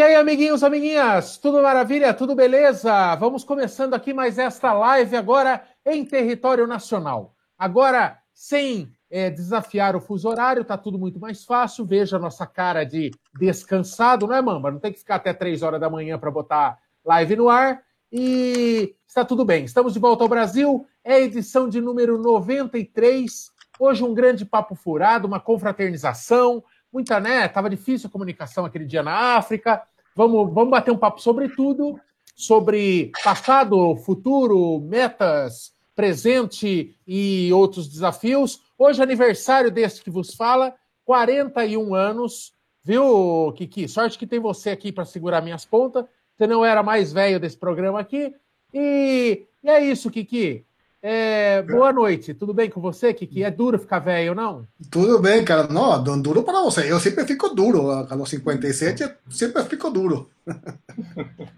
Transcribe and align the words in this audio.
E 0.00 0.02
aí, 0.02 0.14
amiguinhos, 0.14 0.64
amiguinhas, 0.64 1.36
tudo 1.36 1.62
maravilha? 1.62 2.14
Tudo 2.14 2.34
beleza? 2.34 3.14
Vamos 3.16 3.44
começando 3.44 3.92
aqui 3.92 4.14
mais 4.14 4.38
esta 4.38 4.72
live 4.72 5.14
agora 5.14 5.62
em 5.84 6.06
território 6.06 6.66
nacional. 6.66 7.34
Agora, 7.58 8.18
sem 8.32 8.90
é, 9.10 9.28
desafiar 9.28 9.94
o 9.94 10.00
fuso 10.00 10.26
horário, 10.26 10.64
tá 10.64 10.78
tudo 10.78 10.98
muito 10.98 11.20
mais 11.20 11.44
fácil. 11.44 11.84
Veja 11.84 12.16
a 12.16 12.18
nossa 12.18 12.46
cara 12.46 12.82
de 12.82 13.10
descansado, 13.38 14.26
não 14.26 14.34
é, 14.34 14.40
Mamba? 14.40 14.70
Não 14.70 14.80
tem 14.80 14.90
que 14.90 15.00
ficar 15.00 15.16
até 15.16 15.34
três 15.34 15.60
horas 15.60 15.78
da 15.78 15.90
manhã 15.90 16.18
para 16.18 16.30
botar 16.30 16.78
live 17.04 17.36
no 17.36 17.50
ar. 17.50 17.82
E 18.10 18.96
está 19.06 19.22
tudo 19.22 19.44
bem. 19.44 19.66
Estamos 19.66 19.92
de 19.92 19.98
volta 19.98 20.24
ao 20.24 20.30
Brasil. 20.30 20.86
É 21.04 21.16
a 21.16 21.20
edição 21.20 21.68
de 21.68 21.78
número 21.78 22.16
93. 22.16 23.50
Hoje 23.78 24.02
um 24.02 24.14
grande 24.14 24.46
papo 24.46 24.74
furado, 24.74 25.28
uma 25.28 25.40
confraternização. 25.40 26.64
Muita, 26.92 27.20
né? 27.20 27.46
Tava 27.48 27.70
difícil 27.70 28.08
a 28.08 28.10
comunicação 28.10 28.64
aquele 28.64 28.84
dia 28.84 29.02
na 29.02 29.36
África. 29.36 29.82
Vamos, 30.14 30.52
vamos 30.52 30.70
bater 30.70 30.90
um 30.90 30.98
papo 30.98 31.20
sobre 31.20 31.48
tudo, 31.48 31.98
sobre 32.34 33.12
passado, 33.22 33.96
futuro, 33.96 34.80
metas, 34.80 35.72
presente 35.94 36.96
e 37.06 37.52
outros 37.52 37.88
desafios. 37.88 38.60
Hoje, 38.76 39.02
aniversário 39.02 39.70
desse 39.70 40.02
que 40.02 40.10
vos 40.10 40.34
fala, 40.34 40.74
41 41.04 41.94
anos, 41.94 42.52
viu, 42.82 43.52
Kiki? 43.56 43.88
Sorte 43.88 44.18
que 44.18 44.26
tem 44.26 44.40
você 44.40 44.70
aqui 44.70 44.90
para 44.90 45.04
segurar 45.04 45.42
minhas 45.42 45.64
pontas. 45.64 46.04
Você 46.36 46.46
não 46.46 46.64
era 46.64 46.82
mais 46.82 47.12
velho 47.12 47.38
desse 47.38 47.56
programa 47.56 48.00
aqui. 48.00 48.34
E, 48.72 49.46
e 49.62 49.68
é 49.68 49.84
isso, 49.84 50.10
Kiki. 50.10 50.64
É, 51.02 51.62
boa 51.62 51.94
noite, 51.94 52.34
tudo 52.34 52.52
bem 52.52 52.68
com 52.68 52.78
você, 52.78 53.14
Kiki? 53.14 53.42
É 53.42 53.50
duro 53.50 53.78
ficar 53.78 54.00
velho, 54.00 54.34
não? 54.34 54.66
Tudo 54.90 55.18
bem, 55.18 55.42
cara. 55.42 55.66
Não, 55.66 56.20
duro 56.20 56.42
para 56.42 56.60
você. 56.60 56.92
Eu 56.92 57.00
sempre 57.00 57.24
fico 57.24 57.48
duro. 57.54 57.90
A 57.90 58.14
los 58.14 58.28
57, 58.28 59.10
sempre 59.30 59.64
fico 59.64 59.88
duro. 59.88 60.28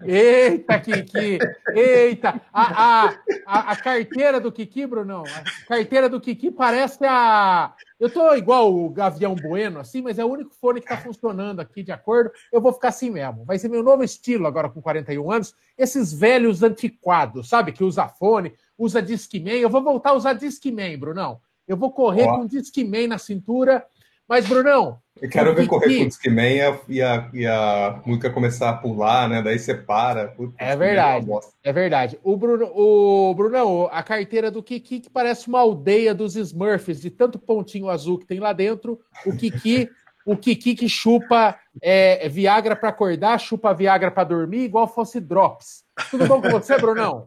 Eita, 0.01 0.79
Kiki! 0.79 1.39
Eita! 1.75 2.41
A, 2.53 3.05
a, 3.07 3.15
a, 3.45 3.71
a 3.71 3.75
carteira 3.75 4.39
do 4.39 4.51
Kiki, 4.51 4.85
Brunão, 4.85 5.23
a 5.25 5.67
carteira 5.67 6.07
do 6.07 6.21
Kiki 6.21 6.49
parece 6.49 7.03
a. 7.05 7.73
Eu 7.99 8.09
tô 8.09 8.33
igual 8.35 8.73
o 8.73 8.89
Gavião 8.89 9.35
Bueno, 9.35 9.79
assim, 9.79 10.01
mas 10.01 10.19
é 10.19 10.25
o 10.25 10.29
único 10.29 10.53
fone 10.53 10.79
que 10.79 10.87
tá 10.87 10.97
funcionando 10.97 11.59
aqui 11.59 11.83
de 11.83 11.91
acordo. 11.91 12.31
Eu 12.51 12.61
vou 12.61 12.71
ficar 12.71 12.89
assim 12.89 13.09
mesmo. 13.09 13.43
Vai 13.43 13.59
ser 13.59 13.67
meu 13.67 13.83
novo 13.83 14.03
estilo 14.03 14.47
agora 14.47 14.69
com 14.69 14.81
41 14.81 15.31
anos. 15.31 15.53
Esses 15.77 16.13
velhos 16.13 16.63
antiquados, 16.63 17.49
sabe? 17.49 17.71
Que 17.71 17.83
usa 17.83 18.07
fone 18.07 18.53
usa 18.77 19.01
Discman. 19.01 19.59
Eu 19.59 19.69
vou 19.69 19.83
voltar 19.83 20.11
a 20.11 20.13
usar 20.13 20.33
Discman, 20.33 20.97
Brunão. 20.97 21.39
Eu 21.67 21.77
vou 21.77 21.91
correr 21.91 22.27
Ó. 22.27 22.37
com 22.37 22.45
Discman 22.45 23.07
na 23.07 23.17
cintura. 23.17 23.85
Mas, 24.27 24.47
Brunão. 24.47 24.99
Eu 25.21 25.29
quero 25.29 25.53
ver 25.53 25.67
correr 25.67 25.99
com 25.99 26.07
Discman 26.07 26.79
e 26.87 27.01
a, 27.01 27.29
e 27.33 27.45
a 27.45 28.01
música 28.05 28.29
começar 28.29 28.69
a 28.69 28.73
pular, 28.73 29.29
né? 29.29 29.41
Daí 29.41 29.59
você 29.59 29.75
para. 29.75 30.29
Putz, 30.29 30.53
é 30.57 30.75
verdade. 30.75 31.27
É, 31.63 31.69
é, 31.69 31.73
verdade. 31.73 32.19
O, 32.23 32.35
Bruno, 32.35 32.65
o 32.73 33.33
Brunão, 33.35 33.89
a 33.91 34.01
carteira 34.01 34.49
do 34.49 34.63
Kiki 34.63 35.01
que 35.01 35.09
parece 35.09 35.47
uma 35.47 35.59
aldeia 35.59 36.13
dos 36.15 36.35
Smurfs, 36.35 37.01
de 37.01 37.09
tanto 37.09 37.37
pontinho 37.37 37.89
azul 37.89 38.17
que 38.17 38.25
tem 38.25 38.39
lá 38.39 38.53
dentro. 38.53 38.99
O 39.25 39.35
Kiki. 39.35 39.89
o 40.25 40.37
Kiki 40.37 40.73
que 40.73 40.87
chupa 40.87 41.55
é, 41.81 42.27
Viagra 42.29 42.75
para 42.75 42.89
acordar, 42.89 43.37
chupa 43.39 43.73
Viagra 43.73 44.09
para 44.09 44.23
dormir, 44.23 44.63
igual 44.63 44.87
fosse 44.87 45.19
Drops. 45.19 45.83
Tudo 46.09 46.25
bom 46.27 46.41
com 46.41 46.49
você, 46.49 46.77
Brunão? 46.77 47.25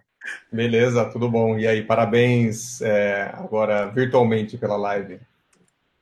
Beleza, 0.51 1.05
tudo 1.07 1.31
bom. 1.31 1.59
E 1.59 1.67
aí, 1.67 1.83
parabéns 1.83 2.81
é, 2.81 3.31
agora 3.35 3.87
virtualmente 3.87 4.57
pela 4.57 4.77
live. 4.77 5.21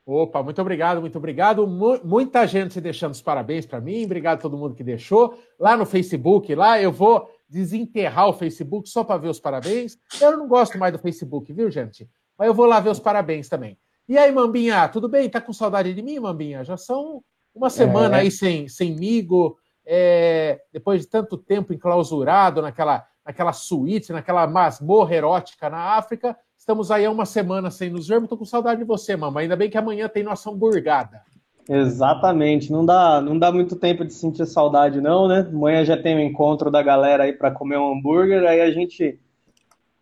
Opa, 0.05 0.43
muito 0.43 0.61
obrigado, 0.61 1.01
muito 1.01 1.17
obrigado. 1.17 1.67
muita 2.03 2.45
gente 2.45 2.79
deixando 2.79 3.13
os 3.13 3.21
parabéns 3.21 3.65
para 3.65 3.81
mim. 3.81 4.05
Obrigado 4.05 4.37
a 4.37 4.41
todo 4.41 4.57
mundo 4.57 4.75
que 4.75 4.83
deixou. 4.83 5.39
Lá 5.59 5.75
no 5.75 5.85
Facebook, 5.85 6.53
lá 6.53 6.79
eu 6.79 6.91
vou 6.91 7.27
desenterrar 7.49 8.29
o 8.29 8.33
Facebook 8.33 8.87
só 8.87 9.03
para 9.03 9.17
ver 9.17 9.29
os 9.29 9.39
parabéns. 9.39 9.97
Eu 10.21 10.37
não 10.37 10.47
gosto 10.47 10.77
mais 10.77 10.93
do 10.93 10.99
Facebook, 10.99 11.51
viu, 11.51 11.71
gente? 11.71 12.07
Mas 12.37 12.47
eu 12.47 12.53
vou 12.53 12.67
lá 12.67 12.79
ver 12.79 12.89
os 12.89 12.99
parabéns 12.99 13.49
também. 13.49 13.79
E 14.07 14.15
aí, 14.15 14.31
Mambinha, 14.31 14.87
tudo 14.89 15.09
bem? 15.09 15.27
Tá 15.27 15.41
com 15.41 15.51
saudade 15.51 15.91
de 15.91 16.01
mim, 16.03 16.19
Mambinha? 16.19 16.63
Já 16.63 16.77
são 16.77 17.23
uma 17.53 17.71
semana 17.71 18.17
é. 18.17 18.21
aí 18.21 18.31
sem, 18.31 18.67
sem 18.67 18.95
migo, 18.95 19.57
é, 19.83 20.61
depois 20.71 21.01
de 21.01 21.07
tanto 21.07 21.37
tempo 21.37 21.73
enclausurado 21.73 22.61
naquela 22.61 23.07
naquela 23.25 23.51
suíte, 23.51 24.13
naquela 24.13 24.45
masmorra 24.45 25.15
erótica 25.15 25.69
na 25.69 25.97
África. 25.97 26.37
Estamos 26.57 26.91
aí 26.91 27.05
há 27.05 27.11
uma 27.11 27.25
semana 27.25 27.71
sem 27.71 27.89
nos 27.89 28.07
vermos. 28.07 28.25
Estou 28.25 28.37
com 28.37 28.45
saudade 28.45 28.79
de 28.79 28.85
você, 28.85 29.15
mamãe. 29.15 29.43
Ainda 29.43 29.55
bem 29.55 29.69
que 29.69 29.77
amanhã 29.77 30.07
tem 30.07 30.23
nossa 30.23 30.49
hamburgada. 30.49 31.21
Exatamente. 31.67 32.71
Não 32.71 32.85
dá, 32.85 33.19
não 33.19 33.37
dá 33.37 33.51
muito 33.51 33.75
tempo 33.75 34.05
de 34.05 34.13
sentir 34.13 34.45
saudade, 34.45 35.01
não, 35.01 35.27
né? 35.27 35.47
Amanhã 35.49 35.83
já 35.83 35.97
tem 35.97 36.15
o 36.15 36.19
um 36.19 36.21
encontro 36.21 36.69
da 36.69 36.83
galera 36.83 37.23
aí 37.23 37.33
para 37.33 37.51
comer 37.51 37.77
um 37.77 37.93
hambúrguer. 37.93 38.45
Aí 38.45 38.61
a 38.61 38.71
gente 38.71 39.19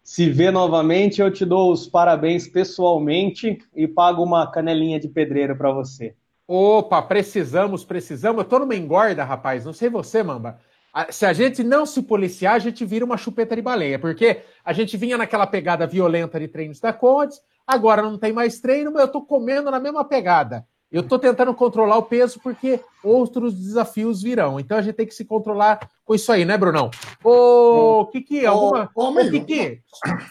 se 0.03 0.29
vê 0.29 0.51
novamente. 0.51 1.21
Eu 1.21 1.31
te 1.31 1.45
dou 1.45 1.71
os 1.71 1.87
parabéns 1.87 2.47
pessoalmente 2.47 3.57
e 3.73 3.87
pago 3.87 4.21
uma 4.21 4.45
canelinha 4.51 4.99
de 4.99 5.07
pedreiro 5.07 5.55
para 5.55 5.71
você. 5.71 6.15
Opa, 6.45 7.01
precisamos, 7.01 7.85
precisamos. 7.85 8.43
Eu 8.43 8.49
tô 8.49 8.59
numa 8.59 8.75
engorda, 8.75 9.23
rapaz. 9.23 9.63
Não 9.63 9.71
sei 9.71 9.89
você, 9.89 10.21
Mamba 10.21 10.59
se 11.09 11.25
a 11.25 11.33
gente 11.33 11.63
não 11.63 11.85
se 11.85 12.01
policiar, 12.03 12.55
a 12.55 12.59
gente 12.59 12.85
vira 12.85 13.03
uma 13.03 13.17
chupeta 13.17 13.55
de 13.55 13.61
baleia, 13.61 13.97
porque 13.97 14.41
a 14.63 14.73
gente 14.73 14.95
vinha 14.95 15.17
naquela 15.17 15.47
pegada 15.47 15.87
violenta 15.87 16.39
de 16.39 16.47
treinos 16.47 16.79
da 16.79 16.93
Condes, 16.93 17.39
agora 17.65 18.01
não 18.01 18.17
tem 18.17 18.31
mais 18.31 18.59
treino, 18.59 18.91
mas 18.91 19.01
eu 19.01 19.07
tô 19.07 19.21
comendo 19.21 19.71
na 19.71 19.79
mesma 19.79 20.05
pegada. 20.05 20.65
Eu 20.93 21.01
tô 21.01 21.17
tentando 21.17 21.51
controlar 21.55 21.97
o 21.97 22.03
peso 22.03 22.39
porque 22.39 22.79
outros 23.03 23.55
desafios 23.55 24.21
virão. 24.21 24.59
Então 24.59 24.77
a 24.77 24.81
gente 24.83 24.93
tem 24.93 25.07
que 25.07 25.15
se 25.15 25.25
controlar 25.25 25.79
com 26.05 26.13
isso 26.13 26.31
aí, 26.31 26.45
né, 26.45 26.55
Brunão? 26.55 26.91
Ô, 27.23 28.05
Kiki, 28.11 28.45
alguma. 28.45 28.87
Ô, 28.93 29.09
ô, 29.09 29.15
Kiki, 29.15 29.81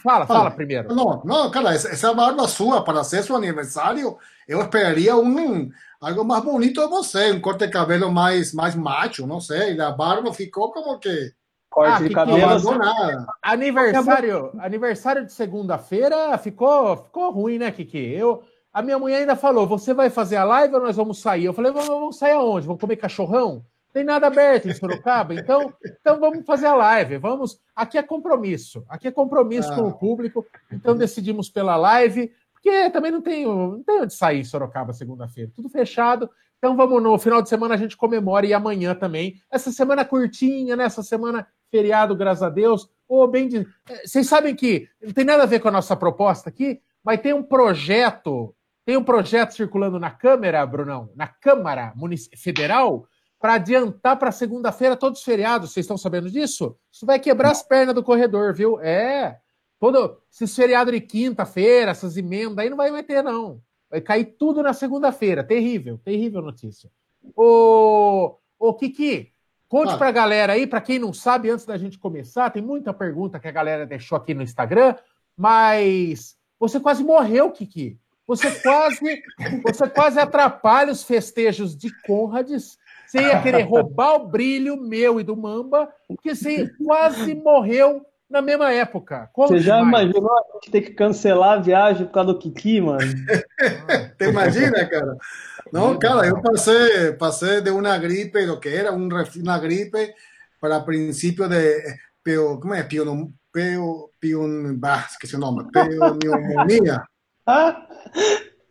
fala, 0.04 0.24
fala 0.24 0.52
primeiro. 0.52 0.94
Não, 0.94 1.20
não, 1.24 1.50
cara, 1.50 1.74
essa 1.74 2.08
é 2.08 2.14
barba 2.14 2.46
sua 2.46 2.84
para 2.84 3.02
ser 3.02 3.24
seu 3.24 3.34
aniversário, 3.34 4.16
eu 4.46 4.60
esperaria 4.60 5.16
um 5.16 5.68
algo 6.02 6.24
mais 6.24 6.42
bonito 6.42 6.80
de 6.80 6.88
você, 6.88 7.30
um 7.30 7.40
corte 7.40 7.66
de 7.66 7.72
cabelo 7.72 8.10
mais, 8.10 8.52
mais 8.52 8.74
macho, 8.74 9.26
não 9.26 9.40
sei. 9.40 9.80
A 9.80 9.90
barba 9.90 10.32
ficou 10.34 10.72
como 10.72 10.98
que. 10.98 11.32
Corte 11.70 12.04
ah, 12.04 12.08
de 12.08 12.14
cabelo. 12.14 12.42
Aniversário, 13.40 14.50
aniversário 14.58 15.24
de 15.24 15.32
segunda-feira 15.32 16.36
ficou, 16.36 16.96
ficou 16.96 17.30
ruim, 17.30 17.56
né, 17.56 17.70
Kiki? 17.70 18.12
Eu, 18.12 18.42
a 18.72 18.82
minha 18.82 18.98
mulher 18.98 19.18
ainda 19.18 19.36
falou: 19.36 19.66
você 19.66 19.94
vai 19.94 20.10
fazer 20.10 20.36
a 20.36 20.44
live 20.44 20.74
ou 20.74 20.82
nós 20.82 20.96
vamos 20.96 21.20
sair? 21.20 21.44
Eu 21.44 21.54
falei: 21.54 21.72
vamos, 21.72 21.88
vamos 21.88 22.18
sair 22.18 22.32
aonde? 22.32 22.66
Vamos 22.66 22.80
comer 22.80 22.96
cachorrão? 22.96 23.64
Tem 23.92 24.04
nada 24.04 24.26
aberto 24.26 24.68
em 24.68 24.74
Sorocaba, 24.74 25.34
então, 25.34 25.70
então 25.84 26.18
vamos 26.18 26.46
fazer 26.46 26.66
a 26.66 26.74
live. 26.74 27.18
Vamos. 27.18 27.60
Aqui 27.76 27.98
é 27.98 28.02
compromisso. 28.02 28.84
Aqui 28.88 29.08
é 29.08 29.10
compromisso 29.10 29.70
ah. 29.70 29.76
com 29.76 29.88
o 29.88 29.92
público. 29.92 30.44
Então 30.70 30.96
decidimos 30.96 31.48
pela 31.50 31.76
live 31.76 32.32
porque 32.62 32.90
também 32.90 33.10
não 33.10 33.20
tem, 33.20 33.44
não 33.44 33.82
tem 33.82 34.02
onde 34.02 34.14
sair 34.14 34.44
Sorocaba 34.44 34.92
segunda-feira, 34.92 35.50
tudo 35.52 35.68
fechado. 35.68 36.30
Então 36.58 36.76
vamos 36.76 37.02
no 37.02 37.18
final 37.18 37.42
de 37.42 37.48
semana 37.48 37.74
a 37.74 37.76
gente 37.76 37.96
comemora 37.96 38.46
e 38.46 38.54
amanhã 38.54 38.94
também. 38.94 39.34
Essa 39.50 39.72
semana 39.72 40.04
curtinha, 40.04 40.76
né? 40.76 40.84
Essa 40.84 41.02
semana 41.02 41.44
feriado, 41.72 42.14
graças 42.14 42.44
a 42.44 42.48
Deus. 42.48 42.88
Ou 43.08 43.26
bem 43.26 43.48
de... 43.48 43.66
Eh, 43.90 44.06
vocês 44.06 44.28
sabem 44.28 44.54
que 44.54 44.88
não 45.02 45.12
tem 45.12 45.24
nada 45.24 45.42
a 45.42 45.46
ver 45.46 45.58
com 45.58 45.66
a 45.66 45.72
nossa 45.72 45.96
proposta 45.96 46.48
aqui, 46.48 46.80
mas 47.04 47.20
tem 47.20 47.34
um 47.34 47.42
projeto, 47.42 48.54
tem 48.86 48.96
um 48.96 49.02
projeto 49.02 49.54
circulando 49.54 49.98
na 49.98 50.12
Câmara, 50.12 50.64
Brunão, 50.64 51.10
na 51.16 51.26
Câmara 51.26 51.92
Federal, 52.36 53.08
para 53.40 53.54
adiantar 53.54 54.16
para 54.16 54.30
segunda-feira 54.30 54.96
todos 54.96 55.18
os 55.18 55.24
feriados. 55.24 55.72
Vocês 55.72 55.82
estão 55.82 55.98
sabendo 55.98 56.30
disso? 56.30 56.76
Isso 56.92 57.04
vai 57.04 57.18
quebrar 57.18 57.50
as 57.50 57.64
pernas 57.64 57.92
do 57.92 58.04
corredor, 58.04 58.54
viu? 58.54 58.80
É. 58.80 59.36
Todo, 59.82 60.16
esses 60.32 60.54
feriados 60.54 60.94
de 60.94 61.00
quinta-feira, 61.00 61.90
essas 61.90 62.16
emendas, 62.16 62.58
aí 62.58 62.70
não 62.70 62.76
vai 62.76 62.88
meter, 62.92 63.20
não. 63.20 63.60
Vai 63.90 64.00
cair 64.00 64.26
tudo 64.38 64.62
na 64.62 64.72
segunda-feira. 64.72 65.42
Terrível, 65.42 65.98
terrível 65.98 66.40
notícia. 66.40 66.88
Ô, 67.34 68.36
ô 68.60 68.74
Kiki, 68.74 69.32
conte 69.68 69.92
ah. 69.92 69.98
pra 69.98 70.12
galera 70.12 70.52
aí, 70.52 70.68
para 70.68 70.80
quem 70.80 71.00
não 71.00 71.12
sabe, 71.12 71.50
antes 71.50 71.66
da 71.66 71.76
gente 71.76 71.98
começar, 71.98 72.48
tem 72.50 72.62
muita 72.62 72.94
pergunta 72.94 73.40
que 73.40 73.48
a 73.48 73.50
galera 73.50 73.84
deixou 73.84 74.16
aqui 74.16 74.32
no 74.32 74.42
Instagram, 74.44 74.94
mas 75.36 76.38
você 76.60 76.78
quase 76.78 77.02
morreu, 77.02 77.50
Kiki. 77.50 77.98
Você 78.24 78.52
quase, 78.60 79.00
você 79.66 79.90
quase 79.90 80.20
atrapalha 80.20 80.92
os 80.92 81.02
festejos 81.02 81.76
de 81.76 81.92
Conrads. 82.02 82.78
Você 83.04 83.18
ia 83.18 83.42
querer 83.42 83.62
roubar 83.62 84.14
o 84.14 84.28
brilho 84.28 84.76
meu 84.76 85.18
e 85.18 85.24
do 85.24 85.36
Mamba, 85.36 85.92
porque 86.06 86.36
você 86.36 86.70
quase 86.86 87.34
morreu 87.34 88.06
na 88.32 88.40
mesma 88.40 88.72
época. 88.72 89.28
Como 89.32 89.48
Você 89.48 89.60
já 89.60 89.80
imaginou 89.80 90.32
a 90.32 90.54
gente 90.54 90.70
ter 90.70 90.80
que 90.80 90.92
cancelar 90.92 91.58
a 91.58 91.62
viagem 91.62 92.06
por 92.06 92.12
causa 92.14 92.32
do 92.32 92.38
Kiki, 92.38 92.80
mano? 92.80 92.98
Te 94.18 94.24
imagina, 94.24 94.86
cara? 94.86 95.16
Não, 95.70 95.98
cara, 95.98 96.26
eu 96.26 96.40
passei, 96.40 97.12
passei 97.12 97.60
de 97.60 97.70
uma 97.70 97.96
gripe, 97.98 98.46
do 98.46 98.58
que 98.58 98.70
era 98.70 98.90
uma 98.90 99.58
gripe, 99.58 100.14
para 100.58 100.80
princípio 100.80 101.46
de, 101.46 101.82
peo, 102.24 102.58
como 102.58 102.74
é, 102.74 102.82
pio, 102.82 103.32
peo, 103.52 104.10
pio, 104.18 104.74
bah, 104.78 105.06
esqueci 105.10 105.36
o 105.36 105.38
nome, 105.38 105.64
pneumonia. 105.70 107.04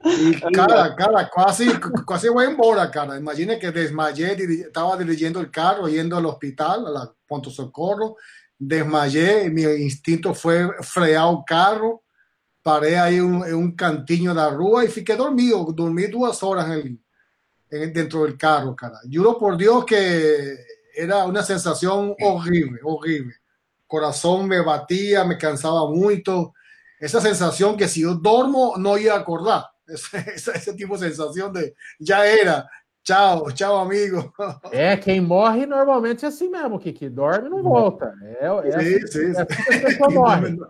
E, 0.04 0.52
cara, 0.52 0.96
cara, 0.96 1.30
quase, 1.30 1.68
quase 2.06 2.30
voy 2.30 2.48
embora, 2.48 2.90
cara. 2.90 3.18
Imagina 3.18 3.60
que 3.60 3.72
desmayé, 3.72 4.34
estaba 4.34 4.98
dirigiendo 4.98 5.40
el 5.40 5.52
carro, 5.52 5.88
yendo 5.88 6.18
al 6.18 6.26
hospital, 6.26 6.88
a 6.88 6.90
la 6.90 7.14
punto 7.28 7.50
socorro, 7.52 8.18
desmayé, 8.62 9.50
mi 9.50 9.64
instinto 9.64 10.34
fue 10.34 10.70
frear 10.82 11.30
el 11.30 11.38
carro, 11.46 12.04
paré 12.62 12.98
ahí 12.98 13.16
en 13.18 13.56
un 13.56 13.76
cantinho 13.76 14.32
de 14.32 14.36
la 14.36 14.50
rúa 14.50 14.86
y 14.86 14.88
fiqué 14.88 15.16
dormido, 15.16 15.66
dormí 15.74 16.08
dos 16.08 16.44
horas 16.44 16.70
en 16.70 17.02
en, 17.72 17.94
dentro 17.94 18.24
del 18.24 18.38
carro, 18.38 18.76
cara. 18.76 19.00
Juro 19.12 19.38
por 19.38 19.58
Dios 19.58 19.86
que 19.86 20.58
era 20.94 21.26
una 21.26 21.42
sensación 21.42 22.14
horrible, 22.22 22.80
horrible. 22.84 23.36
Corazón 23.88 24.48
me 24.48 24.62
batía, 24.62 25.24
me 25.24 25.38
cansaba 25.38 25.90
mucho. 25.90 26.54
Esa 27.00 27.20
sensación 27.20 27.76
que 27.78 27.88
si 27.88 28.02
yo 28.02 28.14
dormo 28.14 28.76
no 28.78 28.98
iba 28.98 29.16
a 29.16 29.20
acordar. 29.20 29.66
Ese, 29.88 30.52
ese 30.56 30.74
tipo 30.74 30.98
de 30.98 31.10
sensação 31.10 31.52
de 31.52 31.76
já 32.00 32.26
era. 32.26 32.70
Tchau, 33.04 33.52
tchau, 33.52 33.80
amigo. 33.80 34.32
É, 34.72 34.96
quem 34.96 35.20
morre 35.20 35.66
normalmente 35.66 36.24
é 36.24 36.28
assim 36.28 36.50
mesmo, 36.50 36.80
que, 36.80 36.94
que 36.94 37.10
dorme 37.10 37.50
não 37.50 37.64
volta. 37.64 38.14
É, 38.22 38.46
é 38.46 38.80
sim, 38.80 38.96
assim, 38.96 39.08
sim. 39.08 39.26
É 39.26 39.42
assim 39.42 39.64
que 39.64 39.74
a 39.74 39.82
pessoa 39.82 40.12
morre. 40.12 40.58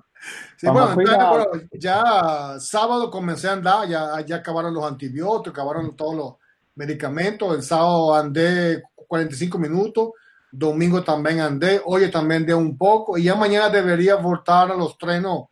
Sí, 0.56 0.68
bueno, 0.68 1.02
entonces, 1.02 1.68
ya 1.72 2.60
sábado 2.60 3.10
comencé 3.10 3.48
a 3.48 3.54
andar, 3.54 3.88
ya, 3.90 4.22
ya 4.22 4.36
acabaron 4.36 4.72
los 4.72 4.84
antibióticos, 4.84 5.52
acabaron 5.52 5.96
todos 5.96 6.16
los 6.16 6.34
medicamentos. 6.76 7.56
El 7.56 7.64
sábado 7.64 8.14
andé 8.14 8.84
45 9.08 9.58
minutos, 9.58 10.12
domingo 10.52 11.04
también 11.04 11.40
andé, 11.40 11.82
hoy 11.84 12.12
también 12.12 12.42
andé 12.42 12.54
un 12.54 12.78
poco 12.78 13.18
y 13.18 13.24
ya 13.24 13.34
mañana 13.34 13.70
debería 13.70 14.16
voltar 14.18 14.72
a 14.72 14.76
los 14.76 14.96
trenos 14.96 15.46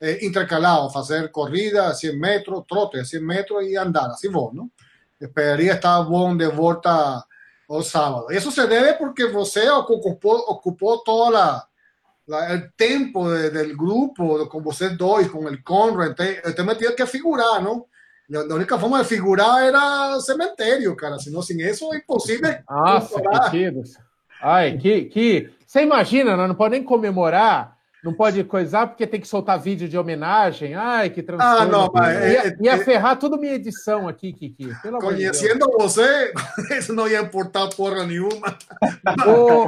eh, 0.00 0.18
intercalados, 0.22 0.92
fazer 0.92 1.30
corrida 1.30 1.88
a 1.88 1.94
100 1.94 2.18
metros, 2.18 2.64
trote 2.66 3.00
a 3.00 3.04
100 3.04 3.24
metros 3.24 3.64
e 3.64 3.76
andar, 3.76 4.10
assim 4.10 4.28
vou, 4.28 4.52
não? 4.52 4.68
Esperaria 5.20 5.72
estar 5.72 6.02
bom 6.02 6.36
de 6.36 6.48
volta 6.48 7.24
o 7.68 7.82
sábado. 7.82 8.32
Isso 8.32 8.50
se 8.50 8.66
deve 8.66 8.94
porque 8.94 9.26
você 9.26 9.68
ocupou, 9.70 10.36
ocupou 10.48 11.02
todo 11.02 11.36
a, 11.36 11.66
la, 12.26 12.52
el 12.52 12.72
tempo 12.76 13.28
de, 13.30 13.50
del 13.50 13.76
grupo, 13.76 14.46
com 14.46 14.62
vocês 14.62 14.96
dois, 14.96 15.28
com 15.28 15.38
o 15.38 15.62
Conrad, 15.62 16.18
então 16.44 16.66
me 16.66 16.74
tinha 16.74 16.92
que 16.92 17.06
figurar, 17.06 17.62
não? 17.62 17.86
A 18.34 18.54
única 18.54 18.76
forma 18.76 19.02
de 19.02 19.08
figurar 19.08 19.62
era 19.62 20.18
cemitério, 20.20 20.96
cara. 20.96 21.16
Senão, 21.18 21.42
sem 21.42 21.60
isso, 21.60 21.92
é 21.94 21.98
impossível. 21.98 22.56
Nossa, 22.68 23.22
que 23.50 23.72
Ai, 24.42 24.76
que, 24.78 25.04
que. 25.04 25.50
Você 25.64 25.82
imagina, 25.82 26.36
não 26.36 26.54
pode 26.54 26.72
nem 26.72 26.82
comemorar 26.82 27.75
não 28.04 28.12
pode 28.12 28.42
coisar 28.44 28.86
porque 28.86 29.06
tem 29.06 29.20
que 29.20 29.26
soltar 29.26 29.58
vídeo 29.58 29.88
de 29.88 29.98
homenagem. 29.98 30.74
Ai, 30.74 31.10
que 31.10 31.22
transtorno. 31.22 31.58
Ah, 31.58 31.66
não, 31.66 31.90
mas... 31.92 32.16
Ia, 32.16 32.46
é, 32.46 32.56
ia 32.60 32.72
é, 32.72 32.78
ferrar 32.78 33.18
toda 33.18 33.36
minha 33.36 33.54
edição 33.54 34.06
aqui, 34.06 34.32
Kiki. 34.32 34.70
Pelo 34.80 34.98
conhecendo 34.98 35.66
de 35.66 35.76
você, 35.76 36.32
isso 36.78 36.92
não 36.92 37.08
ia 37.08 37.20
importar 37.20 37.68
porra 37.70 38.04
nenhuma. 38.06 38.56
Oh. 39.26 39.66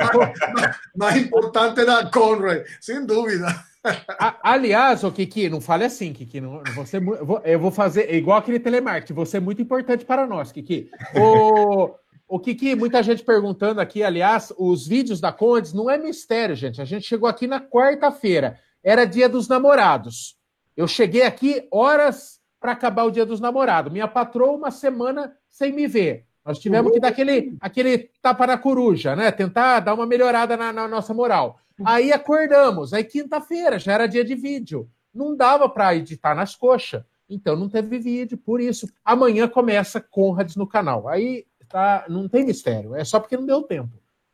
mais 0.96 1.16
importante 1.16 1.80
era 1.80 2.04
Conrad, 2.06 2.64
sem 2.80 3.04
dúvida. 3.04 3.46
aliás, 4.42 5.02
o 5.02 5.10
Kiki, 5.10 5.48
não 5.48 5.60
fale 5.60 5.84
assim, 5.84 6.12
Kiki. 6.12 6.40
Não, 6.40 6.62
você, 6.74 6.98
eu 7.44 7.58
vou 7.58 7.70
fazer 7.70 8.02
é 8.02 8.16
igual 8.16 8.38
aquele 8.38 8.60
telemarketing. 8.60 9.14
Você 9.14 9.38
é 9.38 9.40
muito 9.40 9.62
importante 9.62 10.04
para 10.04 10.26
nós, 10.26 10.52
Kiki. 10.52 10.90
O, 11.14 11.94
o 12.28 12.38
Kiki, 12.38 12.75
muita 12.75 13.02
gente 13.02 13.25
perguntando 13.25 13.80
aqui, 13.80 14.02
aliás, 14.02 14.52
os 14.58 14.86
vídeos 14.86 15.19
da 15.19 15.32
Condes 15.32 15.72
não 15.72 15.88
é 15.88 15.96
mistério, 15.96 16.54
gente. 16.54 16.80
A 16.80 16.84
gente 16.84 17.06
chegou 17.06 17.26
aqui 17.26 17.46
na 17.46 17.58
quarta-feira, 17.58 18.60
era 18.84 19.06
dia 19.06 19.28
dos 19.28 19.48
namorados. 19.48 20.36
Eu 20.76 20.86
cheguei 20.86 21.22
aqui 21.22 21.66
horas 21.72 22.38
para 22.60 22.72
acabar 22.72 23.04
o 23.04 23.10
dia 23.10 23.25
dos 23.25 23.40
namorados. 23.40 23.90
Minha 23.90 24.06
patroa, 24.06 24.52
uma 24.52 24.70
semana 24.70 25.34
sem 25.48 25.72
me 25.72 25.86
ver. 25.86 26.26
Nós 26.44 26.58
tivemos 26.58 26.92
que 26.92 27.00
dar 27.00 27.08
aquele, 27.08 27.56
aquele 27.60 28.10
tapa 28.22 28.46
na 28.46 28.58
coruja, 28.58 29.16
né? 29.16 29.31
Tentar 29.31 29.81
dar 29.81 29.94
uma 29.94 30.06
melhorada 30.06 30.56
na, 30.56 30.72
na 30.72 30.86
nossa 30.86 31.14
moral. 31.14 31.58
Aí 31.84 32.12
acordamos, 32.12 32.92
aí 32.92 33.04
quinta-feira, 33.04 33.78
já 33.78 33.92
era 33.92 34.06
dia 34.06 34.24
de 34.24 34.34
vídeo. 34.34 34.88
Não 35.14 35.36
dava 35.36 35.69
para 35.69 35.94
editar 35.94 36.34
nas 36.34 36.54
coxas. 36.54 37.02
Então 37.28 37.56
não 37.56 37.69
teve 37.69 37.98
vídeo, 37.98 38.38
por 38.38 38.60
isso. 38.60 38.88
Amanhã 39.04 39.46
começa 39.48 40.00
Conrads 40.00 40.56
no 40.56 40.66
canal. 40.66 41.08
Aí 41.08 41.44
tá, 41.69 42.05
não 42.09 42.29
tem 42.29 42.44
mistério, 42.44 42.94
é 42.94 43.05
só 43.05 43.20
porque 43.20 43.37
não 43.37 43.47
deu 43.47 43.62
tempo. 43.62 43.91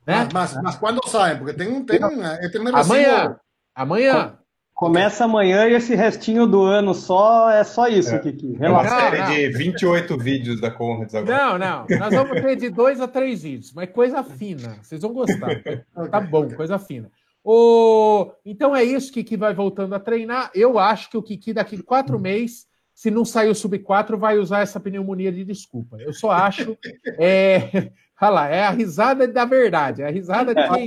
Né? 0.07 0.29
Mas, 0.33 0.33
mas, 0.33 0.63
mas 0.63 0.77
quando 0.77 1.01
sai? 1.09 1.37
Porque 1.39 1.55
tem 1.55 1.69
um. 1.69 1.85
Tem 1.85 2.03
um 2.05 2.25
é, 2.25 2.49
tem 2.49 2.61
um 2.61 2.77
amanhã. 2.77 3.37
Amanhã. 3.75 4.39
Começa 4.75 5.25
amanhã 5.25 5.69
e 5.69 5.75
esse 5.75 5.95
restinho 5.95 6.49
do 6.49 6.63
ano 6.63 6.95
só 6.95 7.49
é 7.49 7.63
só 7.63 7.87
isso, 7.87 8.13
é. 8.13 8.19
Kiki. 8.19 8.59
É 8.61 8.69
uma 8.69 8.87
série 8.87 9.19
não. 9.19 9.31
de 9.31 9.49
28 9.57 10.19
vídeos 10.19 10.61
da 10.61 10.69
Conrads 10.69 11.15
agora. 11.15 11.37
Não, 11.37 11.59
não. 11.59 11.87
Nós 11.97 12.13
vamos 12.13 12.41
ter 12.43 12.57
de 12.57 12.71
dois 12.71 13.01
a 13.01 13.07
três 13.07 13.43
vídeos, 13.43 13.73
mas 13.73 13.89
coisa 13.91 14.25
fina. 14.25 14.77
Vocês 14.83 15.01
vão 15.01 15.13
gostar. 15.13 15.63
Tá 16.11 16.21
bom, 16.21 16.51
coisa 16.51 16.77
fina. 16.77 17.09
O... 17.45 18.33
Então 18.45 18.75
é 18.75 18.83
isso, 18.83 19.13
Kiki 19.13 19.37
vai 19.37 19.55
voltando 19.55 19.95
a 19.95 20.01
treinar. 20.01 20.51
Eu 20.53 20.77
acho 20.77 21.09
que 21.09 21.17
o 21.17 21.23
Kiki 21.23 21.53
daqui 21.53 21.81
quatro 21.81 22.19
meses 22.19 22.67
se 23.05 23.11
não 23.11 23.23
sair 23.23 23.51
o 23.51 23.55
sub-4, 23.55 24.17
vai 24.17 24.39
usar 24.39 24.61
essa 24.61 24.81
pneumonia 24.81 25.31
de 25.31 25.45
desculpa. 25.45 25.99
Eu 26.01 26.15
só 26.15 26.31
acho. 26.31 26.75
É, 27.19 27.91
olha 28.21 28.31
lá, 28.31 28.49
é 28.49 28.62
a 28.62 28.71
risada 28.71 29.29
da 29.29 29.45
verdade, 29.45 30.01
é 30.01 30.06
a 30.06 30.11
risada 30.11 30.55
de 30.55 30.69
quem. 30.71 30.87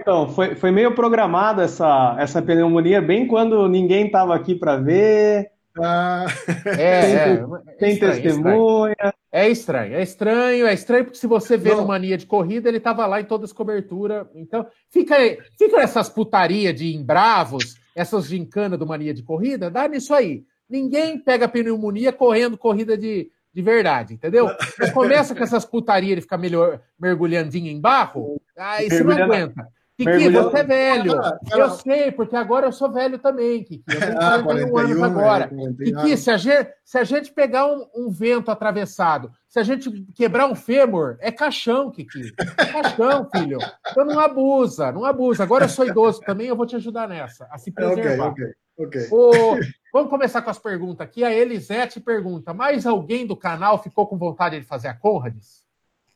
Então, 0.00 0.28
foi, 0.28 0.56
foi 0.56 0.72
meio 0.72 0.96
programada 0.96 1.62
essa, 1.62 2.16
essa 2.18 2.42
pneumonia, 2.42 3.00
bem 3.00 3.28
quando 3.28 3.68
ninguém 3.68 4.06
estava 4.06 4.34
aqui 4.34 4.56
para 4.56 4.76
ver. 4.76 5.52
Ah. 5.78 6.26
É, 6.78 7.02
tem, 7.02 7.12
é, 7.12 7.74
tem 7.78 7.96
é 7.96 7.98
testemunha. 7.98 9.14
É 9.32 9.48
estranho, 9.48 9.94
é 9.94 10.02
estranho, 10.02 10.66
é 10.66 10.74
estranho, 10.74 11.04
porque 11.04 11.18
se 11.18 11.26
você 11.26 11.56
vê 11.56 11.74
no 11.74 11.86
Mania 11.86 12.16
de 12.16 12.26
Corrida, 12.26 12.68
ele 12.68 12.78
estava 12.78 13.06
lá 13.06 13.20
em 13.20 13.24
todas 13.24 13.50
as 13.50 13.56
coberturas. 13.56 14.26
Então, 14.34 14.66
fica, 14.88 15.16
fica 15.58 15.80
essas 15.80 16.08
putaria 16.08 16.72
de 16.72 16.94
embravos 16.94 17.80
essas 17.94 18.26
gincanas 18.26 18.78
do 18.78 18.86
mania 18.86 19.12
de 19.12 19.22
corrida, 19.22 19.70
dá 19.70 19.88
nisso 19.88 20.14
aí. 20.14 20.44
Ninguém 20.68 21.18
pega 21.18 21.48
pneumonia 21.48 22.12
correndo 22.12 22.56
corrida 22.56 22.96
de, 22.96 23.30
de 23.52 23.62
verdade, 23.62 24.14
entendeu? 24.14 24.48
Mas 24.78 24.90
começa 24.92 25.34
com 25.34 25.42
essas 25.42 25.64
putarias 25.64 26.16
de 26.16 26.22
ficar 26.22 26.38
melhor, 26.38 26.80
mergulhandinho 26.98 27.68
em 27.68 27.80
barro, 27.80 28.40
aí 28.56 28.88
você 28.88 29.02
não 29.02 29.22
aguenta. 29.22 29.68
Kiki, 30.04 30.30
você 30.30 30.58
é 30.58 30.64
velho. 30.64 31.12
Eu 31.52 31.70
sei, 31.70 32.10
porque 32.10 32.34
agora 32.34 32.66
eu 32.66 32.72
sou 32.72 32.90
velho 32.90 33.18
também, 33.18 33.62
Kiki. 33.62 33.84
Eu 33.86 34.00
tenho 34.00 34.14
41, 34.14 34.18
ah, 34.18 34.42
41 34.42 34.78
anos 34.78 35.02
agora. 35.02 35.44
É, 35.44 35.84
Kiki, 35.84 36.16
se 36.16 36.30
a, 36.30 36.36
gente, 36.38 36.70
se 36.84 36.98
a 36.98 37.04
gente 37.04 37.32
pegar 37.32 37.66
um, 37.66 37.86
um, 37.94 38.10
vento 38.10 38.50
atravessado, 38.50 39.30
se 39.46 39.58
a 39.58 39.62
gente 39.62 39.90
quebrar 40.14 40.46
um 40.46 40.54
fêmur, 40.54 41.18
é 41.20 41.30
caixão, 41.30 41.90
Kiki. 41.90 42.32
É 42.56 42.64
caixão, 42.64 43.28
filho. 43.36 43.58
Então 43.90 44.04
não 44.06 44.18
abusa, 44.18 44.90
não 44.90 45.04
abusa. 45.04 45.42
Agora 45.42 45.66
eu 45.66 45.68
sou 45.68 45.86
idoso 45.86 46.20
também, 46.20 46.46
eu 46.46 46.56
vou 46.56 46.66
te 46.66 46.76
ajudar 46.76 47.06
nessa, 47.06 47.46
a 47.50 47.58
se 47.58 47.70
preservar. 47.70 48.28
Ok, 48.28 48.44
ok. 48.78 48.86
okay. 48.86 49.08
O, 49.10 49.60
vamos 49.92 50.08
começar 50.08 50.40
com 50.40 50.50
as 50.50 50.58
perguntas 50.58 51.06
aqui. 51.06 51.22
A 51.22 51.32
Elisete 51.32 52.00
pergunta: 52.00 52.54
mais 52.54 52.86
alguém 52.86 53.26
do 53.26 53.36
canal 53.36 53.82
ficou 53.82 54.06
com 54.06 54.16
vontade 54.16 54.58
de 54.58 54.66
fazer 54.66 54.88
a 54.88 54.94
Conrads? 54.94 55.68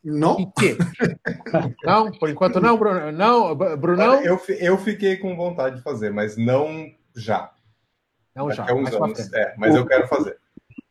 Não. 0.05 0.53
Não, 1.83 2.13
por 2.13 2.29
enquanto 2.29 2.61
não, 2.61 2.77
Bruno. 2.77 3.11
Não, 3.11 3.55
Brunão? 3.55 4.23
Eu, 4.23 4.39
eu 4.59 4.77
fiquei 4.77 5.17
com 5.17 5.35
vontade 5.35 5.77
de 5.77 5.83
fazer, 5.83 6.13
mas 6.13 6.37
não 6.37 6.91
já. 7.17 7.51
Não 8.37 8.51
já. 8.51 8.65
uns 8.75 8.93
anos, 8.93 9.33
é, 9.33 9.55
mas 9.57 9.75
o, 9.75 9.79
eu 9.79 9.87
quero 9.87 10.07
fazer. 10.07 10.37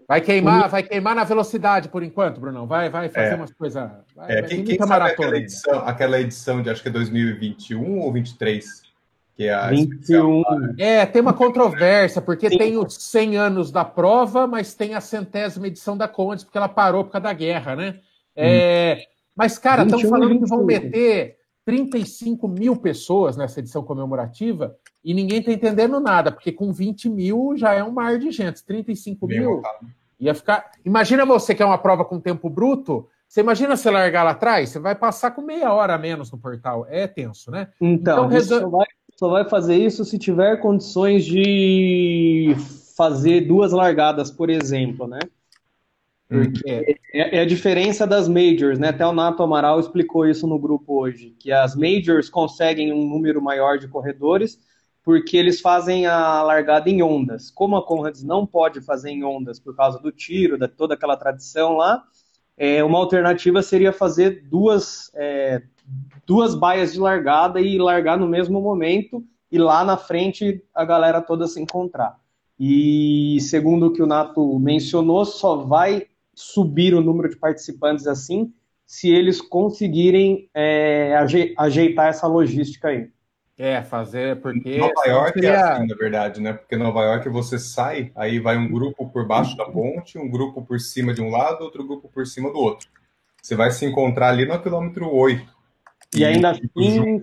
Vai 0.07 0.19
queimar, 0.19 0.67
vai 0.67 0.81
queimar 0.81 1.15
na 1.15 1.23
velocidade 1.23 1.89
por 1.89 2.01
enquanto, 2.01 2.39
Brunão. 2.39 2.65
Vai, 2.65 2.89
vai 2.89 3.07
fazer 3.09 3.33
é. 3.33 3.35
umas 3.35 3.53
coisas. 3.53 3.89
É, 4.27 4.41
quem, 4.41 4.63
quem 4.63 4.77
sabe 4.77 5.11
aquela 5.11 5.37
edição, 5.37 5.79
aquela 5.85 6.19
edição 6.19 6.61
de 6.63 6.69
acho 6.69 6.81
que 6.81 6.89
é 6.89 6.91
2021 6.91 7.99
ou 7.99 8.11
23? 8.11 8.65
Que 9.35 9.45
é 9.45 9.53
a 9.53 9.69
21. 9.69 10.43
É, 10.77 11.05
tem 11.05 11.21
uma 11.21 11.33
controvérsia, 11.33 12.21
porque 12.21 12.49
Sim. 12.49 12.57
tem 12.57 12.77
os 12.77 12.95
100 12.95 13.37
anos 13.37 13.71
da 13.71 13.85
prova, 13.85 14.47
mas 14.47 14.73
tem 14.73 14.95
a 14.95 15.01
centésima 15.01 15.67
edição 15.67 15.95
da 15.95 16.07
Condes, 16.07 16.43
porque 16.43 16.57
ela 16.57 16.69
parou 16.69 17.03
por 17.03 17.11
causa 17.11 17.23
da 17.23 17.33
guerra, 17.33 17.75
né? 17.75 17.99
É, 18.35 19.05
mas, 19.35 19.57
cara, 19.57 19.83
estão 19.83 19.99
falando 19.99 20.39
que 20.39 20.45
vão 20.47 20.63
meter 20.63 21.37
35 21.65 22.47
mil 22.47 22.75
pessoas 22.75 23.37
nessa 23.37 23.59
edição 23.59 23.83
comemorativa 23.83 24.75
e 25.03 25.13
ninguém 25.13 25.39
está 25.39 25.51
entendendo 25.51 25.99
nada, 25.99 26.31
porque 26.31 26.51
com 26.51 26.71
20 26.71 27.09
mil 27.09 27.53
já 27.55 27.73
é 27.73 27.83
um 27.83 27.91
mar 27.91 28.17
de 28.19 28.31
gente. 28.31 28.63
35 28.63 29.27
Bem 29.27 29.39
mil 29.39 29.61
ia 30.19 30.33
ficar. 30.33 30.71
Imagina 30.85 31.25
você 31.25 31.53
que 31.53 31.61
é 31.61 31.65
uma 31.65 31.77
prova 31.77 32.05
com 32.05 32.19
tempo 32.19 32.49
bruto. 32.49 33.07
Você 33.27 33.41
imagina 33.41 33.75
você 33.75 33.89
largar 33.89 34.23
lá 34.23 34.31
atrás, 34.31 34.69
você 34.69 34.79
vai 34.79 34.93
passar 34.93 35.31
com 35.31 35.41
meia 35.41 35.73
hora 35.73 35.95
a 35.95 35.97
menos 35.97 36.31
no 36.31 36.37
portal. 36.37 36.85
É 36.87 37.07
tenso, 37.07 37.49
né? 37.49 37.69
Então, 37.81 38.25
então 38.25 38.27
resol... 38.27 38.59
só, 38.59 38.69
vai, 38.69 38.85
só 39.15 39.29
vai 39.29 39.49
fazer 39.49 39.75
isso 39.75 40.05
se 40.05 40.19
tiver 40.19 40.57
condições 40.57 41.25
de 41.25 42.55
fazer 42.95 43.41
duas 43.41 43.71
largadas, 43.71 44.29
por 44.29 44.49
exemplo, 44.49 45.07
né? 45.07 45.19
É, 46.65 46.97
é, 47.13 47.37
é, 47.37 47.39
a 47.41 47.45
diferença 47.45 48.07
das 48.07 48.27
majors, 48.27 48.79
né? 48.79 48.89
Até 48.89 49.05
o 49.05 49.11
Nato 49.11 49.43
Amaral 49.43 49.79
explicou 49.79 50.25
isso 50.27 50.47
no 50.47 50.57
grupo 50.57 50.99
hoje, 50.99 51.35
que 51.39 51.51
as 51.51 51.75
majors 51.75 52.29
conseguem 52.29 52.91
um 52.91 53.07
número 53.07 53.41
maior 53.41 53.77
de 53.77 53.87
corredores, 53.87 54.57
porque 55.03 55.37
eles 55.37 55.61
fazem 55.61 56.07
a 56.07 56.41
largada 56.41 56.89
em 56.89 57.03
ondas. 57.03 57.51
Como 57.51 57.75
a 57.75 57.85
Conrads 57.85 58.23
não 58.23 58.47
pode 58.47 58.81
fazer 58.81 59.11
em 59.11 59.23
ondas 59.23 59.59
por 59.59 59.75
causa 59.75 59.99
do 59.99 60.11
tiro, 60.11 60.57
da 60.57 60.67
toda 60.67 60.93
aquela 60.95 61.17
tradição 61.17 61.75
lá, 61.75 62.03
é, 62.57 62.83
uma 62.83 62.97
alternativa 62.97 63.61
seria 63.61 63.91
fazer 63.91 64.47
duas, 64.49 65.11
é, 65.13 65.61
duas 66.25 66.55
baias 66.55 66.93
de 66.93 66.99
largada 66.99 67.59
e 67.59 67.77
largar 67.77 68.17
no 68.17 68.27
mesmo 68.27 68.61
momento 68.61 69.23
e 69.51 69.57
lá 69.57 69.83
na 69.83 69.97
frente 69.97 70.63
a 70.73 70.85
galera 70.85 71.21
toda 71.21 71.47
se 71.47 71.61
encontrar. 71.61 72.17
E 72.59 73.39
segundo 73.41 73.87
o 73.87 73.93
que 73.93 74.01
o 74.01 74.07
Nato 74.07 74.57
mencionou, 74.59 75.25
só 75.25 75.57
vai 75.57 76.07
subir 76.33 76.93
o 76.93 77.01
número 77.01 77.29
de 77.29 77.37
participantes 77.37 78.07
assim 78.07 78.53
se 78.85 79.09
eles 79.09 79.41
conseguirem 79.41 80.49
é, 80.53 81.15
ajeitar 81.57 82.09
essa 82.09 82.27
logística 82.27 82.89
aí. 82.89 83.09
É, 83.57 83.83
fazer, 83.83 84.41
porque. 84.41 84.77
Nova 84.77 85.03
York 85.05 85.33
seria... 85.33 85.49
é 85.49 85.55
assim, 85.55 85.87
na 85.87 85.95
verdade, 85.95 86.41
né? 86.41 86.53
Porque 86.53 86.75
Nova 86.75 87.01
York 87.03 87.29
você 87.29 87.59
sai, 87.59 88.11
aí 88.15 88.39
vai 88.39 88.57
um 88.57 88.71
grupo 88.71 89.07
por 89.09 89.27
baixo 89.27 89.55
da 89.55 89.65
ponte, 89.65 90.17
um 90.17 90.29
grupo 90.29 90.63
por 90.63 90.79
cima 90.79 91.13
de 91.13 91.21
um 91.21 91.29
lado, 91.29 91.63
outro 91.63 91.85
grupo 91.85 92.09
por 92.09 92.25
cima 92.25 92.51
do 92.51 92.57
outro. 92.57 92.87
Você 93.41 93.55
vai 93.55 93.71
se 93.71 93.85
encontrar 93.85 94.29
ali 94.29 94.45
no 94.45 94.59
quilômetro 94.61 95.07
8. 95.13 95.45
E, 96.15 96.25
ainda 96.25 96.51
assim. 96.51 97.21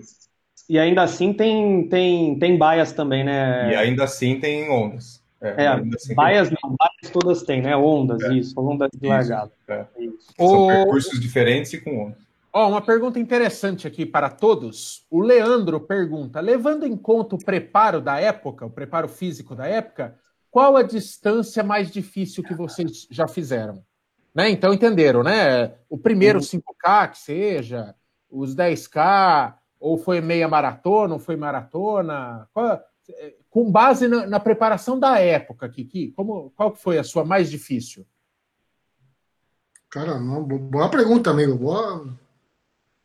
E 0.69 0.79
ainda 0.79 1.03
assim 1.03 1.33
tem, 1.33 1.87
tem, 1.89 2.39
tem 2.39 2.57
baias 2.57 2.93
também, 2.93 3.23
né? 3.23 3.71
E 3.71 3.75
ainda 3.75 4.05
assim 4.05 4.39
tem 4.39 4.69
ondas. 4.69 5.20
É, 5.41 5.63
é 5.63 5.67
assim 5.67 6.13
baias 6.13 6.49
não, 6.51 6.75
baias 6.77 7.11
todas 7.11 7.41
têm, 7.41 7.61
né? 7.61 7.75
Ondas, 7.75 8.21
é. 8.23 8.33
isso, 8.33 8.59
ondas 8.59 8.89
de 8.93 9.07
largada. 9.07 9.51
É. 9.67 9.85
São 10.37 10.65
o... 10.65 10.67
percursos 10.67 11.19
diferentes 11.19 11.73
e 11.73 11.81
com 11.81 12.05
ondas. 12.05 12.21
Ó, 12.53 12.67
uma 12.67 12.81
pergunta 12.81 13.17
interessante 13.17 13.87
aqui 13.87 14.05
para 14.05 14.29
todos. 14.29 15.05
O 15.09 15.21
Leandro 15.21 15.79
pergunta: 15.79 16.39
levando 16.39 16.85
em 16.85 16.95
conta 16.95 17.35
o 17.35 17.43
preparo 17.43 18.01
da 18.01 18.19
época, 18.19 18.65
o 18.65 18.69
preparo 18.69 19.07
físico 19.07 19.55
da 19.55 19.65
época, 19.65 20.15
qual 20.49 20.75
a 20.75 20.83
distância 20.83 21.63
mais 21.63 21.89
difícil 21.89 22.43
que 22.43 22.53
vocês 22.53 23.07
já 23.09 23.27
fizeram? 23.27 23.83
Né? 24.35 24.49
Então 24.49 24.73
entenderam, 24.73 25.23
né? 25.23 25.73
O 25.89 25.97
primeiro 25.97 26.39
5K 26.39 27.11
que 27.11 27.17
seja, 27.17 27.95
os 28.29 28.55
10K, 28.55 29.55
ou 29.79 29.97
foi 29.97 30.21
meia 30.21 30.47
maratona, 30.47 31.13
ou 31.13 31.19
foi 31.19 31.35
maratona? 31.35 32.47
Qual, 32.53 32.67
é, 32.67 32.83
com 33.49 33.71
base 33.71 34.07
na, 34.07 34.25
na, 34.25 34.39
preparação 34.39 34.99
da 34.99 35.19
época, 35.19 35.69
Kiki, 35.69 36.11
como, 36.11 36.51
qual 36.51 36.75
foi 36.75 36.97
a 36.97 37.03
sua 37.03 37.25
mais 37.25 37.49
difícil? 37.49 38.05
Cara, 39.89 40.19
não, 40.19 40.43
boa 40.43 40.89
pergunta, 40.89 41.31
amigo. 41.31 41.55
Boa, 41.55 42.05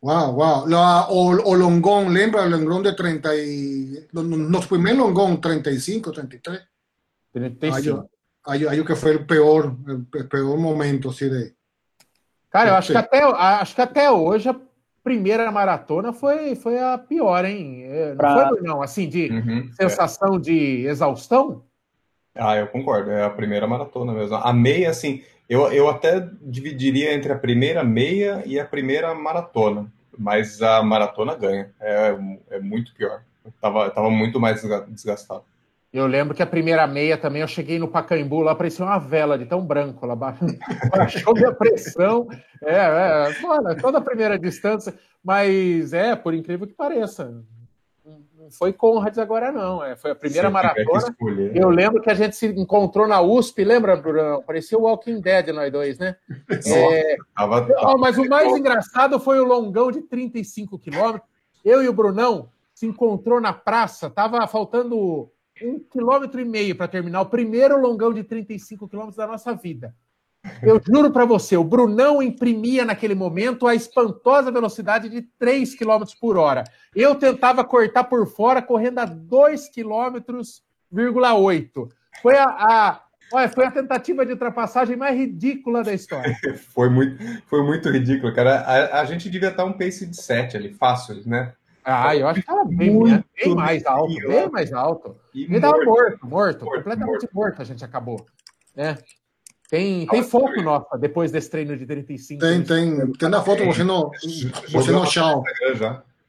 Wow, 0.07 0.37
wow. 0.37 0.67
La, 0.69 1.09
o, 1.09 1.31
o, 1.31 1.55
Longón, 1.57 2.13
lembra 2.13 2.45
el 2.45 2.51
Longón 2.51 2.83
de 2.83 2.93
30 2.93 3.35
y... 3.35 4.07
Nos 4.13 4.67
primeros 4.69 4.99
Longón, 4.99 5.41
35, 5.41 6.13
33. 6.13 6.61
35. 7.33 8.09
Aí, 8.45 8.69
aí, 8.69 8.85
que 8.85 8.95
foi 8.95 9.17
o 9.17 9.27
pior, 9.27 9.67
o 9.67 10.29
pior 10.29 10.57
momento, 10.57 11.09
assim, 11.09 11.29
de... 11.29 11.57
Cara, 12.49 12.71
eu 12.71 12.75
acho 12.77 12.93
que, 12.93 12.99
até, 12.99 13.23
acho 13.25 13.75
que 13.75 13.81
até 13.81 14.11
hoje 14.11 14.49
primeira 15.07 15.53
maratona 15.53 16.13
foi, 16.13 16.57
foi 16.57 16.81
a 16.81 16.99
pior, 16.99 17.45
hein? 17.45 17.85
É, 17.85 18.09
não 18.09 18.17
pra... 18.17 18.49
foi, 18.49 18.61
não, 18.61 18.83
assim, 18.83 19.09
de 19.09 19.31
uhum, 19.31 19.71
sensação 19.73 20.35
é. 20.35 20.39
de 20.41 20.85
exaustão? 20.85 21.63
Ah, 22.35 22.57
eu 22.57 22.67
concordo, 22.67 23.13
é 23.13 23.23
a 23.23 23.31
primeira 23.31 23.69
maratona 23.69 24.13
mesmo. 24.13 24.35
A 24.35 24.53
meia, 24.53 24.91
assim, 24.91 25.23
eu, 25.49 25.73
eu 25.73 25.89
até 25.89 26.29
dividiria 26.43 27.15
entre 27.15 27.33
a 27.33 27.39
primeira 27.39 27.85
meia 27.85 28.43
e 28.45 28.59
a 28.59 28.65
primeira 28.65 29.15
maratona, 29.15 29.87
mas 30.19 30.61
a 30.61 30.83
maratona 30.83 31.37
ganha. 31.37 31.71
É, 31.81 32.17
é 32.51 32.59
muito 32.59 32.93
pior. 32.93 33.23
Eu 33.45 33.53
tava, 33.61 33.89
tava 33.91 34.11
muito 34.11 34.41
mais 34.41 34.61
desgastado. 34.89 35.45
Eu 35.97 36.07
lembro 36.07 36.35
que 36.35 36.43
a 36.43 36.47
primeira 36.47 36.87
meia 36.87 37.17
também, 37.17 37.41
eu 37.41 37.49
cheguei 37.49 37.79
no 37.79 37.89
Pacaembu, 37.89 38.41
lá 38.43 38.55
parecia 38.55 38.85
uma 38.85 38.99
vela 38.99 39.39
de 39.39 39.47
tão 39.47 39.65
branco, 39.65 40.05
lá 40.05 40.15
baixou 40.15 41.33
minha 41.33 41.55
pressão. 41.55 42.29
É, 42.63 43.31
é, 43.31 43.75
toda 43.81 43.97
a 43.97 44.03
primeira 44.03 44.39
distância, 44.39 44.95
mas 45.25 45.95
é, 45.95 46.15
por 46.15 46.35
incrível 46.35 46.67
que 46.67 46.75
pareça, 46.75 47.43
não 48.05 48.51
foi 48.51 48.75
Conrads 48.75 49.19
agora, 49.19 49.51
não. 49.51 49.83
É, 49.83 49.97
foi 49.97 50.11
a 50.11 50.15
primeira 50.15 50.51
maratona. 50.51 51.17
Eu 51.55 51.71
lembro 51.71 52.03
que 52.03 52.11
a 52.11 52.15
gente 52.15 52.37
se 52.37 52.47
encontrou 52.47 53.09
na 53.09 53.23
USP, 53.23 53.65
lembra, 53.65 53.97
Bruno? 53.97 54.43
Parecia 54.43 54.77
o 54.77 54.83
Walking 54.83 55.23
Dead, 55.23 55.49
nós 55.49 55.73
dois, 55.73 55.99
né? 55.99 56.17
É... 56.51 57.17
Tava, 57.35 57.67
tava... 57.67 57.97
mas 57.97 58.19
o 58.19 58.29
mais 58.29 58.55
engraçado 58.55 59.19
foi 59.19 59.41
o 59.41 59.47
longão 59.47 59.91
de 59.91 60.03
35 60.03 60.79
quilômetros. 60.79 61.27
Eu 61.65 61.83
e 61.83 61.89
o 61.89 61.93
Brunão 61.95 62.51
se 62.75 62.85
encontrou 62.85 63.41
na 63.41 63.55
praça, 63.55 64.11
tava 64.11 64.47
faltando 64.47 65.31
um 65.63 65.79
quilômetro 65.79 66.41
e 66.41 66.45
meio 66.45 66.77
para 66.77 66.89
terminar 66.89 67.21
o 67.23 67.27
primeiro 67.27 67.81
longão 67.81 68.13
de 68.13 68.23
35 68.23 68.89
quilômetros 68.89 69.17
da 69.17 69.27
nossa 69.27 69.55
vida. 69.55 69.95
Eu 70.63 70.81
juro 70.85 71.11
para 71.11 71.25
você, 71.25 71.57
o 71.57 71.65
Brunão 71.65 72.23
imprimia 72.23 72.85
naquele 72.85 73.15
momento 73.15 73.67
a 73.67 73.75
espantosa 73.75 74.51
velocidade 74.51 75.09
de 75.09 75.23
3 75.39 75.75
km 75.75 76.05
por 76.21 76.37
hora. 76.37 76.65
Eu 76.95 77.15
tentava 77.15 77.65
cortar 77.65 78.05
por 78.05 78.27
fora, 78.27 78.63
correndo 78.63 79.01
a 79.01 79.05
2 79.05 79.69
km, 79.69 80.21
Foi 82.23 82.37
a, 82.39 82.45
a, 82.45 83.03
olha, 83.33 83.49
foi 83.49 83.67
a 83.67 83.71
tentativa 83.71 84.25
de 84.25 84.33
ultrapassagem 84.33 84.97
mais 84.97 85.19
ridícula 85.19 85.83
da 85.83 85.93
história. 85.93 86.35
foi, 86.73 86.89
muito, 86.89 87.17
foi 87.47 87.63
muito 87.65 87.91
ridículo, 87.91 88.33
cara. 88.33 88.61
A, 88.61 89.01
a 89.01 89.05
gente 89.05 89.29
devia 89.29 89.49
estar 89.49 89.65
um 89.65 89.73
pace 89.73 90.07
de 90.07 90.17
7 90.17 90.57
ali, 90.57 90.73
fácil, 90.73 91.23
né? 91.27 91.53
Ah, 91.89 92.17
eu 92.17 92.27
acho 92.27 92.43
que 92.43 92.51
estava 92.51 92.65
bem, 92.65 92.99
bem 92.99 93.55
mais 93.55 93.87
alto, 93.87 94.13
bem 94.13 94.51
mais 94.51 94.73
alto. 94.73 95.17
E 95.33 95.45
Ele 95.45 95.55
estava 95.55 95.77
morto, 95.85 96.27
morto, 96.27 96.65
morto, 96.65 96.65
completamente 96.65 97.23
morto. 97.23 97.29
morto. 97.33 97.63
a 97.63 97.65
gente 97.65 97.85
acabou. 97.85 98.27
Né? 98.75 98.99
Tem, 99.71 100.05
tem 100.07 100.23
foto 100.25 100.61
nossa 100.63 100.99
depois 100.99 101.31
desse 101.31 101.49
treino 101.49 101.77
de 101.77 101.87
35. 101.87 102.41
Tem, 102.41 102.63
tem. 102.65 103.13
Tem 103.13 103.29
na 103.29 103.41
foto 103.41 103.65
você 103.65 103.85
no, 103.85 104.11
você 104.69 104.91
no 104.91 105.07
chão. 105.07 105.45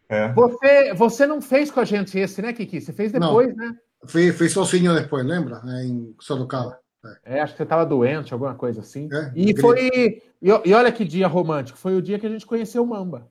É. 0.07 0.31
Você, 0.33 0.93
você 0.93 1.25
não 1.25 1.41
fez 1.41 1.71
com 1.71 1.79
a 1.79 1.85
gente 1.85 2.17
esse, 2.19 2.39
né, 2.39 2.53
Kiki? 2.53 2.79
Você 2.79 2.93
fez 2.93 3.11
depois, 3.11 3.55
não. 3.55 3.65
né? 3.65 3.75
Fiz, 4.05 4.37
fiz 4.37 4.53
sozinho 4.53 4.93
depois, 4.93 5.25
lembra? 5.25 5.61
Em 5.83 6.15
Sorocaba. 6.19 6.79
É. 7.25 7.37
é, 7.37 7.41
acho 7.41 7.53
que 7.53 7.57
você 7.57 7.63
estava 7.63 7.85
doente, 7.85 8.31
alguma 8.31 8.53
coisa 8.53 8.81
assim. 8.81 9.09
É, 9.11 9.31
e 9.35 9.59
foi. 9.59 9.89
E, 9.91 10.21
e, 10.41 10.73
olha 10.73 10.91
que 10.91 11.03
dia 11.03 11.27
romântico. 11.27 11.79
Foi 11.79 11.95
o 11.95 12.01
dia 12.01 12.19
que 12.19 12.27
a 12.27 12.29
gente 12.29 12.45
conheceu 12.45 12.83
o 12.83 12.87
Mamba. 12.87 13.27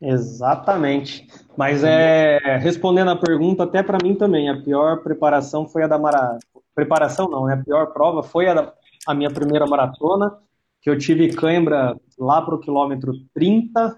Exatamente. 0.00 1.26
Mas 1.56 1.84
é 1.84 2.56
respondendo 2.56 3.10
a 3.10 3.16
pergunta, 3.16 3.64
até 3.64 3.82
para 3.82 3.98
mim 4.02 4.14
também, 4.14 4.48
a 4.48 4.62
pior 4.62 5.02
preparação 5.02 5.68
foi 5.68 5.82
a 5.82 5.86
da 5.86 5.98
Mara. 5.98 6.38
Preparação 6.74 7.28
não, 7.28 7.46
né? 7.46 7.54
A 7.54 7.64
pior 7.64 7.86
prova 7.92 8.22
foi 8.22 8.48
a 8.48 8.54
da 8.54 8.74
a 9.06 9.14
minha 9.14 9.30
primeira 9.30 9.66
maratona, 9.66 10.38
que 10.80 10.90
eu 10.90 10.98
tive 10.98 11.32
cãibra 11.32 11.96
lá 12.18 12.42
para 12.42 12.54
o 12.54 12.60
quilômetro 12.60 13.12
30, 13.34 13.96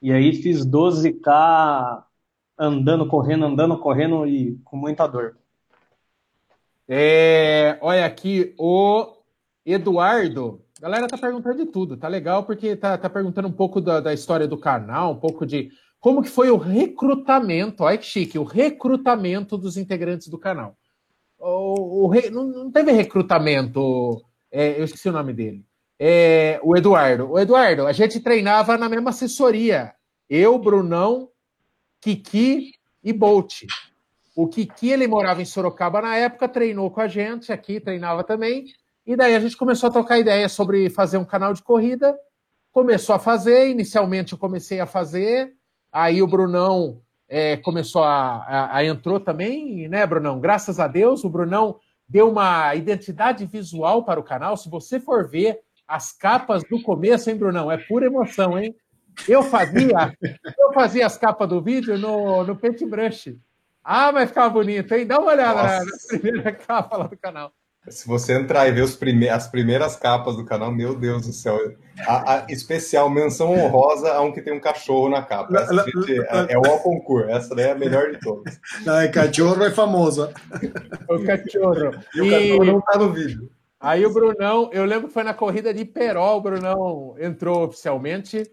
e 0.00 0.12
aí 0.12 0.32
fiz 0.32 0.64
12K 0.64 2.04
andando, 2.58 3.06
correndo, 3.06 3.44
andando, 3.44 3.78
correndo 3.78 4.26
e 4.26 4.58
com 4.64 4.76
muita 4.76 5.06
dor. 5.06 5.36
É, 6.88 7.78
olha 7.80 8.04
aqui, 8.04 8.54
o 8.58 9.16
Eduardo. 9.64 10.61
Galera 10.82 11.08
tá 11.08 11.16
perguntando 11.16 11.64
de 11.64 11.66
tudo, 11.66 11.96
tá 11.96 12.08
legal, 12.08 12.44
porque 12.44 12.76
tá, 12.76 12.98
tá 12.98 13.08
perguntando 13.08 13.48
um 13.48 13.52
pouco 13.52 13.80
da, 13.80 14.00
da 14.00 14.12
história 14.12 14.46
do 14.46 14.58
canal, 14.58 15.12
um 15.12 15.18
pouco 15.18 15.46
de 15.46 15.70
como 15.98 16.22
que 16.22 16.28
foi 16.28 16.50
o 16.50 16.58
recrutamento, 16.58 17.84
olha 17.84 17.96
que 17.96 18.04
chique, 18.04 18.38
o 18.38 18.44
recrutamento 18.44 19.56
dos 19.56 19.78
integrantes 19.78 20.28
do 20.28 20.36
canal 20.36 20.76
o, 21.42 22.06
o 22.06 22.30
não, 22.30 22.44
não, 22.44 22.70
teve 22.70 22.92
recrutamento, 22.92 24.22
é, 24.50 24.78
eu 24.78 24.84
esqueci 24.84 25.08
o 25.08 25.12
nome 25.12 25.32
dele. 25.32 25.64
É, 25.98 26.60
o 26.62 26.76
Eduardo. 26.76 27.30
O 27.30 27.38
Eduardo, 27.38 27.86
a 27.86 27.92
gente 27.92 28.20
treinava 28.20 28.78
na 28.78 28.88
mesma 28.88 29.10
assessoria. 29.10 29.92
Eu, 30.28 30.58
Brunão, 30.58 31.28
Kiki 32.00 32.72
e 33.02 33.12
Bolt. 33.12 33.64
O 34.34 34.48
Kiki, 34.48 34.90
ele 34.90 35.06
morava 35.06 35.42
em 35.42 35.44
Sorocaba 35.44 36.00
na 36.00 36.16
época, 36.16 36.48
treinou 36.48 36.90
com 36.90 37.00
a 37.00 37.08
gente 37.08 37.52
aqui, 37.52 37.80
treinava 37.80 38.24
também. 38.24 38.64
E 39.06 39.16
daí 39.16 39.34
a 39.34 39.40
gente 39.40 39.56
começou 39.56 39.88
a 39.88 39.92
trocar 39.92 40.18
ideia 40.18 40.48
sobre 40.48 40.88
fazer 40.88 41.18
um 41.18 41.24
canal 41.24 41.52
de 41.52 41.62
corrida. 41.62 42.16
Começou 42.70 43.14
a 43.14 43.18
fazer, 43.18 43.68
inicialmente 43.68 44.32
eu 44.32 44.38
comecei 44.38 44.80
a 44.80 44.86
fazer. 44.86 45.52
Aí 45.92 46.22
o 46.22 46.26
Brunão 46.26 47.02
é, 47.28 47.56
começou 47.56 48.04
a, 48.04 48.44
a, 48.44 48.76
a, 48.76 48.84
entrou 48.84 49.18
também, 49.18 49.88
né, 49.88 50.06
Brunão? 50.06 50.38
Graças 50.38 50.78
a 50.78 50.86
Deus, 50.86 51.24
o 51.24 51.30
Brunão 51.30 51.76
deu 52.08 52.30
uma 52.30 52.74
identidade 52.74 53.44
visual 53.46 54.04
para 54.04 54.20
o 54.20 54.24
canal. 54.24 54.56
Se 54.56 54.68
você 54.70 55.00
for 55.00 55.28
ver 55.28 55.60
as 55.86 56.12
capas 56.12 56.62
do 56.62 56.80
começo, 56.82 57.28
hein, 57.28 57.36
Brunão? 57.36 57.70
É 57.70 57.76
pura 57.76 58.06
emoção, 58.06 58.58
hein? 58.58 58.74
Eu 59.28 59.42
fazia, 59.42 60.16
eu 60.58 60.72
fazia 60.72 61.04
as 61.04 61.18
capas 61.18 61.48
do 61.48 61.60
vídeo 61.60 61.98
no, 61.98 62.44
no 62.44 62.56
Paintbrush. 62.56 63.36
Ah, 63.84 64.12
mas 64.12 64.28
ficava 64.28 64.48
bonito, 64.48 64.94
hein? 64.94 65.06
Dá 65.06 65.18
uma 65.18 65.32
olhada 65.32 65.62
na, 65.62 65.84
na, 65.84 66.20
primeira 66.20 66.52
capa 66.54 66.96
lá 66.96 67.06
do 67.06 67.16
canal. 67.16 67.52
Se 67.88 68.06
você 68.06 68.34
entrar 68.34 68.68
e 68.68 68.72
ver 68.72 68.82
os 68.82 68.94
prime 68.94 69.28
as 69.28 69.48
primeiras 69.48 69.96
capas 69.96 70.36
do 70.36 70.44
canal, 70.44 70.70
meu 70.70 70.94
Deus 70.94 71.26
do 71.26 71.32
céu. 71.32 71.58
A, 72.06 72.34
a 72.34 72.46
especial 72.48 73.10
menção 73.10 73.52
honrosa 73.52 74.12
a 74.12 74.20
um 74.20 74.32
que 74.32 74.40
tem 74.40 74.52
um 74.52 74.60
cachorro 74.60 75.08
na 75.08 75.22
capa. 75.22 75.58
Essa, 75.58 75.84
gente, 75.84 76.20
é, 76.20 76.52
é, 76.52 76.58
o 76.58 76.78
concurso. 76.78 77.28
Essa 77.28 77.54
daí 77.54 77.66
é 77.66 77.70
a 77.72 77.74
melhor 77.74 78.12
de 78.12 78.20
todas. 78.20 78.60
A 78.86 79.08
cachorro 79.08 79.64
é 79.64 79.70
famosa. 79.72 80.32
O 81.08 81.24
cachorro. 81.24 81.90
E, 82.14 82.18
e 82.18 82.22
o 82.22 82.30
cachorro 82.30 82.64
não 82.64 82.80
tá 82.80 82.98
no 82.98 83.12
vídeo. 83.12 83.50
Aí 83.80 84.06
o 84.06 84.12
Brunão, 84.12 84.70
eu 84.72 84.84
lembro 84.84 85.08
que 85.08 85.14
foi 85.14 85.24
na 85.24 85.34
corrida 85.34 85.74
de 85.74 85.84
Perol, 85.84 86.38
o 86.38 86.40
Brunão 86.40 87.16
entrou 87.18 87.64
oficialmente. 87.64 88.48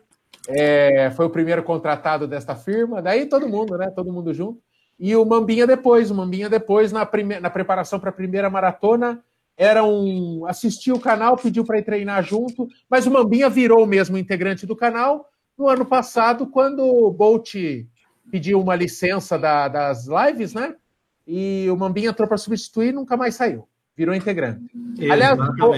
É, 0.47 1.11
foi 1.11 1.27
o 1.27 1.29
primeiro 1.29 1.61
contratado 1.61 2.27
desta 2.27 2.55
firma. 2.55 2.99
Daí 2.99 3.27
todo 3.27 3.47
mundo, 3.47 3.77
né? 3.77 3.91
Todo 3.95 4.11
mundo 4.11 4.33
junto. 4.33 4.59
E 4.99 5.15
o 5.15 5.23
Mambinha 5.23 5.65
depois, 5.65 6.11
o 6.11 6.15
Mambinha 6.15 6.49
depois, 6.49 6.91
na, 6.91 7.05
prime... 7.05 7.39
na 7.39 7.49
preparação 7.49 7.99
para 7.99 8.09
a 8.09 8.13
primeira 8.13 8.49
maratona, 8.49 9.23
era 9.55 9.83
um. 9.83 10.45
assistiu 10.45 10.95
o 10.95 10.99
canal, 10.99 11.37
pediu 11.37 11.63
para 11.63 11.79
ir 11.79 11.83
treinar 11.83 12.23
junto, 12.23 12.67
mas 12.89 13.05
o 13.05 13.11
Mambinha 13.11 13.49
virou 13.49 13.85
mesmo 13.85 14.17
integrante 14.17 14.65
do 14.65 14.75
canal 14.75 15.29
no 15.57 15.67
ano 15.67 15.85
passado, 15.85 16.47
quando 16.47 16.81
o 16.81 17.11
Bolt 17.11 17.55
pediu 18.31 18.61
uma 18.61 18.75
licença 18.75 19.37
da, 19.37 19.67
das 19.67 20.07
lives, 20.07 20.53
né? 20.53 20.75
E 21.27 21.67
o 21.69 21.75
Mambinha 21.75 22.09
entrou 22.09 22.27
para 22.27 22.37
substituir 22.37 22.89
e 22.89 22.93
nunca 22.93 23.17
mais 23.17 23.35
saiu. 23.35 23.67
Virou 23.95 24.15
integrante. 24.15 24.65
Aliás 25.11 25.37
o, 25.37 25.73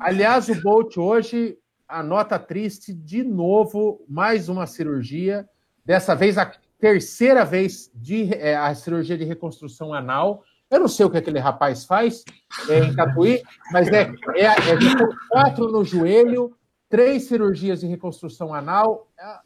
aliás, 0.00 0.48
o 0.48 0.60
Bolt 0.60 0.96
hoje, 0.96 1.56
a 1.88 2.02
nota 2.02 2.38
triste, 2.38 2.92
de 2.92 3.22
novo, 3.22 4.04
mais 4.08 4.48
uma 4.48 4.66
cirurgia. 4.66 5.48
Dessa 5.84 6.14
vez 6.14 6.36
a 6.36 6.52
terceira 6.80 7.44
vez 7.44 7.90
de 7.94 8.32
é, 8.34 8.56
a 8.56 8.74
cirurgia 8.74 9.16
de 9.16 9.24
reconstrução 9.24 9.92
anal. 9.92 10.42
Eu 10.70 10.80
não 10.80 10.88
sei 10.88 11.04
o 11.04 11.10
que 11.10 11.18
aquele 11.18 11.38
rapaz 11.38 11.84
faz 11.84 12.24
é, 12.68 12.78
em 12.78 12.94
Tatuí, 12.94 13.42
mas 13.72 13.88
é, 13.88 14.10
é, 14.36 14.44
é 14.44 14.56
quatro 15.28 15.70
no 15.70 15.84
joelho, 15.84 16.56
três 16.88 17.24
cirurgias 17.24 17.80
de 17.80 17.86
reconstrução 17.86 18.54
anal. 18.54 19.08
É, 19.18 19.38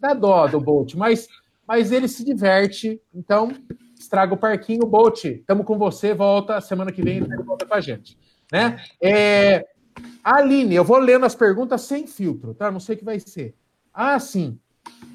dá 0.00 0.14
dó 0.14 0.46
do 0.46 0.60
Bolt, 0.60 0.94
mas, 0.94 1.28
mas 1.68 1.92
ele 1.92 2.08
se 2.08 2.24
diverte, 2.24 3.00
então 3.14 3.52
estraga 3.98 4.34
o 4.34 4.38
parquinho. 4.38 4.86
Bolt, 4.86 5.24
estamos 5.24 5.66
com 5.66 5.78
você, 5.78 6.14
volta 6.14 6.60
semana 6.60 6.90
que 6.90 7.02
vem, 7.02 7.20
volta 7.44 7.66
com 7.66 7.74
a 7.74 7.80
gente. 7.80 8.18
Né? 8.50 8.82
É, 9.00 9.66
Aline, 10.24 10.74
eu 10.74 10.84
vou 10.84 10.98
lendo 10.98 11.26
as 11.26 11.34
perguntas 11.34 11.82
sem 11.82 12.06
filtro, 12.06 12.54
tá? 12.54 12.70
Não 12.70 12.80
sei 12.80 12.96
o 12.96 12.98
que 12.98 13.04
vai 13.04 13.20
ser. 13.20 13.54
Ah, 13.92 14.18
sim. 14.18 14.58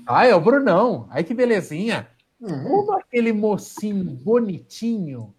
Ah, 0.06 0.26
é 0.26 0.36
o 0.36 0.42
Brunão. 0.42 1.08
Ai, 1.10 1.24
que 1.24 1.34
belezinha. 1.34 2.08
Uhum. 2.40 2.64
Como 2.64 2.92
aquele 2.94 3.34
mocinho 3.34 4.04
bonitinho 4.04 5.34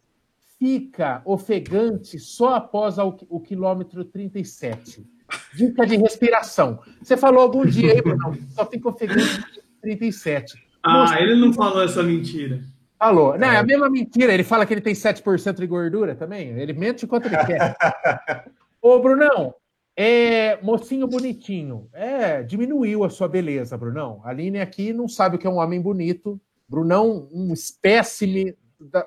fica 0.59 1.23
ofegante 1.25 2.19
só 2.19 2.55
após 2.55 2.99
o, 2.99 3.41
quilômetro 3.41 4.05
37? 4.05 5.07
Dica 5.55 5.87
de 5.87 5.97
respiração. 5.97 6.81
Você 7.03 7.17
falou 7.17 7.43
algum 7.43 7.65
dia 7.67 7.93
aí, 7.93 8.03
Brunão, 8.03 8.37
só 8.51 8.65
fica 8.67 8.89
ofegante 8.89 9.39
no 9.39 9.81
37. 9.83 10.55
Ah, 10.83 11.01
Moça, 11.01 11.21
ele 11.21 11.35
não 11.35 11.53
falou 11.53 11.83
essa 11.83 12.03
mentira. 12.03 12.63
Falou. 12.99 13.39
Não, 13.39 13.49
é 13.49 13.59
a 13.59 13.63
mesma 13.63 13.91
mentira. 13.91 14.33
Ele 14.33 14.45
fala 14.45 14.65
que 14.65 14.73
ele 14.73 14.81
tem 14.81 14.95
7% 14.95 15.57
de 15.57 15.67
gordura 15.67 16.15
também. 16.15 16.49
Ele 16.59 16.73
mente 16.73 17.05
enquanto 17.05 17.27
ele 17.27 17.37
quer. 17.45 17.77
Ô, 18.81 18.99
Brunão, 19.01 19.55
é, 19.97 20.61
mocinho 20.61 21.09
bonitinho. 21.09 21.89
É, 21.93 22.43
diminuiu 22.43 23.03
a 23.03 23.09
sua 23.09 23.27
beleza, 23.27 23.79
Brunão. 23.79 24.21
A 24.25 24.29
Aline 24.29 24.61
aqui 24.61 24.93
não 24.93 25.09
sabe 25.09 25.37
o 25.37 25.39
que 25.39 25.47
é 25.47 25.51
um 25.51 25.57
homem 25.57 25.81
bonito. 25.81 26.39
Brunão, 26.69 27.29
um 27.33 27.55
espécime 27.55 28.55
da, 28.79 29.07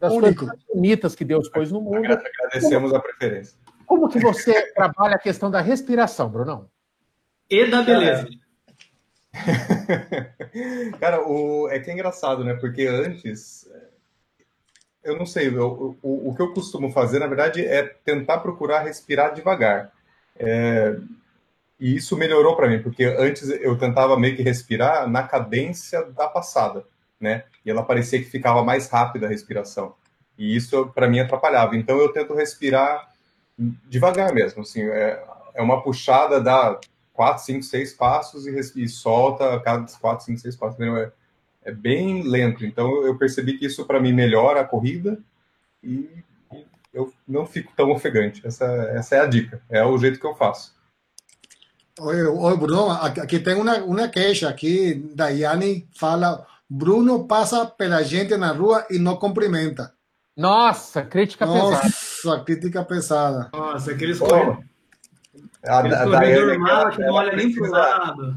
das 0.00 0.12
Único. 0.12 0.46
coisas 0.46 0.64
bonitas 0.66 1.14
que 1.14 1.24
Deus 1.24 1.48
pôs 1.48 1.70
no 1.70 1.80
mundo. 1.80 2.04
Agradecemos 2.04 2.90
como, 2.90 2.96
a 2.96 3.00
preferência. 3.00 3.58
Como 3.86 4.08
que 4.08 4.18
você 4.18 4.70
trabalha 4.74 5.14
a 5.14 5.20
questão 5.20 5.50
da 5.50 5.60
respiração, 5.60 6.28
Brunão? 6.28 6.68
E 7.48 7.66
da 7.66 7.82
beleza. 7.82 8.26
Cara, 10.98 11.22
o, 11.28 11.68
é 11.68 11.78
que 11.78 11.90
é 11.90 11.94
engraçado, 11.94 12.42
né? 12.42 12.54
Porque 12.54 12.86
antes, 12.86 13.70
eu 15.04 15.16
não 15.16 15.26
sei, 15.26 15.48
eu, 15.48 15.96
o, 16.02 16.30
o 16.30 16.34
que 16.34 16.42
eu 16.42 16.52
costumo 16.52 16.90
fazer, 16.90 17.20
na 17.20 17.26
verdade, 17.26 17.64
é 17.64 17.82
tentar 17.82 18.38
procurar 18.38 18.82
respirar 18.82 19.34
devagar. 19.34 19.92
É, 20.36 20.96
e 21.78 21.96
isso 21.96 22.16
melhorou 22.16 22.56
para 22.56 22.68
mim, 22.68 22.82
porque 22.82 23.04
antes 23.04 23.48
eu 23.48 23.76
tentava 23.76 24.18
meio 24.18 24.36
que 24.36 24.42
respirar 24.42 25.08
na 25.08 25.22
cadência 25.22 26.04
da 26.12 26.28
passada, 26.28 26.84
né? 27.20 27.44
E 27.64 27.70
ela 27.70 27.82
parecia 27.82 28.18
que 28.18 28.30
ficava 28.30 28.62
mais 28.62 28.88
rápida 28.88 29.26
a 29.26 29.28
respiração. 29.28 29.94
E 30.38 30.56
isso 30.56 30.86
para 30.94 31.08
mim 31.08 31.20
atrapalhava. 31.20 31.76
Então 31.76 31.98
eu 31.98 32.12
tento 32.12 32.34
respirar 32.34 33.12
devagar 33.56 34.32
mesmo, 34.34 34.62
assim, 34.62 34.82
é, 34.82 35.22
é 35.54 35.62
uma 35.62 35.80
puxada 35.82 36.40
da 36.40 36.78
quatro, 37.12 37.44
cinco, 37.44 37.62
seis 37.62 37.92
passos 37.92 38.46
e, 38.46 38.82
e 38.82 38.88
solta 38.88 39.54
a 39.54 39.60
cada 39.60 39.86
quatro, 40.00 40.24
cinco, 40.24 40.40
seis 40.40 40.56
passos. 40.56 40.80
É, 40.80 41.12
é 41.64 41.72
bem 41.72 42.22
lento. 42.22 42.64
Então 42.64 43.04
eu 43.04 43.16
percebi 43.16 43.56
que 43.56 43.66
isso 43.66 43.86
para 43.86 44.00
mim 44.00 44.12
melhora 44.12 44.60
a 44.60 44.64
corrida 44.64 45.18
e 45.82 46.08
eu 46.94 47.12
não 47.26 47.44
fico 47.44 47.72
tão 47.76 47.90
ofegante. 47.90 48.46
Essa, 48.46 48.64
essa 48.94 49.16
é 49.16 49.20
a 49.20 49.26
dica, 49.26 49.60
é 49.68 49.84
o 49.84 49.98
jeito 49.98 50.20
que 50.20 50.26
eu 50.26 50.34
faço. 50.34 50.72
Oi, 52.00 52.22
oi 52.22 52.56
Bruno, 52.56 52.90
aqui 52.90 53.38
tem 53.38 53.54
uma, 53.54 53.76
uma 53.78 54.08
queixa 54.08 54.48
aqui, 54.48 54.94
Daiane 55.14 55.86
fala, 55.96 56.46
Bruno 56.68 57.26
passa 57.26 57.66
pela 57.66 58.02
gente 58.02 58.36
na 58.36 58.52
rua 58.52 58.86
e 58.90 58.98
não 58.98 59.16
cumprimenta. 59.16 59.92
Nossa, 60.36 61.02
crítica 61.02 61.46
Nossa, 61.46 61.82
pesada. 61.82 61.94
Nossa, 62.24 62.44
crítica 62.44 62.84
pesada. 62.84 63.50
Nossa, 63.52 63.90
aqueles 63.92 64.18
corredores. 64.18 64.64
A, 65.64 65.78
a 65.78 65.82
Daiane, 65.82 66.58
normal, 66.58 66.90
que 66.90 67.00
não 67.00 67.14
olha 67.14 67.36
nem 67.36 67.52
pro 67.52 67.70
lado. 67.70 68.36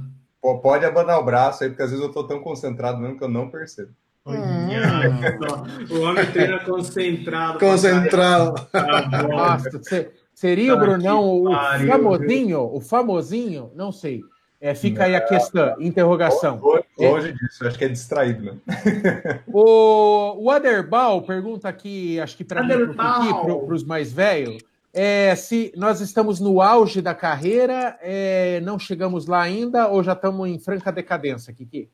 Pode 0.61 0.85
abanar 0.85 1.19
o 1.19 1.25
braço 1.25 1.63
aí, 1.63 1.69
porque 1.69 1.83
às 1.83 1.89
vezes 1.89 2.05
eu 2.05 2.11
tô 2.11 2.23
tão 2.25 2.39
concentrado 2.39 2.99
mesmo 2.99 3.17
que 3.17 3.23
eu 3.23 3.27
não 3.27 3.49
percebo. 3.49 3.91
Hum. 4.27 5.95
o 5.95 6.01
homem 6.01 6.25
treina 6.31 6.59
concentrado. 6.59 7.59
Concentrado. 7.59 8.67
Nossa, 9.29 9.81
seria 10.33 10.73
o 10.73 10.77
Brunão 10.77 11.43
o 11.43 11.55
famosinho? 11.87 12.61
O 12.73 12.81
famosinho? 12.81 13.71
Não 13.75 13.91
sei. 13.91 14.21
É, 14.59 14.73
fica 14.73 15.03
aí 15.03 15.15
a 15.15 15.21
questão, 15.21 15.75
interrogação. 15.79 16.59
Hoje, 16.97 17.29
é. 17.29 17.31
disso, 17.31 17.67
acho 17.67 17.77
que 17.77 17.85
é 17.85 17.87
distraído, 17.87 18.43
né? 18.43 18.57
o, 19.47 20.45
o 20.45 20.49
Aderbal 20.49 21.21
pergunta 21.21 21.69
aqui, 21.69 22.19
acho 22.19 22.35
que 22.35 22.43
para 22.43 22.63
mim, 22.63 22.91
para 22.91 23.73
os 23.73 23.83
mais 23.83 24.11
velhos, 24.11 24.63
é, 24.91 25.35
se 25.35 25.71
nós 25.77 26.01
estamos 26.01 26.39
no 26.39 26.59
auge 26.59 27.03
da 27.03 27.13
carreira, 27.13 27.99
é, 28.01 28.59
não 28.61 28.79
chegamos 28.79 29.27
lá 29.27 29.43
ainda 29.43 29.87
ou 29.89 30.01
já 30.01 30.13
estamos 30.13 30.49
em 30.49 30.57
franca 30.57 30.91
decadência, 30.91 31.53
Kiki? 31.53 31.87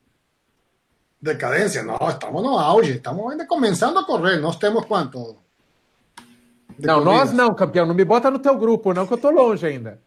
Decadência, 1.24 1.82
não, 1.82 1.96
estamos 2.06 2.42
no 2.42 2.58
auge, 2.58 2.96
estamos 2.96 3.34
começando 3.48 3.98
a 3.98 4.04
correr, 4.04 4.36
nós 4.40 4.56
temos 4.56 4.84
quanto? 4.84 5.38
não, 6.78 7.02
corridas? 7.02 7.04
nós 7.04 7.32
não, 7.32 7.54
campeão, 7.54 7.86
não 7.86 7.94
me 7.94 8.04
bota 8.04 8.30
no 8.30 8.38
teu 8.38 8.58
grupo, 8.58 8.92
não, 8.92 9.06
que 9.06 9.14
eu 9.14 9.18
tô 9.18 9.30
longe 9.30 9.64
ainda. 9.64 9.98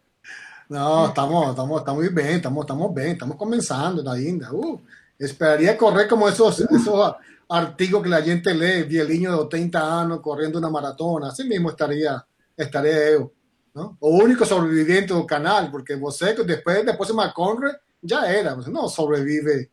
Não, 0.69 1.07
estamos, 1.07 1.49
estamos, 1.49 1.79
estamos 1.79 2.09
bem, 2.09 2.35
estamos, 2.35 2.61
estamos 2.61 2.93
bem, 2.93 3.13
estamos 3.13 3.35
começando 3.35 4.07
ainda. 4.07 4.53
Uh, 4.53 4.79
esperaria 5.19 5.73
correr 5.75 6.07
como 6.07 6.29
esos, 6.29 6.59
esos 6.59 7.15
artigos 7.49 8.03
que 8.03 8.13
a 8.13 8.21
gente 8.21 8.53
lê, 8.53 8.83
vielinho 8.83 9.31
de 9.31 9.37
80 9.37 9.79
anos 9.79 10.21
correndo 10.21 10.59
uma 10.59 10.69
maratona, 10.69 11.29
assim 11.29 11.45
mesmo 11.47 11.71
estaria, 11.71 12.21
estaria 12.55 12.93
eu. 13.09 13.33
¿no? 13.73 13.97
O 13.99 14.21
único 14.21 14.45
sobreviviente 14.45 15.07
do 15.07 15.25
canal, 15.25 15.71
porque 15.71 15.95
você 15.95 16.35
que 16.35 16.43
depois, 16.43 16.85
depois 16.85 17.07
de 17.07 17.13
uma 17.13 17.33
corre, 17.33 17.75
já 18.03 18.27
era, 18.27 18.53
você 18.53 18.69
não 18.69 18.87
sobrevive 18.87 19.71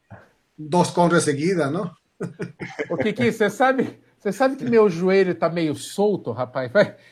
dos 0.59 0.91
contas 0.91 1.25
seguidas, 1.25 1.71
não? 1.73 1.91
O 2.91 2.97
Kiki, 2.97 3.33
você 3.33 3.51
sabe, 3.51 3.99
você 4.19 4.33
sabe 4.33 4.57
que 4.57 4.65
meu 4.65 4.89
joelho 4.89 5.35
tá 5.35 5.51
meio 5.51 5.75
solto, 5.75 6.33
rapaz? 6.33 6.71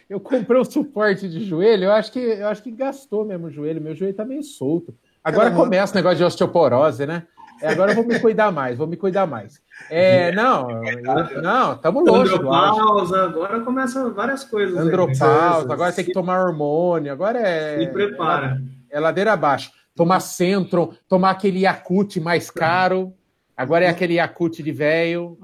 Eu 0.08 0.20
comprei 0.20 0.60
um 0.60 0.64
suporte 0.64 1.28
de 1.28 1.44
joelho, 1.44 1.84
eu 1.84 1.92
acho 1.92 2.12
que 2.12 2.18
eu 2.18 2.48
acho 2.48 2.62
que 2.62 2.70
gastou 2.70 3.24
mesmo 3.24 3.48
o 3.48 3.50
joelho, 3.50 3.80
meu 3.80 3.94
joelho 3.94 4.14
tá 4.14 4.24
meio 4.24 4.42
solto. 4.42 4.94
Agora 5.22 5.50
Caramba. 5.50 5.64
começa 5.64 5.92
o 5.92 5.96
negócio 5.96 6.18
de 6.18 6.24
osteoporose, 6.24 7.06
né? 7.06 7.26
É, 7.60 7.68
agora 7.68 7.92
eu 7.92 7.94
vou 7.94 8.04
me 8.04 8.18
cuidar 8.18 8.50
mais, 8.50 8.76
vou 8.76 8.88
me 8.88 8.96
cuidar 8.96 9.24
mais. 9.24 9.60
É, 9.88 10.32
não, 10.34 10.84
eu, 10.84 11.42
não, 11.42 11.74
estamos 11.74 12.04
longe. 12.04 12.34
Andropausa, 12.34 13.24
agora 13.24 13.60
começa 13.60 14.10
várias 14.10 14.42
coisas. 14.42 14.76
Andropausa, 14.76 15.72
agora 15.72 15.92
tem 15.92 16.04
que 16.04 16.12
tomar 16.12 16.44
hormônio, 16.44 17.12
agora 17.12 17.38
é. 17.38 17.78
Se 17.78 17.86
prepara. 17.92 18.60
É, 18.90 18.96
é 18.96 19.00
ladeira 19.00 19.32
abaixo. 19.32 19.70
Tomar 19.94 20.20
centro, 20.20 20.94
tomar 21.08 21.30
aquele 21.30 21.60
Yakut 21.60 22.18
mais 22.20 22.50
caro. 22.50 23.14
Agora 23.62 23.84
é 23.84 23.88
aquele 23.88 24.14
Yakut 24.14 24.60
de 24.60 24.72
velho. 24.72 25.38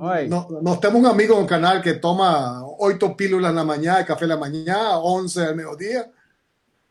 Nós 0.60 0.80
temos 0.80 1.00
um 1.00 1.06
amigo 1.06 1.36
no 1.40 1.46
canal 1.46 1.80
que 1.80 1.94
toma 1.94 2.66
oito 2.80 3.08
pílulas 3.14 3.54
na 3.54 3.64
manhã, 3.64 4.02
café 4.02 4.26
da 4.26 4.36
manhã, 4.36 4.98
onze 4.98 5.40
ao 5.40 5.54
meio-dia. 5.54 6.04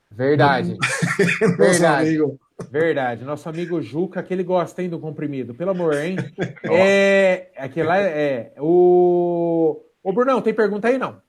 Verdade. 0.09 0.77
Verdade. 1.57 2.07
Amigo. 2.07 2.39
Verdade. 2.71 3.25
Nosso 3.25 3.49
amigo 3.49 3.81
Juca, 3.81 4.23
que 4.23 4.33
ele 4.33 4.41
gosta 4.41 4.81
hein, 4.81 4.87
do 4.87 4.99
comprimido. 4.99 5.53
Pelo 5.53 5.71
amor, 5.71 5.95
hein? 5.95 6.15
é, 6.63 7.51
aquele 7.57 7.87
lá 7.87 7.97
é. 7.97 8.53
O. 8.57 9.83
Ô, 10.01 10.13
Brunão, 10.13 10.41
tem 10.41 10.53
pergunta 10.53 10.87
aí 10.87 10.97
não? 10.97 11.21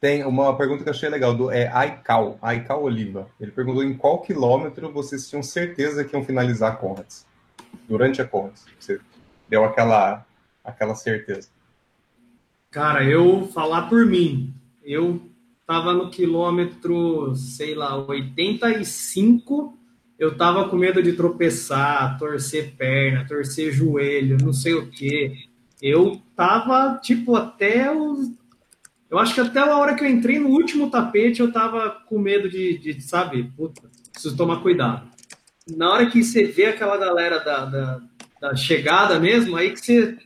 Tem 0.00 0.24
uma 0.24 0.56
pergunta 0.56 0.82
que 0.82 0.88
eu 0.88 0.92
achei 0.92 1.08
legal, 1.08 1.32
do 1.32 1.48
é 1.48 1.68
Aical, 1.68 2.38
Aical 2.42 2.82
Oliva. 2.82 3.28
Ele 3.40 3.52
perguntou 3.52 3.84
em 3.84 3.94
qual 3.94 4.20
quilômetro 4.20 4.92
vocês 4.92 5.28
tinham 5.28 5.44
certeza 5.44 6.02
que 6.02 6.16
iam 6.16 6.24
finalizar 6.24 6.72
a 6.72 6.74
Conrads? 6.74 7.24
Durante 7.88 8.20
a 8.20 8.24
Conrads. 8.24 8.64
Você 8.80 8.98
deu 9.52 9.66
aquela, 9.66 10.24
aquela 10.64 10.94
certeza. 10.94 11.50
Cara, 12.70 13.04
eu 13.04 13.46
falar 13.48 13.82
por 13.82 14.06
mim, 14.06 14.54
eu 14.82 15.20
tava 15.66 15.92
no 15.92 16.08
quilômetro, 16.08 17.36
sei 17.36 17.74
lá, 17.74 17.94
85, 17.94 19.78
eu 20.18 20.34
tava 20.38 20.70
com 20.70 20.76
medo 20.76 21.02
de 21.02 21.12
tropeçar, 21.12 22.18
torcer 22.18 22.72
perna, 22.78 23.26
torcer 23.28 23.70
joelho, 23.70 24.38
não 24.42 24.54
sei 24.54 24.72
o 24.72 24.90
quê. 24.90 25.34
Eu 25.82 26.22
tava, 26.34 26.98
tipo, 27.02 27.36
até 27.36 27.94
os. 27.94 28.32
Eu 29.10 29.18
acho 29.18 29.34
que 29.34 29.40
até 29.40 29.60
a 29.60 29.76
hora 29.76 29.94
que 29.94 30.02
eu 30.02 30.08
entrei 30.08 30.38
no 30.38 30.48
último 30.48 30.90
tapete, 30.90 31.40
eu 31.40 31.52
tava 31.52 31.90
com 32.08 32.18
medo 32.18 32.48
de, 32.48 32.78
de 32.78 33.02
sabe, 33.02 33.52
puta, 33.54 33.82
preciso 34.10 34.34
tomar 34.34 34.62
cuidado. 34.62 35.10
Na 35.68 35.92
hora 35.92 36.06
que 36.06 36.24
você 36.24 36.44
vê 36.44 36.66
aquela 36.66 36.96
galera 36.96 37.38
da, 37.38 37.64
da, 37.66 38.00
da 38.42 38.56
chegada 38.56 39.20
mesmo, 39.20 39.54
aí 39.54 39.70
que 39.70 39.78
você 39.78 40.18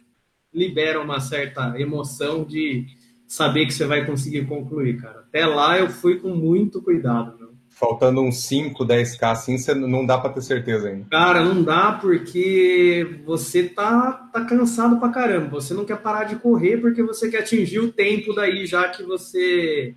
libera 0.53 0.99
uma 1.03 1.21
certa 1.21 1.79
emoção 1.79 2.45
de 2.45 2.87
saber 3.29 3.67
que 3.67 3.75
você 3.75 3.85
vai 3.85 4.07
conseguir 4.07 4.47
concluir, 4.47 4.97
cara. 5.03 5.21
Até 5.21 5.45
lá 5.45 5.79
eu 5.79 5.91
fui 5.91 6.19
com 6.19 6.31
muito 6.31 6.81
cuidado, 6.81 7.37
meu. 7.39 7.55
Faltando 7.69 8.23
uns 8.23 8.39
5, 8.45 8.87
10k 8.87 9.31
assim, 9.31 9.59
você 9.59 9.75
não 9.75 10.07
dá 10.07 10.17
para 10.17 10.31
ter 10.33 10.41
certeza 10.41 10.89
ainda. 10.89 11.05
Cara, 11.11 11.45
não 11.45 11.63
dá 11.63 11.93
porque 11.93 13.21
você 13.27 13.65
tá, 13.65 14.13
tá 14.33 14.47
cansado 14.47 14.99
pra 14.99 15.11
caramba. 15.11 15.61
Você 15.61 15.75
não 15.75 15.85
quer 15.85 15.99
parar 15.99 16.25
de 16.25 16.37
correr 16.37 16.79
porque 16.79 17.03
você 17.03 17.29
quer 17.29 17.41
atingir 17.41 17.81
o 17.81 17.93
tempo 17.93 18.33
daí, 18.33 18.65
já 18.65 18.89
que 18.89 19.03
você 19.03 19.95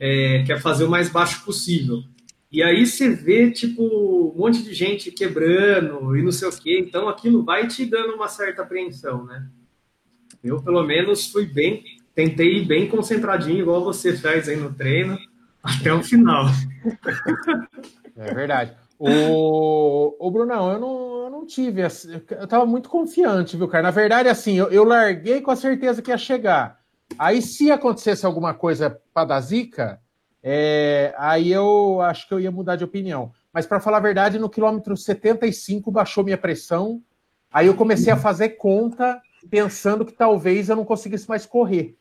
é, 0.00 0.42
quer 0.44 0.60
fazer 0.60 0.82
o 0.82 0.90
mais 0.90 1.08
baixo 1.08 1.44
possível. 1.44 2.02
E 2.50 2.62
aí 2.64 2.84
você 2.84 3.08
vê, 3.08 3.50
tipo, 3.50 3.82
um 3.82 4.38
monte 4.38 4.62
de 4.62 4.74
gente 4.74 5.12
quebrando 5.12 6.16
e 6.16 6.22
não 6.22 6.32
sei 6.32 6.48
o 6.48 6.52
quê. 6.52 6.78
Então 6.80 7.08
aquilo 7.08 7.44
vai 7.44 7.68
te 7.68 7.86
dando 7.86 8.14
uma 8.14 8.28
certa 8.28 8.62
apreensão, 8.62 9.24
né? 9.24 9.46
Eu, 10.42 10.60
pelo 10.60 10.82
menos, 10.82 11.30
fui 11.30 11.46
bem, 11.46 11.84
tentei 12.14 12.58
ir 12.58 12.66
bem 12.66 12.88
concentradinho, 12.88 13.60
igual 13.60 13.84
você 13.84 14.16
fez 14.16 14.48
aí 14.48 14.56
no 14.56 14.72
treino, 14.72 15.16
até 15.62 15.92
o 15.92 16.02
final. 16.02 16.46
É 18.16 18.34
verdade. 18.34 18.74
O, 18.98 20.14
o 20.18 20.30
Brunão, 20.30 20.72
eu 20.72 20.80
não, 20.80 21.24
eu 21.24 21.30
não 21.30 21.46
tive. 21.46 21.82
Eu 21.82 22.46
tava 22.46 22.66
muito 22.66 22.88
confiante, 22.88 23.56
viu, 23.56 23.68
cara? 23.68 23.84
Na 23.84 23.90
verdade, 23.90 24.28
assim, 24.28 24.58
eu, 24.58 24.68
eu 24.70 24.84
larguei 24.84 25.40
com 25.40 25.50
a 25.50 25.56
certeza 25.56 26.02
que 26.02 26.10
ia 26.10 26.18
chegar. 26.18 26.80
Aí, 27.18 27.40
se 27.40 27.70
acontecesse 27.70 28.26
alguma 28.26 28.54
coisa 28.54 29.00
para 29.14 29.26
dar 29.26 29.40
zica, 29.40 30.00
é, 30.42 31.14
aí 31.18 31.52
eu 31.52 32.00
acho 32.00 32.26
que 32.26 32.34
eu 32.34 32.40
ia 32.40 32.50
mudar 32.50 32.76
de 32.76 32.84
opinião. 32.84 33.32
Mas, 33.52 33.66
para 33.66 33.80
falar 33.80 33.98
a 33.98 34.00
verdade, 34.00 34.38
no 34.38 34.48
quilômetro 34.48 34.96
75 34.96 35.90
baixou 35.90 36.24
minha 36.24 36.38
pressão. 36.38 37.02
Aí 37.52 37.66
eu 37.66 37.74
comecei 37.74 38.12
a 38.12 38.16
fazer 38.16 38.50
conta 38.50 39.20
pensando 39.50 40.04
que 40.04 40.12
talvez 40.12 40.68
eu 40.68 40.76
não 40.76 40.84
conseguisse 40.84 41.28
mais 41.28 41.44
correr. 41.44 41.96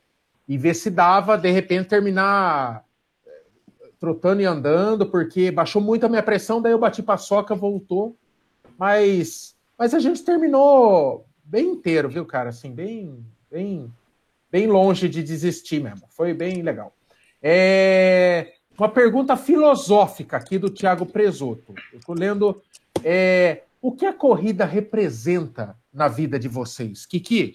E 0.48 0.58
ver 0.58 0.74
se 0.74 0.90
dava, 0.90 1.38
de 1.38 1.50
repente, 1.50 1.90
terminar 1.90 2.84
eh, 3.26 3.90
trotando 4.00 4.42
e 4.42 4.46
andando, 4.46 5.06
porque 5.06 5.52
baixou 5.52 5.82
muito 5.82 6.06
a 6.06 6.10
minha 6.10 6.24
pressão, 6.24 6.62
daí 6.62 6.72
eu 6.72 6.80
bati 6.80 7.04
paçoca, 7.04 7.56
voltou. 7.56 8.16
Mas, 8.78 9.56
mas 9.78 9.94
a 9.94 10.00
gente 10.00 10.24
terminou 10.24 11.26
bem 11.44 11.68
inteiro, 11.72 12.10
viu, 12.10 12.26
cara? 12.26 12.50
Assim, 12.50 12.72
bem, 12.72 13.26
bem, 13.50 13.92
bem 14.52 14.68
longe 14.68 15.10
de 15.10 15.24
desistir 15.24 15.82
mesmo. 15.82 16.08
Foi 16.10 16.34
bem 16.34 16.62
legal. 16.62 16.94
É, 17.42 18.54
uma 18.78 18.90
pergunta 18.90 19.36
filosófica 19.36 20.38
aqui 20.38 20.58
do 20.58 20.70
Tiago 20.70 21.06
Presoto. 21.06 21.74
Eu 21.92 22.00
estou 22.00 22.16
lendo. 22.16 22.62
É, 23.04 23.64
o 23.82 23.92
que 23.94 24.06
a 24.06 24.14
corrida 24.14 24.66
representa 24.66 25.76
na 25.94 26.08
vida 26.08 26.38
de 26.38 26.48
vocês? 26.48 27.06
Kiki? 27.06 27.54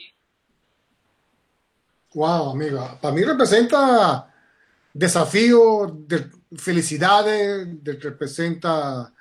Uau, 2.15 2.51
amiga. 2.51 2.97
Para 3.01 3.13
mim 3.13 3.23
representa 3.25 4.29
desafio, 4.95 5.87
de 6.07 6.31
felicidade, 6.57 7.77
de, 7.83 7.93
representa 7.93 9.13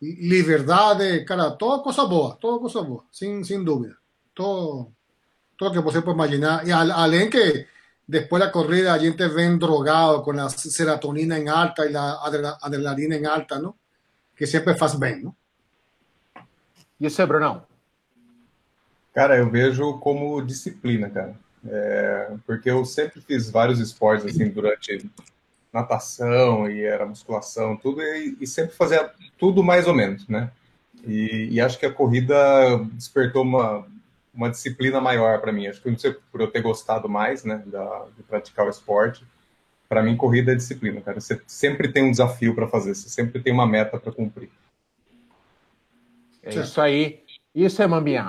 liberdade, 0.00 1.24
cara, 1.24 1.50
toda 1.50 1.82
coisa 1.82 2.04
boa, 2.04 2.36
toda 2.36 2.60
coisa 2.60 2.82
boa, 2.82 3.04
sem, 3.10 3.42
sem 3.42 3.64
dúvida. 3.64 3.96
Todo, 4.34 4.92
todo 5.56 5.72
que 5.72 5.80
você 5.80 6.00
pode 6.00 6.16
imaginar. 6.16 6.66
E 6.66 6.72
além 6.72 7.28
que 7.28 7.66
depois 8.08 8.42
da 8.42 8.50
corrida 8.50 8.92
a 8.92 8.98
gente 8.98 9.26
vem 9.28 9.58
drogado 9.58 10.22
com 10.22 10.30
a 10.32 10.48
serotonina 10.48 11.38
em 11.38 11.48
alta 11.48 11.86
e 11.86 11.96
a 11.96 12.56
adrenalina 12.62 13.16
em 13.16 13.26
alta, 13.26 13.58
não? 13.58 13.74
Que 14.36 14.46
sempre 14.46 14.74
faz 14.74 14.94
bem, 14.94 15.24
não? 15.24 15.34
E 17.00 17.10
você, 17.10 17.26
Brunão? 17.26 17.64
Cara, 19.12 19.36
eu 19.36 19.50
vejo 19.50 19.98
como 19.98 20.40
disciplina, 20.42 21.10
cara. 21.10 21.34
É, 21.68 22.32
porque 22.46 22.70
eu 22.70 22.84
sempre 22.84 23.20
fiz 23.20 23.50
vários 23.50 23.80
esportes 23.80 24.26
assim 24.26 24.48
durante 24.48 25.10
natação 25.72 26.70
e 26.70 26.82
era 26.82 27.06
musculação, 27.06 27.76
tudo, 27.76 28.00
e, 28.02 28.36
e 28.40 28.46
sempre 28.46 28.74
fazia 28.76 29.10
tudo 29.36 29.64
mais 29.64 29.86
ou 29.86 29.94
menos, 29.94 30.28
né? 30.28 30.50
E, 31.04 31.48
e, 31.52 31.60
acho 31.60 31.78
que 31.78 31.86
a 31.86 31.92
corrida 31.92 32.34
despertou 32.92 33.42
uma, 33.42 33.86
uma 34.36 34.50
disciplina 34.50 35.00
maior 35.00 35.40
para 35.40 35.52
mim. 35.52 35.66
Acho 35.66 35.82
que 35.82 35.90
não 35.90 35.98
sei 35.98 36.14
por 36.30 36.40
eu 36.40 36.50
ter 36.50 36.60
gostado 36.60 37.08
mais, 37.08 37.42
né, 37.42 37.62
da, 37.66 38.06
de 38.16 38.22
praticar 38.22 38.66
o 38.66 38.70
esporte. 38.70 39.24
Para 39.88 40.02
mim, 40.02 40.16
corrida 40.16 40.52
é 40.52 40.54
disciplina, 40.54 41.00
cara. 41.00 41.20
Você 41.20 41.40
sempre 41.46 41.88
tem 41.88 42.04
um 42.04 42.10
desafio 42.10 42.54
para 42.54 42.68
fazer, 42.68 42.94
você 42.94 43.08
sempre 43.08 43.40
tem 43.40 43.52
uma 43.52 43.66
meta 43.66 43.98
para 43.98 44.12
cumprir. 44.12 44.50
É 46.42 46.54
isso 46.54 46.80
aí. 46.80 47.20
Isso 47.54 47.82
é 47.82 47.86
Mambinha. 47.86 48.28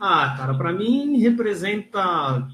Ah, 0.00 0.34
cara, 0.36 0.54
para 0.54 0.72
mim 0.72 1.18
representa, 1.18 2.46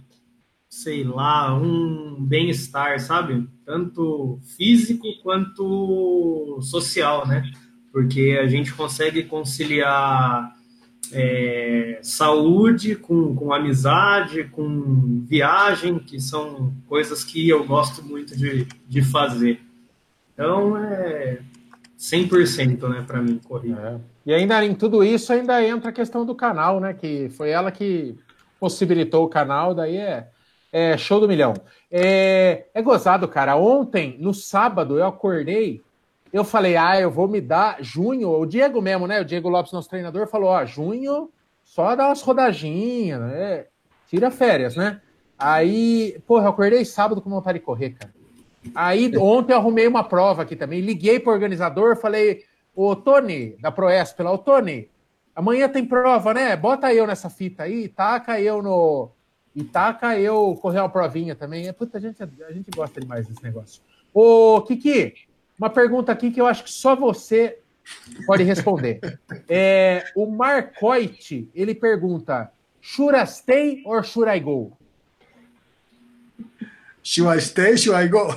sei 0.68 1.04
lá, 1.04 1.54
um 1.54 2.16
bem-estar, 2.20 3.00
sabe? 3.00 3.48
Tanto 3.66 4.38
físico 4.56 5.06
quanto 5.22 6.60
social, 6.62 7.26
né? 7.26 7.50
Porque 7.92 8.38
a 8.40 8.46
gente 8.46 8.72
consegue 8.72 9.24
conciliar 9.24 10.53
é, 11.14 11.98
saúde 12.02 12.96
com, 12.96 13.34
com 13.34 13.52
amizade, 13.52 14.44
com 14.44 15.24
viagem, 15.26 15.98
que 15.98 16.20
são 16.20 16.74
coisas 16.86 17.22
que 17.22 17.48
eu 17.48 17.64
gosto 17.64 18.02
muito 18.02 18.36
de, 18.36 18.66
de 18.88 19.02
fazer. 19.02 19.60
Então, 20.32 20.76
é 20.76 21.38
100%, 21.98 22.88
né, 22.88 23.04
para 23.06 23.22
mim, 23.22 23.40
corrida. 23.42 24.02
É. 24.26 24.30
E 24.30 24.34
ainda 24.34 24.64
em 24.64 24.74
tudo 24.74 25.04
isso 25.04 25.32
ainda 25.32 25.62
entra 25.62 25.90
a 25.90 25.92
questão 25.92 26.24
do 26.24 26.34
canal, 26.34 26.80
né? 26.80 26.94
Que 26.94 27.28
foi 27.30 27.50
ela 27.50 27.70
que 27.70 28.16
possibilitou 28.58 29.24
o 29.24 29.28
canal, 29.28 29.74
daí 29.74 29.96
é, 29.96 30.28
é 30.72 30.96
show 30.96 31.20
do 31.20 31.28
milhão. 31.28 31.54
É, 31.90 32.66
é 32.74 32.82
gozado, 32.82 33.28
cara. 33.28 33.56
Ontem, 33.56 34.16
no 34.18 34.32
sábado, 34.32 34.98
eu 34.98 35.06
acordei, 35.06 35.82
eu 36.34 36.42
falei, 36.44 36.76
ah, 36.76 37.00
eu 37.00 37.10
vou 37.10 37.28
me 37.28 37.40
dar 37.40 37.76
junho, 37.80 38.28
o 38.28 38.44
Diego 38.44 38.82
mesmo, 38.82 39.06
né? 39.06 39.20
O 39.20 39.24
Diego 39.24 39.48
Lopes, 39.48 39.72
nosso 39.72 39.88
treinador, 39.88 40.26
falou: 40.26 40.50
ó, 40.50 40.64
junho, 40.64 41.30
só 41.62 41.94
dá 41.94 42.08
umas 42.08 42.22
rodadinhas, 42.22 43.20
né? 43.20 43.66
Tira 44.08 44.32
férias, 44.32 44.74
né? 44.74 45.00
Aí, 45.38 46.20
porra, 46.26 46.46
eu 46.46 46.50
acordei 46.50 46.84
sábado 46.84 47.22
com 47.22 47.30
vontade 47.30 47.60
de 47.60 47.64
correr, 47.64 47.90
cara. 47.90 48.12
Aí 48.74 49.16
ontem 49.16 49.52
eu 49.52 49.58
arrumei 49.58 49.86
uma 49.86 50.02
prova 50.02 50.42
aqui 50.42 50.56
também, 50.56 50.80
liguei 50.80 51.20
pro 51.20 51.32
organizador, 51.32 51.96
falei, 51.96 52.42
Ô, 52.74 52.96
Tony, 52.96 53.56
da 53.60 53.70
Proesp 53.70 54.18
lá, 54.20 54.32
ô, 54.32 54.38
Tony, 54.38 54.90
amanhã 55.36 55.68
tem 55.68 55.86
prova, 55.86 56.34
né? 56.34 56.56
Bota 56.56 56.92
eu 56.92 57.06
nessa 57.06 57.30
fita 57.30 57.62
aí, 57.62 57.88
taca 57.88 58.40
eu 58.40 58.60
no. 58.60 59.12
E 59.54 59.62
taca 59.62 60.18
eu 60.18 60.58
correr 60.60 60.80
uma 60.80 60.88
provinha 60.88 61.36
também. 61.36 61.68
É, 61.68 61.72
puta, 61.72 61.98
a 61.98 62.00
gente, 62.00 62.20
a 62.20 62.52
gente 62.52 62.72
gosta 62.74 63.00
demais 63.00 63.28
desse 63.28 63.40
negócio. 63.44 63.80
Ô, 64.12 64.60
Kiki, 64.62 65.14
uma 65.58 65.70
pergunta 65.70 66.12
aqui 66.12 66.30
que 66.30 66.40
eu 66.40 66.46
acho 66.46 66.64
que 66.64 66.70
só 66.70 66.94
você 66.96 67.58
pode 68.26 68.42
responder. 68.42 69.00
É, 69.48 70.04
o 70.16 70.26
Marcoit, 70.26 71.48
ele 71.54 71.74
pergunta: 71.74 72.50
should 72.80 73.16
I 73.16 73.26
stay 73.26 73.82
or 73.84 74.04
should 74.04 74.30
I 74.30 74.40
go? 74.40 74.76
Should 77.02 77.36
I 77.36 77.40
stay, 77.40 77.76
should 77.76 78.02
I 78.02 78.08
go? 78.08 78.28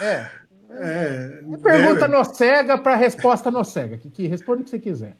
é. 0.00 0.30
É, 0.76 1.40
pergunta 1.62 2.08
no 2.08 2.24
cega 2.24 2.76
para 2.76 2.96
resposta 2.96 3.50
no 3.50 3.64
cega. 3.64 3.96
Que, 3.96 4.10
que 4.10 4.26
responde 4.26 4.62
o 4.62 4.64
que 4.64 4.70
você 4.70 4.78
quiser. 4.78 5.16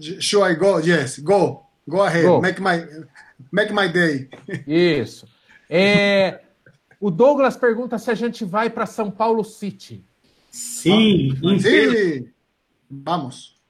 Should 0.00 0.50
I 0.50 0.56
go? 0.56 0.80
Yes, 0.80 1.18
go. 1.18 1.66
Go 1.86 2.02
ahead. 2.02 2.26
Go. 2.26 2.40
Make, 2.40 2.60
my, 2.60 3.06
make 3.52 3.72
my 3.72 3.88
day. 3.88 4.28
Isso. 4.66 5.28
É, 5.68 6.40
o 7.00 7.10
Douglas 7.10 7.56
pergunta 7.56 7.98
se 7.98 8.10
a 8.10 8.14
gente 8.14 8.44
vai 8.44 8.70
para 8.70 8.86
São 8.86 9.10
Paulo 9.10 9.44
City. 9.44 10.04
Sim, 10.50 11.36
Sim. 11.60 12.28
Vamos. 12.90 13.60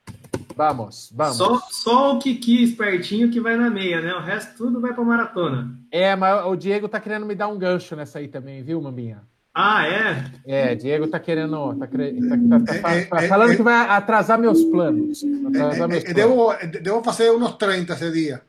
Vamos, 0.57 1.11
vamos. 1.15 1.37
Só, 1.37 1.59
só 1.71 2.17
o 2.17 2.19
Kiki 2.19 2.63
espertinho 2.63 3.31
que 3.31 3.41
vai 3.41 3.57
na 3.57 3.71
meia, 3.71 4.01
né? 4.01 4.15
O 4.15 4.21
resto 4.21 4.57
tudo 4.57 4.81
vai 4.81 4.93
para 4.93 5.05
maratona. 5.05 5.79
É, 5.91 6.15
mas 6.17 6.45
o 6.45 6.57
Diego 6.57 6.89
tá 6.89 7.01
querendo 7.01 7.25
me 7.25 7.35
dar 7.35 7.49
um 7.49 7.59
gancho 7.59 7.97
nessa 7.97 8.19
aí 8.19 8.29
também, 8.29 8.63
viu, 8.63 8.81
Mambinha? 8.81 9.23
Ah, 9.55 9.87
é? 9.87 10.25
É, 10.47 10.75
Diego 10.75 11.09
tá 11.09 11.19
querendo. 11.19 11.75
Tá, 11.75 11.87
tá, 11.87 11.97
tá, 11.97 12.81
tá, 12.81 13.07
tá 13.07 13.29
falando 13.29 13.57
que 13.57 13.63
vai 13.63 13.89
atrasar 13.89 14.39
meus 14.39 14.63
planos. 14.65 15.23
Atrasar 15.49 15.89
meus 15.89 16.05
planos. 16.05 16.15
Devo, 16.15 16.53
devo 16.81 17.03
fazer 17.03 17.31
uns 17.31 17.53
30 17.57 17.93
esse 17.93 18.13
dia. 18.13 18.43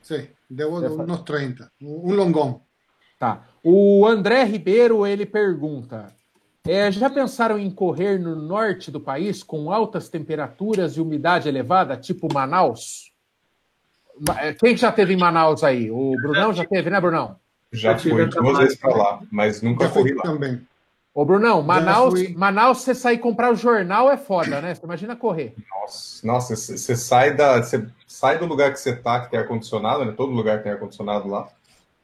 Sim, 0.00 0.26
devo 0.48 0.78
uns 0.78 1.22
30. 1.22 1.70
Um 1.82 2.14
longão. 2.14 2.62
Tá. 3.18 3.42
O 3.62 4.06
André 4.06 4.44
Ribeiro 4.44 5.06
ele 5.06 5.26
pergunta: 5.26 6.12
é, 6.66 6.90
já 6.90 7.08
pensaram 7.08 7.58
em 7.58 7.70
correr 7.70 8.18
no 8.18 8.36
norte 8.36 8.90
do 8.90 9.00
país 9.00 9.42
com 9.42 9.70
altas 9.70 10.08
temperaturas 10.08 10.96
e 10.96 11.00
umidade 11.00 11.48
elevada, 11.48 11.96
tipo 11.96 12.32
Manaus? 12.32 13.12
É, 14.38 14.52
quem 14.54 14.76
já 14.76 14.90
teve 14.90 15.14
em 15.14 15.18
Manaus 15.18 15.62
aí? 15.62 15.90
O 15.90 16.14
Brunão 16.16 16.52
já 16.52 16.64
teve, 16.64 16.88
né, 16.90 17.00
Brunão? 17.00 17.36
Já 17.72 17.98
fui 17.98 18.26
duas 18.26 18.58
vezes 18.58 18.78
para 18.78 18.96
lá, 18.96 19.20
mas 19.30 19.60
nunca 19.60 19.88
corri 19.88 20.14
lá. 20.14 20.22
Também. 20.22 20.60
Ô, 21.16 21.24
Brunão, 21.24 21.62
Manaus, 21.62 22.28
Manaus, 22.34 22.82
você 22.82 22.94
sair 22.94 23.18
comprar 23.18 23.50
o 23.50 23.56
jornal 23.56 24.10
é 24.10 24.18
foda, 24.18 24.60
né? 24.60 24.74
Você 24.74 24.84
imagina 24.84 25.16
correr. 25.16 25.54
Nossa, 25.70 26.26
nossa, 26.26 26.56
você 26.56 26.94
sai 26.94 27.34
da, 27.34 27.62
você 27.62 27.86
sai 28.06 28.38
do 28.38 28.44
lugar 28.44 28.70
que 28.72 28.78
você 28.78 28.94
tá, 28.94 29.20
que 29.20 29.30
tem 29.30 29.40
ar 29.40 29.48
condicionado, 29.48 30.04
né? 30.04 30.12
Todo 30.14 30.32
lugar 30.32 30.62
tem 30.62 30.72
ar 30.72 30.78
condicionado 30.78 31.26
lá. 31.28 31.48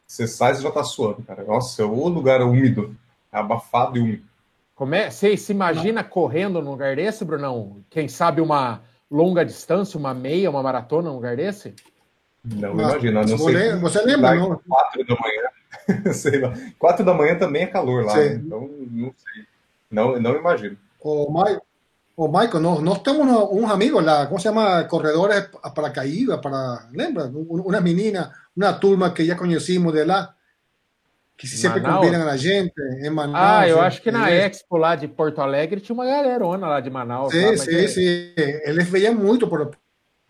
Você 0.07 0.27
sai, 0.27 0.53
e 0.53 0.61
já 0.61 0.71
tá 0.71 0.83
suando, 0.83 1.23
cara. 1.23 1.43
Nossa, 1.43 1.85
o 1.85 2.07
lugar 2.07 2.41
é 2.41 2.43
úmido, 2.43 2.95
é 3.31 3.37
abafado 3.37 3.97
e 3.97 4.01
úmido. 4.01 4.23
Como 4.83 4.95
é? 4.95 5.09
Você 5.09 5.37
se 5.37 5.53
imagina 5.53 6.03
Não. 6.03 6.09
correndo 6.09 6.61
num 6.61 6.71
lugar 6.71 6.93
desse, 6.93 7.23
Brunão? 7.23 7.81
Quem 7.89 8.09
sabe 8.09 8.41
uma 8.41 8.81
longa 9.09 9.45
distância, 9.45 9.97
uma 9.97 10.13
meia, 10.13 10.49
uma 10.49 10.61
maratona 10.61 11.07
num 11.07 11.15
lugar 11.15 11.37
desse? 11.37 11.73
Não, 12.43 12.75
Mas, 12.75 12.91
imagina. 12.91 13.21
Não 13.21 13.37
sei. 13.37 13.75
Você 13.77 14.01
lembra, 14.01 14.35
não? 14.35 14.59
Quatro 14.67 15.05
da 15.05 15.15
manhã. 15.15 16.11
sei 16.13 16.37
lá. 16.37 16.53
Quatro 16.77 17.05
da 17.05 17.13
manhã 17.13 17.37
também 17.37 17.63
é 17.63 17.67
calor 17.67 18.03
lá, 18.03 18.13
né? 18.17 18.33
então 18.33 18.69
não 18.91 19.13
sei. 19.17 19.45
Não, 19.89 20.19
não 20.19 20.35
imagino. 20.35 20.75
O 21.01 22.27
Michael, 22.27 22.59
nós, 22.59 22.81
nós 22.81 22.99
temos 22.99 23.25
uns 23.53 23.71
amigos 23.71 24.03
lá, 24.03 24.25
como 24.25 24.37
se 24.37 24.43
chama? 24.43 24.83
Corredores 24.83 25.47
para 25.73 25.91
caída, 25.91 26.37
para. 26.37 26.89
Lembra? 26.91 27.31
Uma 27.33 27.79
menina, 27.79 28.33
uma 28.53 28.73
turma 28.73 29.11
que 29.11 29.23
já 29.23 29.37
conhecimos 29.37 29.93
de 29.93 30.03
lá 30.03 30.35
que 31.37 31.47
sempre 31.47 31.81
Manaus? 31.81 32.05
combinam 32.05 32.27
a 32.27 32.37
gente 32.37 32.73
em 33.01 33.09
Manaus. 33.09 33.37
Ah, 33.39 33.67
eu 33.67 33.81
acho 33.81 34.01
que 34.01 34.11
na 34.11 34.31
Expo 34.31 34.77
lá 34.77 34.95
de 34.95 35.07
Porto 35.07 35.41
Alegre 35.41 35.79
tinha 35.79 35.93
uma 35.93 36.05
galerona 36.05 36.67
lá 36.67 36.79
de 36.79 36.89
Manaus. 36.89 37.31
Sim, 37.31 37.57
sim, 37.57 37.87
sim. 37.87 38.33
Eles 38.37 38.87
veiam 38.87 39.13
muito 39.13 39.47
por, 39.47 39.71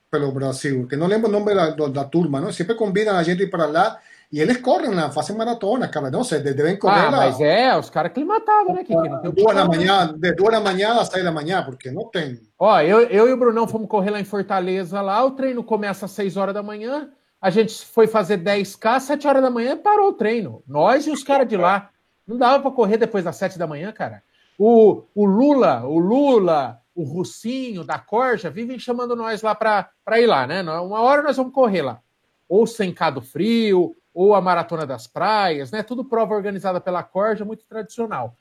pelo 0.10 0.32
Brasil, 0.32 0.88
que 0.88 0.96
não 0.96 1.08
lembro 1.08 1.28
o 1.28 1.32
nome 1.32 1.54
da, 1.54 1.70
da 1.70 2.04
turma, 2.06 2.39
não? 2.39 2.52
Sempre 2.52 2.76
combinam 2.76 3.16
a 3.16 3.24
gente 3.24 3.44
ir 3.44 3.50
para 3.50 3.66
lá 3.66 4.00
e 4.34 4.39
eles 4.39 4.58
correm 4.58 4.89
lá, 4.89 5.12
fazem 5.12 5.38
maratona, 5.38 5.88
cara. 5.88 6.10
Não 6.10 6.24
sei, 6.24 6.39
devem 6.39 6.76
correr 6.76 7.02
ah, 7.02 7.10
lá. 7.12 7.18
mas 7.18 7.39
é, 7.39 7.78
os 7.78 7.89
caras 7.92 8.12
climatavam, 8.12 8.74
né? 8.74 8.84
Que, 8.84 8.96
que 8.96 9.32
duas 9.32 9.56
da 9.56 9.66
manhã, 9.66 10.12
de 10.18 10.32
duas 10.34 10.52
da 10.52 10.60
manhã 10.60 11.00
às 11.00 11.08
seis 11.10 11.24
da 11.24 11.32
manhã, 11.32 11.63
porque 11.63 11.92
não 11.92 12.10
tem. 12.10 12.39
Ó, 12.58 12.80
eu, 12.82 13.02
eu 13.02 13.30
e 13.30 13.32
o 13.32 13.38
Brunão 13.38 13.68
fomos 13.68 13.88
correr 13.88 14.10
lá 14.10 14.20
em 14.20 14.24
Fortaleza, 14.24 15.00
lá, 15.02 15.24
o 15.24 15.32
treino 15.32 15.63
começa 15.63 16.06
às 16.06 16.12
seis 16.12 16.36
horas 16.36 16.56
da 16.56 16.63
manhã, 16.63 17.12
a 17.43 17.49
gente 17.49 17.86
foi 17.86 18.08
fazer 18.08 18.38
10K, 18.38 19.01
7 19.01 19.27
horas 19.27 19.41
da 19.41 19.49
manhã, 19.49 19.75
parou 19.77 20.12
o 20.12 20.13
treino. 20.13 20.63
Nós 20.65 21.06
e 21.06 21.12
os 21.12 21.25
caras 21.25 21.45
de 21.45 21.58
lá. 21.58 21.89
Não 22.25 22.38
dava 22.38 22.62
para 22.62 22.71
correr 22.71 22.95
depois 22.95 23.25
das 23.25 23.36
7 23.36 23.60
da 23.60 23.67
manhã, 23.67 23.91
cara. 23.91 24.23
O, 24.58 25.03
o 25.13 25.25
Lula, 25.25 25.84
o 25.84 25.99
Lula, 25.99 26.79
o 26.95 27.03
Russinho 27.03 27.84
da 27.84 27.99
Corja 27.99 28.49
vivem 28.49 28.79
chamando 28.79 29.13
nós 29.13 29.41
lá 29.41 29.53
para 29.53 30.21
ir 30.21 30.25
lá, 30.25 30.47
né? 30.47 30.63
Uma 30.63 31.01
hora 31.01 31.21
nós 31.21 31.36
vamos 31.36 31.51
correr 31.51 31.82
lá. 31.82 31.99
Ou 32.47 32.65
Sencado 32.65 33.21
Frio, 33.21 33.93
ou 34.13 34.34
a 34.34 34.39
Maratona 34.39 34.86
das 34.86 35.06
Praias, 35.06 35.69
né? 35.69 35.84
Tudo 35.84 36.06
prova 36.06 36.34
organizada 36.34 36.79
pela 36.79 37.03
Corja, 37.03 37.43
muito 37.43 37.65
tradicional. 37.65 38.38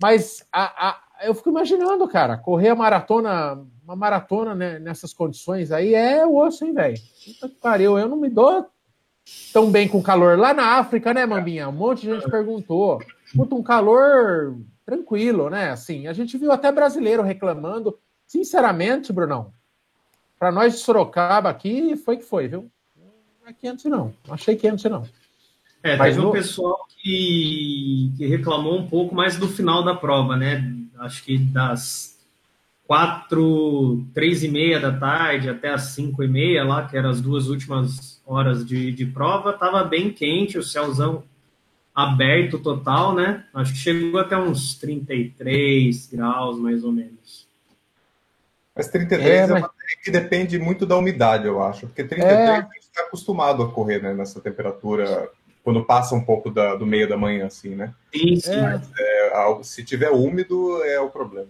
Mas 0.00 0.46
a, 0.52 0.90
a, 0.90 1.00
eu 1.24 1.34
fico 1.34 1.50
imaginando, 1.50 2.06
cara, 2.06 2.38
correr 2.38 2.68
a 2.68 2.76
maratona, 2.76 3.66
uma 3.84 3.94
maratona 3.94 4.54
né, 4.54 4.78
nessas 4.78 5.12
condições 5.12 5.70
aí 5.70 5.94
é 5.94 6.26
osso, 6.26 6.64
hein, 6.64 6.72
velho? 6.72 6.96
Puta 7.24 7.48
que 7.48 7.54
pariu, 7.56 7.98
eu 7.98 8.08
não 8.08 8.16
me 8.16 8.30
dou 8.30 8.66
tão 9.52 9.70
bem 9.70 9.86
com 9.86 10.02
calor. 10.02 10.38
Lá 10.38 10.54
na 10.54 10.78
África, 10.78 11.12
né, 11.12 11.26
Mambinha? 11.26 11.68
Um 11.68 11.72
monte 11.72 12.02
de 12.02 12.14
gente 12.14 12.30
perguntou. 12.30 13.02
Puta, 13.34 13.54
um 13.54 13.62
calor 13.62 14.56
tranquilo, 14.84 15.50
né? 15.50 15.70
Assim, 15.70 16.06
a 16.06 16.12
gente 16.12 16.36
viu 16.38 16.50
até 16.50 16.72
brasileiro 16.72 17.22
reclamando. 17.22 17.98
Sinceramente, 18.26 19.12
Brunão, 19.12 19.52
para 20.38 20.50
nós 20.50 20.74
de 20.74 20.78
Sorocaba 20.80 21.50
aqui, 21.50 21.94
foi 21.96 22.16
que 22.16 22.24
foi, 22.24 22.48
viu? 22.48 22.70
Não 22.96 23.48
é 23.48 23.52
500 23.52 23.84
não. 23.84 24.14
Não 24.26 24.34
achei 24.34 24.56
500 24.56 24.84
não. 24.84 25.04
É, 25.82 25.96
Mas 25.98 26.14
teve 26.14 26.22
no... 26.22 26.30
um 26.30 26.32
pessoal 26.32 26.86
que, 26.88 28.12
que 28.16 28.26
reclamou 28.26 28.78
um 28.78 28.86
pouco 28.86 29.14
mais 29.14 29.36
do 29.36 29.46
final 29.46 29.84
da 29.84 29.94
prova, 29.94 30.36
né? 30.36 30.64
Acho 30.98 31.22
que 31.22 31.36
das 31.36 32.13
quatro, 32.86 34.04
três 34.12 34.42
e 34.42 34.48
meia 34.48 34.78
da 34.78 34.92
tarde 34.92 35.48
até 35.48 35.70
as 35.70 35.86
cinco 35.94 36.22
e 36.22 36.28
meia 36.28 36.64
lá, 36.64 36.86
que 36.86 36.96
eram 36.96 37.10
as 37.10 37.20
duas 37.20 37.48
últimas 37.48 38.20
horas 38.26 38.64
de, 38.64 38.92
de 38.92 39.06
prova, 39.06 39.50
estava 39.50 39.84
bem 39.84 40.10
quente, 40.10 40.58
o 40.58 40.62
céuzão 40.62 41.24
aberto 41.94 42.58
total, 42.58 43.14
né? 43.14 43.44
Acho 43.54 43.72
que 43.72 43.78
chegou 43.78 44.20
até 44.20 44.36
uns 44.36 44.74
33 44.74 46.08
graus, 46.08 46.58
mais 46.58 46.82
ou 46.82 46.90
menos. 46.90 47.46
Mas 48.74 48.88
33 48.88 49.30
é, 49.30 49.46
mas... 49.46 49.50
é 49.50 49.54
uma 49.54 49.70
que 50.02 50.10
depende 50.10 50.58
muito 50.58 50.84
da 50.84 50.96
umidade, 50.96 51.46
eu 51.46 51.62
acho. 51.62 51.86
Porque 51.86 52.02
33 52.02 52.38
é... 52.38 52.48
a 52.48 52.60
gente 52.62 52.78
está 52.80 53.02
acostumado 53.02 53.62
a 53.62 53.70
correr 53.70 54.02
né, 54.02 54.12
nessa 54.12 54.40
temperatura 54.40 55.30
quando 55.62 55.84
passa 55.84 56.14
um 56.14 56.22
pouco 56.22 56.50
da, 56.50 56.74
do 56.74 56.84
meio 56.84 57.08
da 57.08 57.16
manhã, 57.16 57.46
assim, 57.46 57.74
né? 57.74 57.94
Sim, 58.12 58.36
sim. 58.36 58.52
É. 58.52 58.80
É, 58.98 59.62
se 59.62 59.84
tiver 59.84 60.10
úmido, 60.10 60.82
é 60.84 61.00
o 61.00 61.08
problema. 61.08 61.48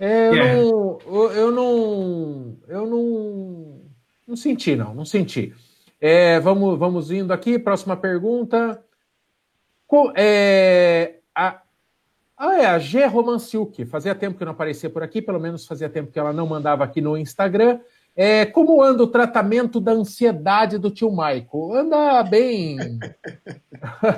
É, 0.00 0.28
eu, 0.28 0.34
yeah. 0.34 0.62
não, 0.62 0.98
eu 1.32 1.50
não. 1.52 2.56
Eu 2.66 2.86
não. 2.86 3.80
Não 4.26 4.36
senti, 4.36 4.74
não, 4.74 4.94
não 4.94 5.04
senti. 5.04 5.54
É, 6.00 6.40
vamos, 6.40 6.78
vamos 6.78 7.10
indo 7.10 7.32
aqui, 7.32 7.58
próxima 7.58 7.96
pergunta. 7.96 8.82
é, 10.16 11.16
a, 11.34 11.60
ah, 12.38 12.54
é, 12.56 12.66
a 12.66 12.78
G 12.78 13.04
Romanciuk. 13.04 13.84
Fazia 13.84 14.14
tempo 14.14 14.38
que 14.38 14.44
não 14.44 14.52
aparecia 14.52 14.88
por 14.88 15.02
aqui, 15.02 15.20
pelo 15.20 15.38
menos 15.38 15.66
fazia 15.66 15.90
tempo 15.90 16.10
que 16.10 16.18
ela 16.18 16.32
não 16.32 16.46
mandava 16.46 16.82
aqui 16.82 17.02
no 17.02 17.18
Instagram. 17.18 17.80
É, 18.16 18.46
como 18.46 18.82
anda 18.82 19.02
o 19.02 19.06
tratamento 19.06 19.78
da 19.78 19.92
ansiedade 19.92 20.78
do 20.78 20.90
tio 20.90 21.12
Maico? 21.12 21.74
Anda 21.74 22.22
bem. 22.22 22.76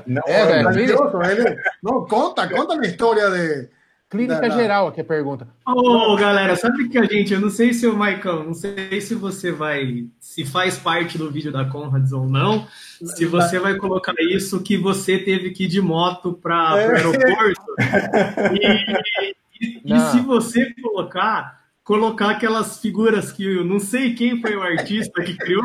Não, 0.06 0.22
é. 0.26 0.60
Ele... 0.74 1.56
Não, 1.82 2.06
conta, 2.06 2.48
conta 2.48 2.74
a 2.74 2.86
história 2.86 3.30
de. 3.30 3.68
Clínica 4.12 4.42
da, 4.42 4.50
geral 4.50 4.88
aqui 4.88 5.00
a 5.00 5.04
pergunta. 5.04 5.48
Ô, 5.66 6.12
oh, 6.12 6.16
galera, 6.16 6.54
sabe 6.54 6.86
que 6.86 6.98
a 6.98 7.04
gente, 7.04 7.32
eu 7.32 7.40
não 7.40 7.48
sei 7.48 7.72
se 7.72 7.86
o 7.86 7.96
Maicon, 7.96 8.44
não 8.44 8.52
sei 8.52 9.00
se 9.00 9.14
você 9.14 9.50
vai, 9.50 10.04
se 10.20 10.44
faz 10.44 10.76
parte 10.76 11.16
do 11.16 11.30
vídeo 11.30 11.50
da 11.50 11.64
Conrads 11.64 12.12
ou 12.12 12.28
não, 12.28 12.66
se 13.02 13.24
você 13.24 13.58
vai 13.58 13.74
colocar 13.78 14.12
isso 14.18 14.62
que 14.62 14.76
você 14.76 15.18
teve 15.18 15.52
que 15.52 15.64
ir 15.64 15.68
de 15.68 15.80
moto 15.80 16.34
para 16.34 16.74
o 16.74 16.78
é. 16.78 16.96
aeroporto. 16.96 17.62
e, 18.52 19.34
e, 19.62 19.94
e 19.94 20.00
se 20.10 20.20
você 20.20 20.74
colocar, 20.74 21.61
colocar 21.92 22.30
aquelas 22.30 22.78
figuras 22.80 23.30
que 23.30 23.44
eu 23.44 23.62
não 23.66 23.78
sei 23.78 24.14
quem 24.14 24.40
foi 24.40 24.56
o 24.56 24.62
artista 24.62 25.22
que 25.22 25.36
criou, 25.36 25.62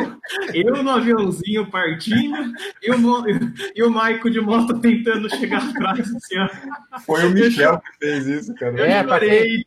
eu 0.53 0.83
no 0.83 0.89
aviãozinho 0.89 1.71
partindo 1.71 2.51
e 2.83 2.91
o, 2.91 3.25
e 3.73 3.81
o 3.81 3.89
Maico 3.89 4.29
de 4.29 4.41
moto 4.41 4.77
tentando 4.77 5.29
chegar 5.29 5.63
atrás. 5.63 6.01
Assim, 6.01 6.35
Foi 7.05 7.25
o 7.25 7.29
Michel 7.29 7.79
que 7.79 8.05
fez 8.05 8.27
isso, 8.27 8.53
cara. 8.55 8.77
É, 8.77 9.01
pra 9.03 9.21
quem, 9.21 9.63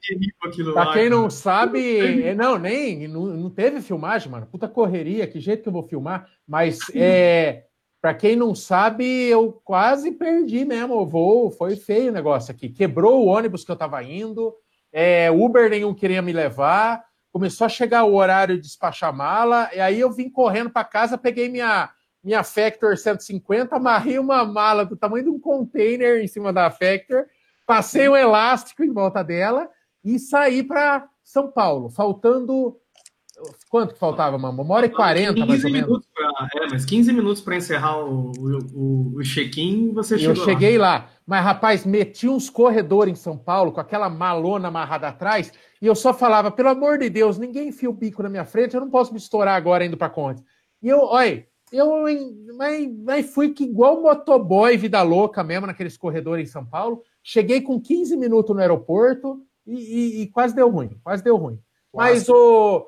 pra 0.74 0.92
quem 0.92 1.08
não 1.08 1.30
sabe, 1.30 2.26
é, 2.26 2.34
não, 2.34 2.58
nem, 2.58 3.08
não, 3.08 3.28
não 3.28 3.48
teve 3.48 3.80
filmagem, 3.80 4.30
mano. 4.30 4.44
Puta 4.44 4.68
correria, 4.68 5.26
que 5.26 5.40
jeito 5.40 5.62
que 5.62 5.68
eu 5.70 5.72
vou 5.72 5.88
filmar. 5.88 6.28
Mas, 6.46 6.78
é, 6.94 7.64
para 8.02 8.12
quem 8.12 8.36
não 8.36 8.54
sabe, 8.54 9.06
eu 9.06 9.58
quase 9.64 10.12
perdi 10.12 10.66
mesmo 10.66 10.92
o 10.94 11.06
voo. 11.06 11.50
Foi 11.50 11.74
feio 11.74 12.10
o 12.10 12.14
negócio 12.14 12.52
aqui. 12.52 12.68
Quebrou 12.68 13.24
o 13.24 13.28
ônibus 13.28 13.64
que 13.64 13.72
eu 13.72 13.76
tava 13.76 14.04
indo. 14.04 14.54
É, 14.92 15.30
Uber 15.30 15.70
nenhum 15.70 15.94
queria 15.94 16.20
me 16.20 16.32
levar. 16.32 17.04
Começou 17.32 17.64
a 17.64 17.68
chegar 17.68 18.04
o 18.04 18.14
horário 18.14 18.56
de 18.56 18.62
despachar 18.62 19.14
mala, 19.14 19.70
e 19.72 19.80
aí 19.80 20.00
eu 20.00 20.10
vim 20.10 20.28
correndo 20.28 20.70
para 20.70 20.82
casa, 20.82 21.16
peguei 21.16 21.48
minha, 21.48 21.88
minha 22.24 22.42
Factor 22.42 22.96
150, 22.96 23.76
amarrei 23.76 24.18
uma 24.18 24.44
mala 24.44 24.84
do 24.84 24.96
tamanho 24.96 25.24
de 25.24 25.30
um 25.30 25.38
container 25.38 26.20
em 26.20 26.26
cima 26.26 26.52
da 26.52 26.70
Factor, 26.72 27.26
passei 27.64 28.08
um 28.08 28.16
elástico 28.16 28.82
em 28.82 28.92
volta 28.92 29.22
dela 29.22 29.68
e 30.04 30.18
saí 30.18 30.64
para 30.64 31.08
São 31.22 31.52
Paulo, 31.52 31.88
faltando 31.88 32.76
Quanto 33.68 33.94
que 33.94 34.00
faltava, 34.00 34.36
mano? 34.38 34.62
Uma 34.62 34.74
hora 34.74 34.86
e 34.86 34.90
quarenta, 34.90 35.46
mais 35.46 35.64
ou 35.64 35.70
menos. 35.70 36.06
Pra, 36.14 36.48
é, 36.56 36.68
mas 36.70 36.84
15 36.84 37.12
minutos 37.12 37.40
para 37.40 37.56
encerrar 37.56 37.98
o, 38.04 38.32
o, 38.38 39.16
o 39.16 39.22
check-in, 39.22 39.92
você 39.92 40.18
chegou 40.18 40.34
Eu 40.34 40.44
cheguei 40.44 40.76
lá. 40.78 40.94
lá. 40.94 41.10
Mas, 41.26 41.44
rapaz, 41.44 41.84
meti 41.84 42.28
uns 42.28 42.50
corredores 42.50 43.12
em 43.12 43.16
São 43.16 43.38
Paulo 43.38 43.72
com 43.72 43.80
aquela 43.80 44.08
malona 44.08 44.68
amarrada 44.68 45.08
atrás 45.08 45.52
e 45.80 45.86
eu 45.86 45.94
só 45.94 46.12
falava, 46.12 46.50
pelo 46.50 46.68
amor 46.68 46.98
de 46.98 47.08
Deus, 47.08 47.38
ninguém 47.38 47.68
enfia 47.68 47.88
o 47.88 47.94
bico 47.94 48.22
na 48.22 48.28
minha 48.28 48.44
frente, 48.44 48.74
eu 48.74 48.80
não 48.80 48.90
posso 48.90 49.12
me 49.12 49.18
estourar 49.18 49.56
agora 49.56 49.84
indo 49.84 49.96
para 49.96 50.10
Conte. 50.10 50.42
E 50.82 50.88
eu, 50.88 51.00
olha, 51.00 51.46
eu 51.72 52.04
mas, 52.56 52.90
mas 52.98 53.32
fui 53.32 53.50
que 53.50 53.64
igual 53.64 54.02
motoboy, 54.02 54.76
vida 54.76 55.00
louca 55.02 55.42
mesmo, 55.42 55.66
naqueles 55.66 55.96
corredores 55.96 56.48
em 56.48 56.52
São 56.52 56.66
Paulo. 56.66 57.02
Cheguei 57.22 57.62
com 57.62 57.80
15 57.80 58.16
minutos 58.16 58.54
no 58.54 58.60
aeroporto 58.60 59.42
e, 59.66 59.74
e, 59.74 60.22
e 60.22 60.26
quase 60.26 60.54
deu 60.54 60.68
ruim, 60.68 60.98
quase 61.02 61.24
deu 61.24 61.36
ruim. 61.36 61.58
Mas 61.94 62.28
o, 62.28 62.86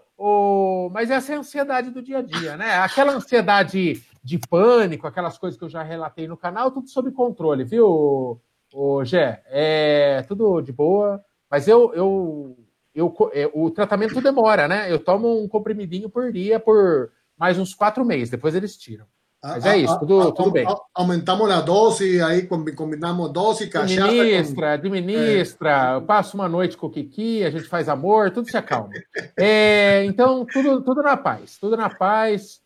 mas 0.92 1.11
essa 1.11 1.32
é 1.32 1.37
a 1.37 1.38
ansiedade 1.40 1.90
do 1.90 2.02
dia 2.02 2.18
a 2.18 2.22
dia, 2.22 2.56
né? 2.56 2.76
Aquela 2.76 3.12
ansiedade 3.12 4.02
de 4.22 4.38
pânico, 4.38 5.06
aquelas 5.06 5.37
coisas 5.37 5.58
que 5.58 5.64
eu 5.64 5.68
já 5.68 5.82
relatei 5.82 6.28
no 6.28 6.37
canal, 6.37 6.70
tudo 6.70 6.88
sob 6.88 7.11
controle, 7.11 7.64
viu, 7.64 8.40
o 8.72 9.04
Gé? 9.04 9.42
É 9.46 10.22
tudo 10.28 10.61
de 10.61 10.72
boa, 10.72 11.22
mas 11.50 11.66
eu, 11.66 11.92
eu, 11.94 12.56
eu, 12.94 13.14
é, 13.32 13.50
o 13.52 13.70
tratamento 13.70 14.20
demora, 14.20 14.68
né? 14.68 14.90
Eu 14.90 14.98
tomo 14.98 15.42
um 15.42 15.48
comprimidinho 15.48 16.08
por 16.08 16.30
dia 16.32 16.61
por 16.61 17.11
mais 17.37 17.58
uns 17.58 17.74
quatro 17.74 18.04
meses, 18.04 18.30
depois 18.30 18.54
eles 18.54 18.76
tiram. 18.76 19.06
Mas 19.42 19.66
é 19.66 19.76
isso, 19.76 19.98
tudo, 19.98 20.31
tudo 20.33 20.52
bem. 20.52 20.64
Aumentamos 20.94 21.50
a 21.50 21.61
dose, 21.61 22.22
aí 22.22 22.46
combinamos 22.46 23.33
dose, 23.33 23.68
cachaça. 23.68 24.05
Administra, 24.05 24.66
com... 24.68 24.74
administra, 24.74 25.70
é. 25.96 26.00
passa 26.00 26.37
uma 26.37 26.48
noite 26.48 26.76
com 26.76 26.87
o 26.87 26.90
Kiki, 26.90 27.42
a 27.42 27.50
gente 27.50 27.64
faz 27.64 27.88
amor, 27.88 28.31
tudo 28.31 28.48
se 28.48 28.57
acalma. 28.57 28.90
É, 29.37 30.05
então, 30.05 30.46
tudo, 30.46 30.81
tudo 30.83 31.02
na 31.02 31.16
paz, 31.16 31.59
tudo 31.59 31.76
na 31.76 31.90
paz, 31.90 32.61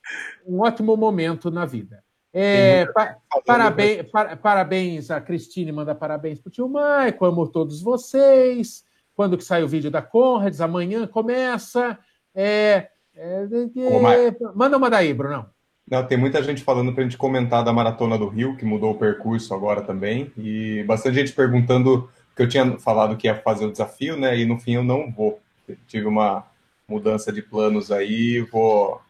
um 0.46 0.60
ótimo 0.60 0.94
momento 0.98 1.50
na 1.50 1.64
vida. 1.64 2.04
É, 2.30 2.84
pa, 2.92 3.16
parabéns, 3.46 4.10
par, 4.10 4.36
parabéns 4.36 5.10
a 5.10 5.18
Cristine, 5.18 5.72
manda 5.72 5.94
parabéns 5.94 6.38
para 6.38 6.48
o 6.48 6.52
tio 6.52 6.68
Maico, 6.68 7.24
amo 7.24 7.48
todos 7.48 7.80
vocês. 7.80 8.84
Quando 9.14 9.38
que 9.38 9.44
sai 9.44 9.62
o 9.62 9.68
vídeo 9.68 9.90
da 9.90 10.02
Conrads? 10.02 10.60
Amanhã 10.60 11.06
começa. 11.06 11.98
É, 12.34 12.88
é, 13.14 13.48
é, 13.48 14.36
manda 14.54 14.76
uma 14.76 14.90
daí, 14.90 15.14
Brunão. 15.14 15.55
Não, 15.88 16.04
tem 16.04 16.18
muita 16.18 16.42
gente 16.42 16.64
falando 16.64 16.92
para 16.92 17.02
a 17.02 17.04
gente 17.04 17.16
comentar 17.16 17.64
da 17.64 17.72
Maratona 17.72 18.18
do 18.18 18.28
Rio, 18.28 18.56
que 18.56 18.64
mudou 18.64 18.92
o 18.92 18.98
percurso 18.98 19.54
agora 19.54 19.82
também, 19.82 20.32
e 20.36 20.82
bastante 20.84 21.14
gente 21.14 21.32
perguntando, 21.32 22.10
que 22.34 22.42
eu 22.42 22.48
tinha 22.48 22.76
falado 22.78 23.16
que 23.16 23.28
ia 23.28 23.36
fazer 23.36 23.66
o 23.66 23.70
desafio, 23.70 24.16
né, 24.16 24.36
e 24.36 24.44
no 24.44 24.58
fim 24.58 24.74
eu 24.74 24.84
não 24.84 25.12
vou. 25.12 25.40
tive 25.86 26.06
uma 26.06 26.44
mudança 26.88 27.32
de 27.32 27.40
planos 27.40 27.92
aí, 27.92 28.40
vou, 28.40 29.00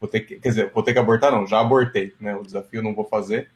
vou 0.00 0.08
ter 0.08 0.20
que, 0.20 0.36
quer 0.36 0.48
dizer, 0.48 0.70
vou 0.74 0.82
ter 0.82 0.92
que 0.92 0.98
abortar, 0.98 1.30
não, 1.30 1.46
já 1.46 1.60
abortei, 1.60 2.12
né, 2.20 2.34
o 2.34 2.42
desafio 2.42 2.82
não 2.82 2.94
vou 2.94 3.04
fazer. 3.04 3.50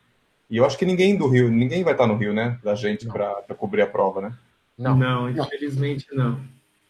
E 0.49 0.57
eu 0.57 0.65
acho 0.65 0.79
que 0.79 0.87
ninguém 0.87 1.17
do 1.17 1.27
Rio, 1.27 1.51
ninguém 1.51 1.83
vai 1.83 1.95
estar 1.95 2.07
no 2.07 2.17
Rio, 2.17 2.33
né, 2.33 2.59
da 2.63 2.77
gente 2.77 3.07
para 3.07 3.43
cobrir 3.57 3.83
a 3.83 3.87
prova, 3.89 4.21
né? 4.21 4.33
Não, 4.79 4.97
não, 4.97 5.29
infelizmente 5.29 6.07
não. 6.13 6.41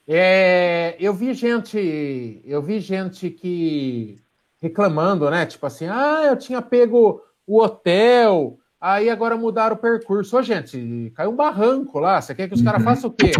É, 0.07 0.97
eu 1.01 1.15
vi 1.15 1.33
gente, 1.33 2.41
eu 2.45 2.63
vi 2.63 2.79
gente 2.79 3.31
que 3.31 4.19
reclamando, 4.61 5.31
né? 5.31 5.47
Tipo 5.47 5.67
assim, 5.67 5.87
ah, 5.87 6.23
eu 6.27 6.37
tinha 6.37 6.61
pego 6.61 7.23
o 7.47 7.61
hotel, 7.61 8.59
aí 8.81 9.09
agora 9.09 9.37
mudaram 9.37 9.77
o 9.77 9.79
percurso. 9.79 10.37
Ô, 10.37 10.43
gente, 10.43 11.13
caiu 11.17 11.31
um 11.31 11.37
barranco 11.37 11.99
lá. 11.99 12.21
Você 12.21 12.35
quer 12.35 12.49
que 12.49 12.55
os 12.55 12.63
caras 12.63 12.81
uhum. 12.81 12.85
façam 12.85 13.11
o 13.11 13.13
quê? 13.13 13.33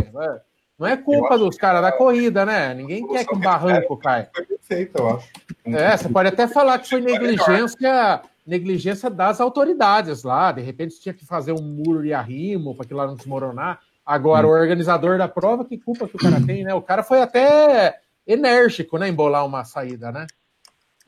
Não 0.79 0.87
é 0.87 0.97
culpa 0.97 1.37
dos 1.37 1.57
caras 1.57 1.83
da 1.83 1.91
corrida, 1.91 2.47
né? 2.47 2.73
Ninguém 2.73 3.07
quer 3.07 3.27
que 3.27 3.35
um 3.35 3.41
barranco 3.41 3.97
caia. 3.97 4.31
Perfeito, 4.33 4.97
eu 4.97 5.17
acho. 5.17 5.29
É, 5.67 5.97
você 5.97 6.09
pode 6.09 6.29
até 6.29 6.47
falar 6.47 6.79
que 6.79 6.89
foi 6.89 7.01
negligência, 7.01 8.23
negligência 8.47 9.11
das 9.11 9.41
autoridades 9.41 10.23
lá. 10.23 10.53
De 10.53 10.63
repente 10.63 11.01
tinha 11.01 11.13
que 11.13 11.27
fazer 11.27 11.53
um 11.53 11.61
muro 11.61 12.03
de 12.03 12.15
arrimo 12.15 12.77
para 12.77 12.87
que 12.87 12.95
lá 12.95 13.09
não 13.09 13.17
desmoronar. 13.17 13.81
Agora, 14.07 14.47
o 14.47 14.51
organizador 14.51 15.19
da 15.19 15.29
prova, 15.29 15.65
que 15.65 15.77
culpa 15.77 16.09
que 16.09 16.17
o 16.17 16.19
cara 16.19 16.41
tem, 16.41 16.65
né? 16.65 16.73
O 16.73 16.81
cara 16.81 17.03
foi 17.03 17.21
até 17.21 17.99
enérgico, 18.27 18.97
né? 18.99 19.09
Embolar 19.09 19.45
uma 19.45 19.65
saída, 19.65 20.13
né? 20.13 20.27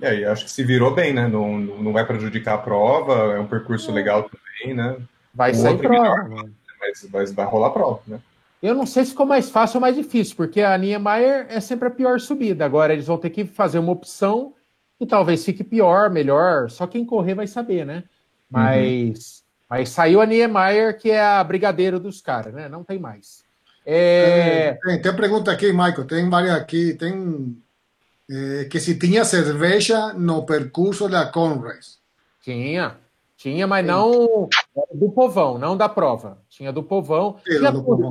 É, 0.00 0.20
e 0.20 0.24
acho 0.24 0.44
que 0.44 0.50
se 0.50 0.64
virou 0.64 0.94
bem, 0.94 1.12
né? 1.12 1.28
Não, 1.28 1.58
não 1.58 1.92
vai 1.92 2.06
prejudicar 2.06 2.54
a 2.54 2.58
prova, 2.58 3.34
é 3.34 3.38
um 3.38 3.46
percurso 3.46 3.92
legal 3.92 4.28
também, 4.28 4.74
né? 4.74 4.96
Vai 5.34 5.54
sair 5.54 5.78
prova. 5.78 6.24
Melhor, 6.24 6.50
mas, 6.80 7.06
mas 7.12 7.32
vai 7.32 7.46
rolar 7.46 7.70
prova, 7.70 8.00
né? 8.06 8.20
Eu 8.62 8.74
não 8.74 8.84
sei 8.84 9.04
se 9.04 9.12
ficou 9.12 9.26
mais 9.26 9.48
fácil 9.48 9.78
ou 9.78 9.80
mais 9.80 9.96
difícil, 9.96 10.36
porque 10.36 10.60
a 10.60 10.76
Niemeyer 10.76 11.46
é 11.48 11.60
sempre 11.60 11.88
a 11.88 11.90
pior 11.90 12.20
subida. 12.20 12.64
Agora 12.64 12.92
eles 12.92 13.06
vão 13.06 13.16
ter 13.16 13.30
que 13.30 13.44
fazer 13.44 13.78
uma 13.78 13.92
opção 13.92 14.52
que 14.98 15.06
talvez 15.06 15.44
fique 15.44 15.64
pior, 15.64 16.10
melhor. 16.10 16.68
Só 16.68 16.86
quem 16.86 17.04
correr 17.04 17.34
vai 17.34 17.46
saber, 17.46 17.86
né? 17.86 18.04
Mas, 18.50 19.38
uhum. 19.38 19.66
mas 19.70 19.88
saiu 19.88 20.20
a 20.20 20.26
Niemeyer, 20.26 20.98
que 20.98 21.10
é 21.10 21.22
a 21.22 21.42
brigadeiro 21.42 21.98
dos 21.98 22.20
caras, 22.20 22.52
né? 22.52 22.68
Não 22.68 22.84
tem 22.84 22.98
mais. 22.98 23.42
É... 23.86 24.78
Tem, 24.82 25.00
tem 25.00 25.16
pergunta 25.16 25.50
aqui, 25.50 25.72
Michael. 25.72 26.04
Tem 26.04 26.28
várias 26.28 26.54
aqui. 26.54 26.92
Tem 26.92 27.56
eh, 28.30 28.66
que 28.66 28.78
se 28.78 28.96
tinha 28.96 29.24
cerveja 29.24 30.12
no 30.12 30.46
percurso 30.46 31.08
da 31.08 31.26
Conrads. 31.26 31.98
Tinha, 32.40 32.96
tinha, 33.36 33.66
mas 33.66 33.84
não 33.84 34.48
do 34.94 35.10
povão, 35.10 35.58
não 35.58 35.76
da 35.76 35.88
prova. 35.88 36.40
Tinha 36.48 36.72
do 36.72 36.82
povão. 36.82 37.38
Tinha, 37.44 37.72
do 37.72 37.82
povão. 37.82 38.10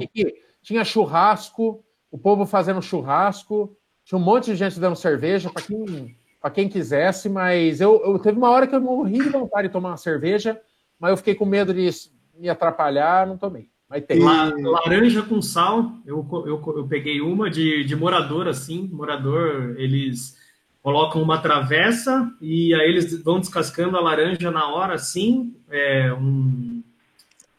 tinha 0.62 0.84
churrasco, 0.84 1.82
o 2.12 2.18
povo 2.18 2.46
fazendo 2.46 2.82
churrasco, 2.82 3.78
tinha 4.04 4.20
um 4.20 4.22
monte 4.22 4.48
de 4.48 4.58
gente 4.58 4.78
dando 4.80 4.96
cerveja 4.96 5.50
para 5.50 5.62
quem, 5.62 6.18
quem 6.54 6.68
quisesse, 6.68 7.30
mas 7.30 7.80
eu, 7.80 8.02
eu 8.04 8.20
teve 8.20 8.38
uma 8.38 8.50
hora 8.50 8.68
que 8.68 8.76
eu 8.76 8.82
morri 8.82 9.20
de 9.20 9.30
vontade 9.30 9.68
de 9.68 9.72
tomar 9.72 9.92
uma 9.92 9.98
cerveja, 9.98 10.60
mas 11.00 11.12
eu 11.12 11.18
fiquei 11.18 11.34
com 11.34 11.46
medo 11.46 11.74
de 11.74 11.90
me 12.38 12.50
atrapalhar, 12.50 13.26
não 13.26 13.38
tomei. 13.38 13.70
Mas 13.90 14.06
tem. 14.06 14.20
La, 14.20 14.54
laranja 14.56 15.24
com 15.24 15.42
sal, 15.42 15.94
eu, 16.06 16.26
eu, 16.46 16.62
eu 16.78 16.88
peguei 16.88 17.22
uma 17.22 17.50
de, 17.50 17.84
de 17.84 17.96
morador, 17.96 18.48
assim. 18.48 18.88
Morador, 18.94 19.76
eles 19.78 20.38
colocam 20.82 21.22
uma 21.22 21.40
travessa 21.40 22.32
e 22.40 22.74
aí 22.74 22.90
eles 22.90 23.22
vão 23.24 23.40
descascando 23.40 23.98
a 23.98 24.02
laranja 24.02 24.52
na 24.52 24.68
hora, 24.68 24.94
assim, 24.94 25.56
é, 25.70 26.14
um, 26.14 26.84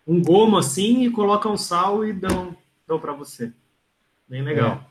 um 0.07 0.23
gomo 0.23 0.57
assim, 0.57 1.03
e 1.03 1.11
colocam 1.11 1.57
sal 1.57 2.05
e 2.05 2.13
dão, 2.13 2.57
dão 2.87 2.99
para 2.99 3.13
você. 3.13 3.53
Bem 4.29 4.43
legal. 4.43 4.85
É. 4.87 4.91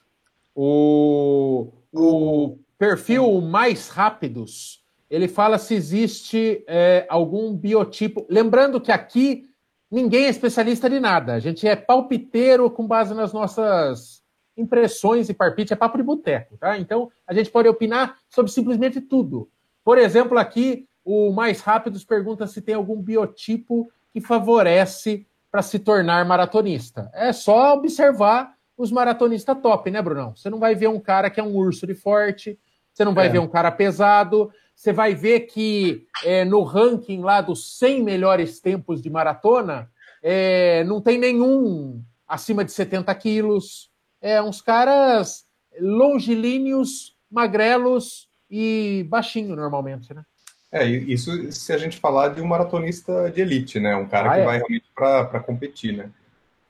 O, 0.54 1.72
o 1.92 2.58
perfil 2.78 3.42
mais 3.42 3.90
rápidos, 3.90 4.84
ele 5.10 5.28
fala 5.28 5.58
se 5.58 5.74
existe 5.74 6.64
é, 6.68 7.06
algum 7.10 7.56
biotipo. 7.56 8.26
Lembrando 8.30 8.80
que 8.80 8.92
aqui 8.92 9.49
ninguém 9.92 10.26
é 10.26 10.30
especialista 10.30 10.90
de 10.90 11.00
nada. 11.00 11.34
A 11.34 11.40
gente 11.40 11.68
é 11.68 11.76
palpiteiro 11.76 12.70
com 12.70 12.88
base 12.88 13.14
nas 13.14 13.34
nossas 13.34 14.22
impressões 14.58 15.30
e 15.30 15.34
parpite, 15.34 15.74
é 15.74 15.76
papo 15.76 15.98
de 15.98 16.04
boteco, 16.04 16.58
tá? 16.58 16.78
Então, 16.78 17.10
a 17.26 17.34
gente 17.34 17.50
pode 17.50 17.68
opinar 17.68 18.18
sobre 18.30 18.52
simplesmente 18.52 19.00
tudo. 19.00 19.50
Por 19.84 19.98
exemplo, 19.98 20.38
aqui, 20.38 20.86
o 21.04 21.32
Mais 21.32 21.62
Rápidos 21.62 22.04
pergunta 22.04 22.46
se 22.46 22.62
tem 22.62 22.76
algum 22.76 23.02
biotipo 23.02 23.90
que 24.12 24.20
favorece 24.20 25.26
para 25.50 25.62
se 25.62 25.80
tornar 25.80 26.26
maratonista. 26.26 27.10
É 27.14 27.32
só 27.32 27.74
observar 27.74 28.54
os 28.78 28.92
maratonistas 28.92 29.58
top, 29.62 29.90
né, 29.90 30.02
Brunão? 30.02 30.36
Você 30.36 30.50
não 30.50 30.60
vai 30.60 30.76
ver 30.76 30.88
um 30.88 31.00
cara 31.00 31.30
que 31.30 31.40
é 31.40 31.44
um 31.44 31.56
urso 31.56 31.88
de 31.88 31.96
forte, 31.96 32.60
você 32.94 33.04
não 33.04 33.14
vai 33.14 33.28
é. 33.28 33.30
ver 33.30 33.40
um 33.40 33.48
cara 33.48 33.72
pesado, 33.72 34.52
você 34.80 34.94
vai 34.94 35.14
ver 35.14 35.42
que 35.42 36.08
é, 36.24 36.46
no 36.46 36.64
ranking 36.64 37.20
lá 37.20 37.42
dos 37.42 37.78
100 37.78 38.02
melhores 38.02 38.62
tempos 38.62 39.02
de 39.02 39.10
maratona, 39.10 39.92
é, 40.24 40.86
não 40.86 41.02
tem 41.02 41.18
nenhum 41.18 42.02
acima 42.26 42.64
de 42.64 42.72
70 42.72 43.14
quilos. 43.16 43.92
É 44.22 44.42
uns 44.42 44.62
caras 44.62 45.46
longilíneos, 45.82 47.14
magrelos 47.30 48.30
e 48.50 49.06
baixinho 49.10 49.54
normalmente, 49.54 50.14
né? 50.14 50.24
É, 50.72 50.86
isso 50.86 51.52
se 51.52 51.74
a 51.74 51.78
gente 51.78 51.98
falar 51.98 52.30
de 52.30 52.42
um 52.42 52.48
maratonista 52.48 53.30
de 53.30 53.42
elite, 53.42 53.82
né? 53.82 53.98
Um 53.98 54.08
cara 54.08 54.32
ah, 54.32 54.36
que 54.36 54.40
é? 54.40 54.46
vai 54.46 54.58
realmente 54.60 54.86
para 54.96 55.42
competir, 55.42 55.98
né? 55.98 56.10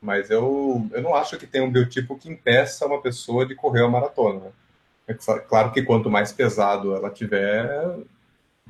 Mas 0.01 0.31
eu, 0.31 0.83
eu 0.91 1.01
não 1.03 1.13
acho 1.13 1.37
que 1.37 1.45
tem 1.45 1.61
um 1.61 1.69
biotipo 1.69 2.17
que 2.17 2.27
impeça 2.27 2.87
uma 2.87 2.99
pessoa 2.99 3.45
de 3.45 3.53
correr 3.53 3.83
a 3.83 3.87
maratona. 3.87 4.51
Né? 5.09 5.17
É 5.17 5.39
claro 5.39 5.71
que 5.71 5.81
quanto 5.81 6.09
mais 6.09 6.31
pesado 6.31 6.95
ela 6.95 7.09
tiver, 7.09 7.97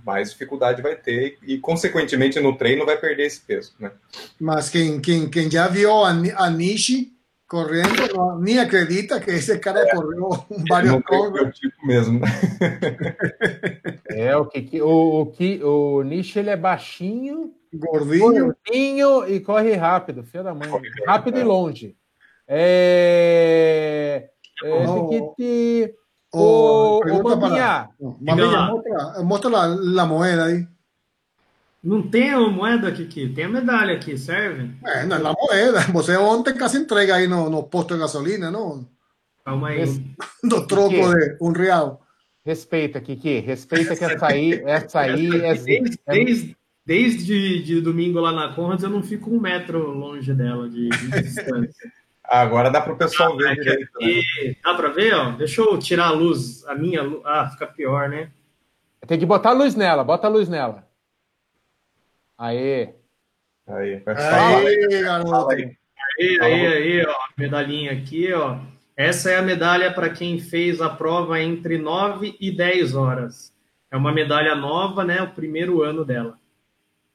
mais 0.05 0.31
dificuldade 0.31 0.81
vai 0.81 0.95
ter 0.95 1.37
e, 1.43 1.57
consequentemente, 1.57 2.39
no 2.39 2.57
treino 2.57 2.85
vai 2.85 2.97
perder 2.97 3.25
esse 3.25 3.41
peso, 3.41 3.73
né? 3.79 3.91
Mas 4.39 4.69
quem, 4.69 4.99
quem, 4.99 5.29
quem 5.29 5.51
já 5.51 5.67
viu 5.67 5.91
a, 5.91 6.09
a 6.09 6.49
Nishi 6.49 7.13
correndo 7.47 8.13
não, 8.15 8.39
nem 8.39 8.59
acredita 8.59 9.19
que 9.19 9.31
esse 9.31 9.57
cara 9.57 9.79
é, 9.79 9.95
correu 9.95 10.29
vários 10.69 10.93
É 10.93 11.51
tipo 11.51 11.87
mesmo. 11.87 12.21
é, 14.09 14.37
o 14.37 14.45
que, 14.45 14.81
o, 14.81 15.21
o, 15.21 15.25
que, 15.25 15.63
o 15.63 16.03
Nishi 16.03 16.39
ele 16.39 16.51
é 16.51 16.57
baixinho, 16.57 17.51
gordinho. 17.73 18.53
gordinho 18.53 19.27
e 19.27 19.39
corre 19.39 19.73
rápido, 19.73 20.23
filho 20.23 20.43
da 20.43 20.53
mãe. 20.53 20.69
Rápido 21.05 21.39
é. 21.39 21.41
e 21.41 21.43
longe. 21.43 21.95
É, 22.47 24.29
é, 24.63 24.87
oh. 24.87 25.35
Que, 26.31 27.11
ô 27.11 27.23
Bambinha. 27.23 27.89
Bambinha, 27.99 28.61
mostra, 28.67 29.23
mostra 29.23 29.57
a, 29.57 30.03
a 30.03 30.05
moeda 30.05 30.45
aí. 30.45 30.67
Não 31.81 32.01
tem 32.01 32.29
a 32.29 32.39
moeda, 32.39 32.91
Kiki? 32.91 33.29
Tem 33.29 33.45
a 33.45 33.49
medalha 33.49 33.95
aqui, 33.95 34.17
serve? 34.17 34.69
É, 34.85 35.05
não, 35.05 35.17
a 35.17 35.33
moeda. 35.33 35.79
Você 35.93 36.17
ontem 36.17 36.57
quase 36.57 36.77
entrega 36.77 37.15
aí 37.15 37.27
no, 37.27 37.49
no 37.49 37.63
posto 37.63 37.93
de 37.93 38.01
gasolina, 38.01 38.51
não? 38.51 38.85
Calma 39.45 39.69
aí. 39.69 39.85
Do 40.43 40.67
troco 40.67 40.89
de 40.89 41.37
um 41.41 41.51
real. 41.51 42.01
Respeita, 42.45 42.99
Kiki. 42.99 43.39
Respeita 43.39 43.95
que 43.95 44.03
essa 44.03 44.27
aí, 44.27 44.53
essa 44.67 44.99
aí 44.99 45.27
é... 45.27 45.53
Desde, 45.53 45.99
desde, 46.05 46.57
desde 46.85 47.63
de 47.63 47.81
domingo 47.81 48.19
lá 48.19 48.31
na 48.33 48.53
Conrads 48.53 48.83
eu 48.83 48.89
não 48.89 49.01
fico 49.01 49.29
um 49.29 49.39
metro 49.39 49.91
longe 49.91 50.33
dela 50.33 50.69
de, 50.69 50.89
de 50.89 51.21
distância. 51.21 51.91
Agora 52.29 52.69
dá 52.69 52.79
para 52.79 52.93
o 52.93 52.97
pessoal 52.97 53.35
ver 53.35 53.55
direito. 53.55 53.89
Né? 53.99 54.55
Dá 54.63 54.75
para 54.75 54.89
ver? 54.89 55.13
Ó? 55.15 55.31
Deixa 55.31 55.61
eu 55.61 55.79
tirar 55.79 56.07
a 56.07 56.11
luz, 56.11 56.63
a 56.67 56.75
minha 56.75 57.01
luz. 57.01 57.21
Ah, 57.25 57.49
fica 57.49 57.65
pior, 57.65 58.07
né? 58.07 58.29
Tem 59.07 59.17
que 59.17 59.25
botar 59.25 59.49
a 59.49 59.53
luz 59.53 59.73
nela, 59.73 60.03
bota 60.03 60.27
a 60.27 60.29
luz 60.29 60.47
nela. 60.47 60.87
Aê. 62.37 62.93
Aí, 63.67 64.03
aí, 64.05 65.01
garoto. 65.01 65.51
Aí, 65.51 65.77
aí, 66.19 66.67
aí, 66.67 67.05
ó. 67.05 67.15
Medalhinha 67.37 67.93
aqui, 67.93 68.31
ó. 68.31 68.59
Essa 68.95 69.31
é 69.31 69.37
a 69.37 69.41
medalha 69.41 69.93
para 69.93 70.09
quem 70.09 70.39
fez 70.39 70.81
a 70.81 70.89
prova 70.89 71.41
entre 71.41 71.77
9 71.77 72.35
e 72.39 72.51
10 72.51 72.95
horas. 72.95 73.53
É 73.91 73.97
uma 73.97 74.11
medalha 74.11 74.53
nova, 74.55 75.03
né? 75.03 75.21
O 75.21 75.31
primeiro 75.31 75.81
ano 75.81 76.05
dela. 76.05 76.37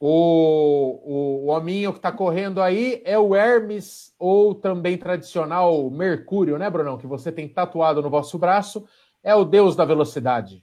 O, 0.06 1.00
o, 1.02 1.46
o 1.46 1.48
hominho 1.48 1.90
que 1.90 1.98
está 1.98 2.12
correndo 2.12 2.60
aí 2.60 3.00
é 3.06 3.18
o 3.18 3.34
Hermes, 3.34 4.12
ou 4.18 4.54
também 4.54 4.98
tradicional 4.98 5.90
Mercúrio, 5.90 6.58
né, 6.58 6.68
Brunão? 6.68 6.98
Que 6.98 7.06
você 7.06 7.32
tem 7.32 7.48
tatuado 7.48 8.02
no 8.02 8.10
vosso 8.10 8.38
braço. 8.38 8.86
É 9.22 9.34
o 9.34 9.46
deus 9.46 9.74
da 9.74 9.86
velocidade. 9.86 10.62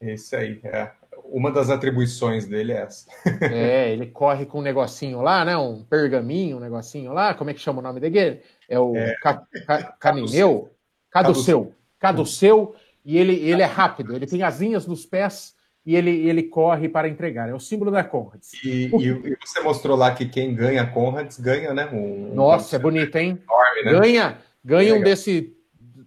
Esse 0.00 0.36
aí, 0.36 0.60
é. 0.62 0.92
Uma 1.24 1.50
das 1.50 1.68
atribuições 1.68 2.46
dele 2.46 2.74
é 2.74 2.82
essa. 2.82 3.08
é, 3.52 3.92
ele 3.92 4.06
corre 4.06 4.46
com 4.46 4.60
um 4.60 4.62
negocinho 4.62 5.20
lá, 5.20 5.44
né? 5.44 5.56
Um 5.56 5.82
pergaminho, 5.82 6.58
um 6.58 6.60
negocinho 6.60 7.12
lá. 7.12 7.34
Como 7.34 7.50
é 7.50 7.54
que 7.54 7.60
chama 7.60 7.80
o 7.80 7.82
nome 7.82 7.98
dele? 7.98 8.40
É 8.68 8.78
o 8.78 8.94
é. 8.96 9.16
Ca, 9.16 9.44
ca, 9.66 9.82
Canineu? 9.98 10.70
Caduceu. 11.10 11.74
Caduceu. 11.98 12.76
E 13.04 13.18
ele, 13.18 13.34
ele 13.34 13.62
é 13.62 13.66
rápido, 13.66 14.14
ele 14.14 14.26
tem 14.26 14.44
asinhas 14.44 14.86
nos 14.86 15.04
pés 15.04 15.55
e 15.86 15.94
ele, 15.94 16.10
ele 16.10 16.42
corre 16.42 16.88
para 16.88 17.08
entregar. 17.08 17.48
É 17.48 17.54
o 17.54 17.60
símbolo 17.60 17.92
da 17.92 18.02
Conrads. 18.02 18.52
E, 18.64 18.86
e, 18.86 19.36
você 19.40 19.60
mostrou 19.60 19.96
lá 19.96 20.10
que 20.10 20.26
quem 20.26 20.52
ganha 20.52 20.84
Conrads 20.84 21.38
ganha, 21.38 21.72
né? 21.72 21.88
Um, 21.92 22.34
Nossa, 22.34 22.74
um... 22.74 22.80
é 22.80 22.82
bonito, 22.82 23.14
hein? 23.14 23.40
Enorme, 23.48 23.82
né? 23.84 23.92
Ganha, 23.92 24.38
ganha 24.64 24.94
um 24.96 25.00
desse 25.00 25.56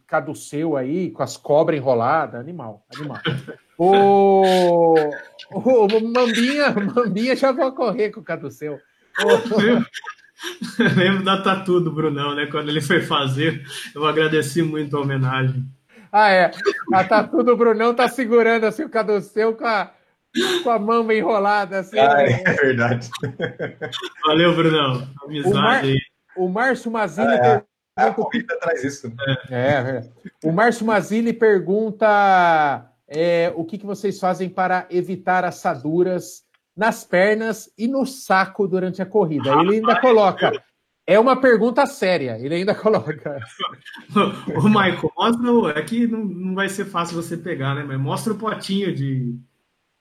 caduceu 0.05 0.75
aí, 0.75 1.11
com 1.11 1.23
as 1.23 1.37
cobras 1.37 1.79
enroladas. 1.79 2.41
Animal, 2.41 2.85
animal. 2.93 3.19
o, 3.77 4.43
o, 5.53 5.85
o 5.85 6.13
Mambinha, 6.13 6.71
Mambinha 6.71 7.35
já 7.37 7.53
vai 7.53 7.71
correr 7.71 8.09
com 8.09 8.19
o 8.19 8.23
caduceu. 8.23 8.77
lembro 10.97 11.23
da 11.23 11.41
tatu 11.41 11.79
do 11.79 11.91
Brunão, 11.91 12.35
né? 12.35 12.47
Quando 12.47 12.67
ele 12.67 12.81
foi 12.81 13.01
fazer, 13.01 13.63
eu 13.95 14.05
agradeci 14.05 14.61
muito 14.61 14.97
a 14.97 15.01
homenagem. 15.01 15.65
Ah, 16.11 16.31
é. 16.31 16.51
A 16.93 17.03
tatu 17.03 17.43
do 17.43 17.55
Brunão 17.55 17.93
tá 17.93 18.07
segurando 18.07 18.65
assim 18.65 18.83
o 18.83 18.89
caduceu 18.89 19.55
com 19.55 19.65
a, 19.65 19.91
com 20.63 20.69
a 20.69 20.79
mão 20.79 21.11
enrolada. 21.11 21.79
Assim, 21.79 21.99
ah, 21.99 22.21
é, 22.21 22.43
é 22.45 22.53
verdade. 22.53 23.09
Valeu, 24.25 24.55
Brunão. 24.55 25.07
Amizade 25.23 25.55
o 25.55 25.61
Mar... 25.61 25.83
aí. 25.83 25.99
O 26.35 26.47
Márcio 26.47 26.91
Mazini. 26.91 27.33
É, 27.33 27.63
A 27.95 28.11
corrida 28.11 28.57
traz 28.59 28.83
isso. 28.83 29.11
É, 29.49 29.63
é. 29.63 30.09
O 30.43 30.51
Márcio 30.51 30.85
Mazini 30.85 31.33
pergunta 31.33 32.89
é, 33.07 33.51
o 33.55 33.65
que, 33.65 33.77
que 33.77 33.85
vocês 33.85 34.19
fazem 34.19 34.49
para 34.49 34.85
evitar 34.89 35.43
assaduras 35.43 36.43
nas 36.77 37.03
pernas 37.03 37.69
e 37.77 37.87
no 37.87 38.05
saco 38.05 38.67
durante 38.67 39.01
a 39.01 39.05
corrida. 39.05 39.51
Ele 39.59 39.75
ainda 39.75 39.99
coloca. 39.99 40.51
É 41.09 41.19
uma 41.19 41.35
pergunta 41.35 41.87
séria, 41.87 42.37
ele 42.39 42.53
ainda 42.53 42.75
coloca. 42.75 43.39
o 44.55 44.69
Michael, 44.69 45.11
mostra. 45.17 45.79
É 45.79 45.81
que 45.81 46.05
não, 46.05 46.23
não 46.23 46.53
vai 46.53 46.69
ser 46.69 46.85
fácil 46.85 47.15
você 47.15 47.35
pegar, 47.35 47.73
né? 47.73 47.83
Mas 47.83 47.99
mostra 47.99 48.31
o 48.31 48.37
potinho 48.37 48.93
de, 48.93 49.35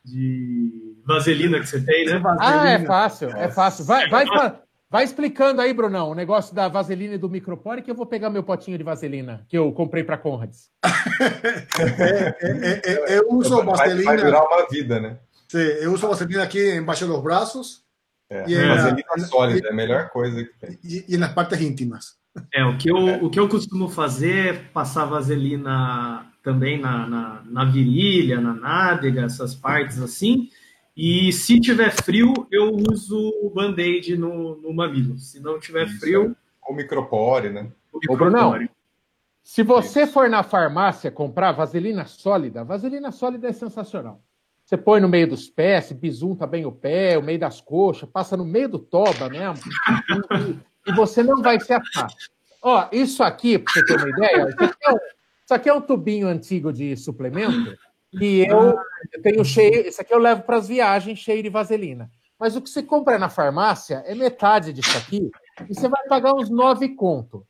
de 0.04 1.02
vaselina 1.06 1.60
que 1.60 1.66
você 1.66 1.80
tem, 1.80 2.04
né? 2.04 2.20
Ah, 2.38 2.68
é 2.68 2.84
fácil, 2.84 3.30
é 3.30 3.48
fácil. 3.48 3.86
Vai, 3.86 4.06
vai, 4.10 4.26
vai 4.90 5.02
explicando 5.02 5.62
aí, 5.62 5.72
Brunão, 5.72 6.10
o 6.10 6.14
negócio 6.14 6.54
da 6.54 6.68
vaselina 6.68 7.14
e 7.14 7.18
do 7.18 7.30
micropore, 7.30 7.80
que 7.80 7.90
eu 7.90 7.94
vou 7.94 8.04
pegar 8.04 8.28
meu 8.28 8.42
potinho 8.42 8.76
de 8.76 8.84
vaselina 8.84 9.46
que 9.48 9.56
eu 9.56 9.72
comprei 9.72 10.04
para 10.04 10.18
Conrads. 10.18 10.68
é, 11.98 12.36
é, 12.42 13.14
é, 13.14 13.18
eu 13.18 13.32
uso 13.32 13.64
vaselina. 13.64 14.04
Vai 14.04 14.16
durar 14.18 14.42
uma 14.42 14.66
vida, 14.68 15.00
né? 15.00 15.16
Sim, 15.48 15.56
eu 15.56 15.90
uso 15.90 16.06
vaselina 16.06 16.42
aqui 16.42 16.76
embaixo 16.76 17.06
dos 17.06 17.22
braços 17.22 17.87
é, 18.30 18.44
e 18.48 18.54
vaselina 18.54 19.02
é, 19.16 19.20
sólida, 19.20 19.68
é 19.68 19.70
a 19.70 19.74
melhor 19.74 20.10
coisa 20.10 20.44
que 20.44 20.52
tem. 20.58 20.78
E, 20.84 21.04
e, 21.08 21.16
nas 21.16 21.32
partes 21.32 21.60
íntimas. 21.60 22.18
É, 22.52 22.64
o 22.64 22.76
que, 22.76 22.90
eu, 22.90 23.24
o 23.24 23.30
que 23.30 23.40
eu 23.40 23.48
costumo 23.48 23.88
fazer 23.88 24.46
é 24.46 24.52
passar 24.52 25.06
vaselina 25.06 26.30
também 26.42 26.80
na, 26.80 27.06
na, 27.06 27.42
na 27.44 27.64
virilha, 27.64 28.40
na 28.40 28.54
nádega, 28.54 29.24
essas 29.24 29.54
partes 29.54 30.00
assim. 30.00 30.48
E 30.96 31.32
se 31.32 31.60
tiver 31.60 31.90
frio, 31.90 32.32
eu 32.50 32.74
uso 32.74 33.32
o 33.42 33.50
band-aid 33.50 34.16
no, 34.16 34.56
no 34.56 34.74
mamilo. 34.74 35.16
Se 35.18 35.40
não 35.40 35.58
tiver 35.58 35.86
Isso, 35.86 36.00
frio. 36.00 36.36
O 36.68 36.74
micropore, 36.74 37.50
né? 37.50 37.70
O 37.92 37.98
micropore. 37.98 38.10
Ô, 38.10 38.16
Brunão, 38.16 38.68
se 39.42 39.62
você 39.62 40.06
for 40.06 40.28
na 40.28 40.42
farmácia 40.42 41.10
comprar 41.10 41.52
vaselina 41.52 42.04
sólida, 42.04 42.64
vaselina 42.64 43.10
sólida 43.10 43.48
é 43.48 43.52
sensacional. 43.52 44.20
Você 44.68 44.76
põe 44.76 45.00
no 45.00 45.08
meio 45.08 45.26
dos 45.26 45.48
pés, 45.48 45.90
bisunta 45.92 46.46
bem 46.46 46.66
o 46.66 46.70
pé, 46.70 47.16
o 47.16 47.22
meio 47.22 47.38
das 47.38 47.58
coxas, 47.58 48.06
passa 48.06 48.36
no 48.36 48.44
meio 48.44 48.68
do 48.68 48.78
toba 48.78 49.26
mesmo, 49.30 49.64
e, 50.84 50.90
e 50.90 50.94
você 50.94 51.22
não 51.22 51.40
vai 51.40 51.58
se 51.58 51.72
atar. 51.72 52.06
Ó, 52.60 52.86
isso 52.92 53.22
aqui, 53.22 53.58
para 53.58 53.72
você 53.72 53.86
ter 53.86 53.96
uma 53.96 54.10
ideia, 54.10 54.46
isso 54.50 54.62
aqui, 54.62 54.84
é 54.84 54.90
um, 54.90 54.96
isso 54.96 55.54
aqui 55.54 55.68
é 55.70 55.72
um 55.72 55.80
tubinho 55.80 56.28
antigo 56.28 56.70
de 56.70 56.94
suplemento 56.98 57.74
e 58.12 58.40
eu, 58.40 58.78
eu 59.10 59.22
tenho 59.22 59.42
cheio. 59.42 59.88
Isso 59.88 60.02
aqui 60.02 60.12
eu 60.12 60.18
levo 60.18 60.42
para 60.42 60.58
as 60.58 60.68
viagens 60.68 61.18
cheio 61.18 61.42
de 61.42 61.48
vaselina. 61.48 62.10
Mas 62.38 62.54
o 62.54 62.60
que 62.60 62.68
você 62.68 62.82
compra 62.82 63.18
na 63.18 63.30
farmácia 63.30 64.02
é 64.04 64.14
metade 64.14 64.74
disso 64.74 64.98
aqui 64.98 65.30
e 65.66 65.74
você 65.74 65.88
vai 65.88 66.06
pagar 66.08 66.34
uns 66.34 66.50
nove 66.50 66.90
conto. 66.90 67.42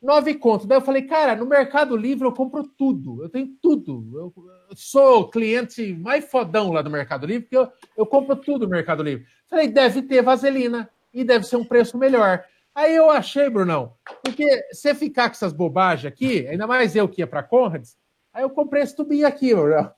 Nove 0.00 0.34
conto. 0.34 0.66
Daí 0.66 0.78
eu 0.78 0.82
falei, 0.82 1.02
cara, 1.02 1.34
no 1.34 1.46
Mercado 1.46 1.96
Livre 1.96 2.26
eu 2.26 2.32
compro 2.32 2.64
tudo. 2.64 3.22
Eu 3.22 3.28
tenho 3.28 3.48
tudo. 3.60 4.18
Eu, 4.18 4.34
sou 4.74 5.28
cliente 5.28 5.94
mais 5.94 6.24
fodão 6.30 6.70
lá 6.72 6.82
do 6.82 6.90
Mercado 6.90 7.26
Livre, 7.26 7.42
porque 7.42 7.56
eu, 7.56 7.72
eu 7.96 8.06
compro 8.06 8.36
tudo 8.36 8.66
no 8.66 8.70
Mercado 8.70 9.02
Livre. 9.02 9.26
Falei, 9.48 9.68
deve 9.68 10.02
ter 10.02 10.22
vaselina 10.22 10.88
e 11.12 11.24
deve 11.24 11.46
ser 11.46 11.56
um 11.56 11.64
preço 11.64 11.96
melhor. 11.96 12.44
Aí 12.74 12.94
eu 12.94 13.10
achei, 13.10 13.48
Brunão, 13.48 13.94
porque 14.22 14.62
você 14.70 14.94
ficar 14.94 15.30
com 15.30 15.34
essas 15.34 15.52
bobagens 15.52 16.12
aqui, 16.12 16.46
ainda 16.46 16.66
mais 16.66 16.94
eu 16.94 17.08
que 17.08 17.22
ia 17.22 17.26
para 17.26 17.42
Conrads, 17.42 17.96
aí 18.34 18.42
eu 18.42 18.50
comprei 18.50 18.82
esse 18.82 18.94
tubinho 18.94 19.26
aqui, 19.26 19.54
Brunão. 19.54 19.90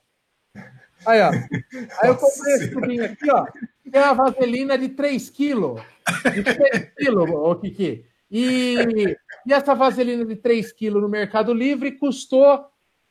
Aí, 1.04 1.20
ó. 1.20 1.30
Aí 1.30 2.08
eu 2.08 2.14
comprei 2.16 2.54
esse 2.54 2.70
tubinho 2.70 3.04
aqui, 3.04 3.30
ó. 3.30 3.46
Que 3.82 3.96
é 3.96 4.04
a 4.04 4.12
vaselina 4.12 4.78
de 4.78 4.90
3 4.90 5.28
quilos. 5.30 5.80
De 6.32 6.42
3 6.42 6.92
quilos, 6.96 7.30
ô 7.30 7.56
Kiki. 7.56 8.07
E, 8.30 9.16
e 9.46 9.52
essa 9.52 9.74
vaselina 9.74 10.24
de 10.24 10.36
3 10.36 10.72
quilos 10.72 11.02
no 11.02 11.08
Mercado 11.08 11.52
Livre 11.52 11.92
custou 11.92 12.66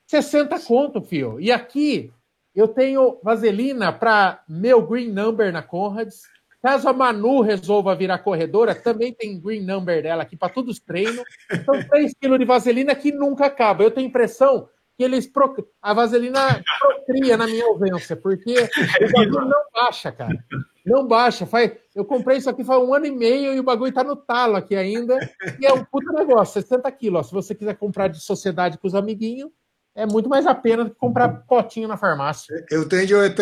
60 0.06 0.60
conto, 0.60 1.02
fio. 1.02 1.40
E 1.40 1.52
aqui 1.52 2.12
eu 2.56 2.68
tenho 2.68 3.20
vaselina 3.24 3.92
para 3.92 4.44
meu 4.48 4.82
green 4.82 5.12
number 5.12 5.52
na 5.52 5.62
Conrads. 5.62 6.22
Caso 6.62 6.90
a 6.90 6.94
Manu 6.94 7.42
resolva 7.42 7.96
virar 7.96 8.18
corredora, 8.20 8.74
também 8.74 9.14
tem 9.14 9.40
green 9.40 9.64
number 9.64 10.02
dela 10.02 10.24
aqui 10.24 10.36
para 10.36 10.54
todos 10.54 10.78
os 10.78 10.80
treinos. 10.80 11.24
São 11.66 11.84
3 11.88 12.14
quilos 12.20 12.40
de 12.40 12.46
vaselina 12.46 12.96
que 12.96 13.12
nunca 13.12 13.46
acaba. 13.46 13.84
Eu 13.84 13.92
tenho 13.92 14.08
impressão 14.08 14.68
que 14.98 15.04
eles 15.04 15.28
pro... 15.28 15.56
a 15.82 15.94
vaselina 15.94 16.62
procria 16.80 17.38
na 17.38 17.46
minha 17.46 17.66
ausência, 17.66 18.16
porque 18.16 18.56
o 18.56 19.46
não 19.46 19.64
baixa, 19.72 20.12
cara. 20.12 20.44
Não 20.88 21.06
baixa. 21.06 21.46
Faz... 21.46 21.72
Eu 21.94 22.06
comprei 22.06 22.38
isso 22.38 22.50
aqui 22.50 22.64
faz 22.64 22.82
um 22.82 22.94
ano 22.94 23.06
e 23.06 23.12
meio 23.12 23.54
e 23.54 23.60
o 23.60 23.64
bagulho 23.64 23.94
tá 23.94 24.04
no 24.04 24.16
talo 24.16 24.56
aqui 24.56 24.76
ainda. 24.76 25.18
E 25.60 25.66
é 25.66 25.74
um 25.74 25.84
puto 25.84 26.12
negócio, 26.14 26.62
60 26.62 26.90
quilos. 26.94 27.28
Se 27.28 27.34
você 27.34 27.54
quiser 27.54 27.76
comprar 27.76 28.08
de 28.08 28.22
sociedade 28.22 28.78
com 28.78 28.88
os 28.88 28.96
amiguinhos, 28.96 29.52
é 29.98 30.06
muito 30.06 30.30
mais 30.30 30.46
a 30.46 30.54
pena 30.54 30.86
do 30.86 30.92
que 30.92 30.96
comprar 30.96 31.44
potinho 31.48 31.88
na 31.88 31.98
farmácia. 31.98 32.64
Eu 32.70 32.88
tenho 32.88 33.24
este 33.24 33.42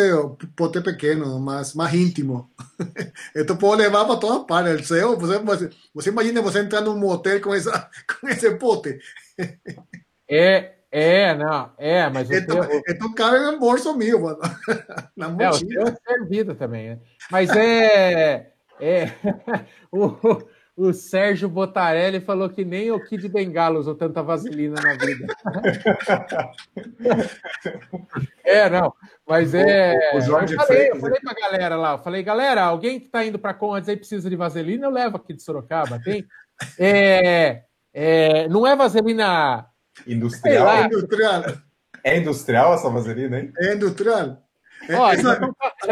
pote 0.56 0.80
pequeno, 0.80 1.38
mas 1.38 1.74
mais 1.74 1.92
íntimo. 1.92 2.50
Eu 3.34 3.44
posso 3.58 3.76
levar 3.76 4.06
para 4.06 4.16
toda 4.16 4.44
parte. 4.46 4.82
Você, 4.82 5.04
você, 5.04 5.70
você 5.94 6.08
imagina 6.08 6.40
você 6.40 6.60
entrar 6.60 6.80
num 6.80 6.98
motel 6.98 7.42
com, 7.42 7.54
essa, 7.54 7.90
com 8.20 8.26
esse 8.26 8.50
pote. 8.56 8.98
É, 10.28 10.75
é, 10.98 11.34
não, 11.34 11.70
é, 11.76 12.08
mas... 12.08 12.30
Então, 12.30 12.66
teu, 12.66 12.82
então 12.88 13.12
cabe 13.12 13.38
no 13.38 13.58
bolso 13.58 13.94
meu, 13.94 14.18
mano. 14.18 14.38
Na 15.14 15.28
mochila. 15.28 15.44
É, 15.44 15.50
o 15.50 15.68
teu 15.68 15.88
é 15.88 15.96
servido 16.06 16.54
também, 16.54 16.88
né? 16.88 16.98
Mas 17.30 17.50
é... 17.50 18.50
é 18.80 19.12
o, 19.92 20.16
o 20.74 20.94
Sérgio 20.94 21.50
Botarelli 21.50 22.18
falou 22.18 22.48
que 22.48 22.64
nem 22.64 22.90
o 22.90 23.04
Kid 23.04 23.28
Bengala 23.28 23.78
usou 23.78 23.94
tanta 23.94 24.22
vaselina 24.22 24.80
na 24.80 24.94
vida. 24.94 25.26
é, 28.42 28.70
não. 28.70 28.90
Mas 29.28 29.54
é. 29.54 30.12
O, 30.14 30.16
o 30.16 30.20
Jorge 30.22 30.54
eu 30.54 30.60
falei, 30.60 30.90
eu 30.92 30.96
falei 30.96 31.20
pra 31.20 31.34
galera 31.34 31.76
lá, 31.76 31.92
eu 31.92 31.98
falei, 31.98 32.22
galera, 32.22 32.62
alguém 32.62 32.98
que 32.98 33.08
tá 33.08 33.22
indo 33.22 33.38
pra 33.38 33.52
Condes 33.52 33.90
aí 33.90 33.98
precisa 33.98 34.30
de 34.30 34.36
vaselina, 34.36 34.86
eu 34.86 34.90
levo 34.90 35.18
aqui 35.18 35.34
de 35.34 35.42
Sorocaba, 35.42 36.00
tem? 36.02 36.24
É, 36.78 37.64
é, 37.92 38.48
não 38.48 38.66
é 38.66 38.74
vaselina. 38.74 39.68
Industrial? 40.06 40.68
É 40.68 40.84
industrial. 40.84 41.44
É 42.04 42.16
industrial 42.16 42.74
essa 42.74 42.90
vaselina, 42.90 43.38
hein? 43.38 43.52
É 43.58 43.74
industrial. 43.74 44.42
Ó, 44.90 45.14
já 45.14 45.32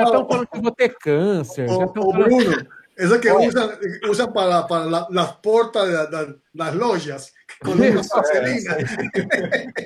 estão 0.04 0.26
falando 0.26 0.46
que 0.46 0.58
eu 0.58 0.62
vou 0.62 0.72
ter 0.72 0.94
câncer. 0.96 1.68
O, 1.68 1.82
o 1.82 2.12
Bruno, 2.12 2.66
essa 2.96 3.18
que 3.18 3.30
usan, 3.32 3.78
usan 4.08 4.32
para, 4.32 4.62
para 4.64 4.84
la, 4.84 5.08
las 5.10 5.32
portas 5.32 5.88
de, 6.10 6.38
das 6.54 6.74
lojas, 6.74 7.32
com 7.60 7.72
vaselina. 7.72 8.76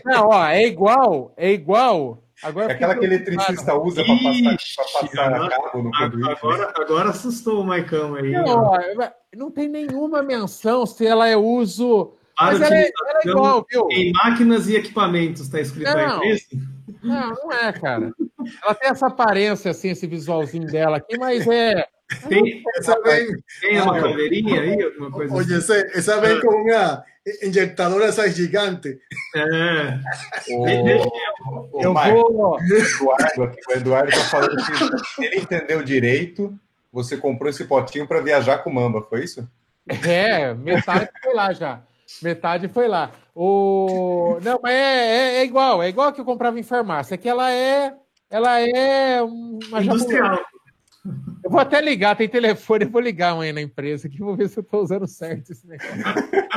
Não, 0.05 0.29
ó, 0.29 0.47
é 0.47 0.66
igual, 0.66 1.33
é 1.37 1.53
igual 1.53 2.23
Agora 2.43 2.73
é 2.73 2.75
aquela 2.77 2.95
que 2.95 3.01
o 3.01 3.05
eletricista 3.05 3.75
usa 3.75 4.05
para 4.05 4.14
passar, 4.14 5.09
passar 5.09 5.49
cabo 5.49 5.83
no 5.83 5.91
conduíte. 5.91 6.31
Agora, 6.31 6.73
agora 6.77 7.11
assustou 7.11 7.62
o 7.62 7.64
Maicão 7.64 8.14
aí. 8.14 8.31
Não, 8.31 8.73
não 9.35 9.51
tem 9.51 9.69
nenhuma 9.69 10.23
menção 10.23 10.87
se 10.87 11.05
ela 11.05 11.29
é 11.29 11.37
uso. 11.37 12.14
Mas 12.41 12.61
ela 12.61 12.76
é, 12.76 12.91
ela 13.09 13.20
é, 13.24 13.28
igual, 13.28 13.66
viu? 13.68 13.89
Em 13.91 14.12
máquinas 14.12 14.68
e 14.68 14.76
equipamentos, 14.76 15.43
está 15.43 15.61
escrito 15.61 15.91
não, 15.91 16.20
aí, 16.20 16.28
é 16.28 16.34
isso? 16.34 16.47
Não, 17.03 17.30
não 17.30 17.53
é, 17.53 17.72
cara. 17.72 18.12
Ela 18.62 18.74
tem 18.74 18.91
essa 18.91 19.07
aparência, 19.07 19.70
assim, 19.70 19.91
esse 19.91 20.07
visualzinho 20.07 20.66
dela 20.66 20.99
aqui, 20.99 21.18
mas 21.18 21.47
é. 21.47 21.86
Tem, 22.26 22.62
essa 22.76 22.99
vem, 23.03 23.28
tem 23.61 23.80
uma 23.82 24.01
caveirinha 24.01 24.62
aí, 24.62 24.82
alguma 24.82 25.11
coisa 25.11 25.34
Oye, 25.34 25.55
assim? 25.55 25.72
essa 25.95 26.18
vem 26.20 26.41
com 26.41 26.49
uma 26.49 27.05
injetadora 27.43 28.07
essa 28.07 28.28
gigante. 28.30 28.99
É. 29.36 29.99
O, 30.51 30.66
eu 31.82 31.93
vou. 31.93 32.59
Eduardo, 32.62 33.43
aqui, 33.43 33.61
o 33.68 33.72
Eduardo 33.72 34.09
está 34.09 34.24
falando 34.24 34.57
que 35.16 35.24
ele 35.24 35.36
entendeu 35.41 35.82
direito. 35.82 36.59
Você 36.91 37.16
comprou 37.18 37.51
esse 37.51 37.64
potinho 37.64 38.07
para 38.07 38.22
viajar 38.22 38.59
com 38.59 38.70
Mamba, 38.70 39.03
foi 39.03 39.24
isso? 39.24 39.47
É, 40.07 40.55
metade 40.55 41.11
foi 41.22 41.34
lá 41.34 41.53
já. 41.53 41.82
Metade 42.22 42.68
foi 42.68 42.88
lá. 42.88 43.12
O... 43.34 44.38
Não, 44.42 44.59
mas 44.62 44.72
é, 44.72 44.76
é, 44.76 45.36
é 45.36 45.44
igual, 45.44 45.82
é 45.82 45.88
igual 45.88 46.12
que 46.12 46.20
eu 46.20 46.24
comprava 46.24 46.59
em 46.59 46.62
farmácia, 46.62 47.14
é 47.14 47.18
que 47.18 47.28
ela 47.28 47.50
é. 47.52 47.94
Ela 48.30 48.61
é 48.61 49.22
uma 49.22 49.82
Industrial. 49.82 50.38
Eu 51.42 51.50
vou 51.50 51.61
até 51.61 51.80
ligar, 51.80 52.16
tem 52.16 52.28
telefone, 52.28 52.84
eu 52.84 52.90
vou 52.90 53.00
ligar 53.00 53.30
amanhã 53.30 53.52
na 53.52 53.62
empresa 53.62 54.06
aqui, 54.06 54.18
vou 54.18 54.36
ver 54.36 54.48
se 54.48 54.59
eu 54.59 54.62
estou 54.62 54.82
usando 54.82 55.06
certo 55.06 55.52
esse 55.52 55.66
negócio. 55.66 55.94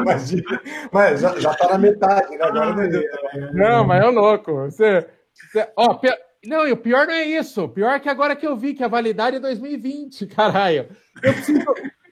Imagina, 0.02 0.62
mas 0.92 1.22
já, 1.22 1.40
já 1.40 1.54
tá 1.54 1.70
na 1.70 1.78
metade, 1.78 2.36
né? 2.36 2.44
Agora 2.44 2.76
não, 2.76 3.54
não, 3.54 3.86
mas 3.86 4.04
é 4.04 4.08
louco. 4.08 4.54
Você, 4.66 5.08
você, 5.34 5.72
ó, 5.78 5.98
não, 6.46 6.68
e 6.68 6.72
o 6.72 6.78
pior 6.78 7.06
não 7.06 7.14
é 7.14 7.24
isso. 7.24 7.64
O 7.64 7.70
pior 7.70 7.92
é 7.92 8.00
que 8.00 8.10
agora 8.10 8.36
que 8.36 8.46
eu 8.46 8.58
vi 8.58 8.74
que 8.74 8.84
a 8.84 8.90
validade 8.90 9.38
é 9.38 9.40
2020, 9.40 10.26
caralho. 10.28 10.90
Eu 11.24 11.34
preciso. 11.34 11.66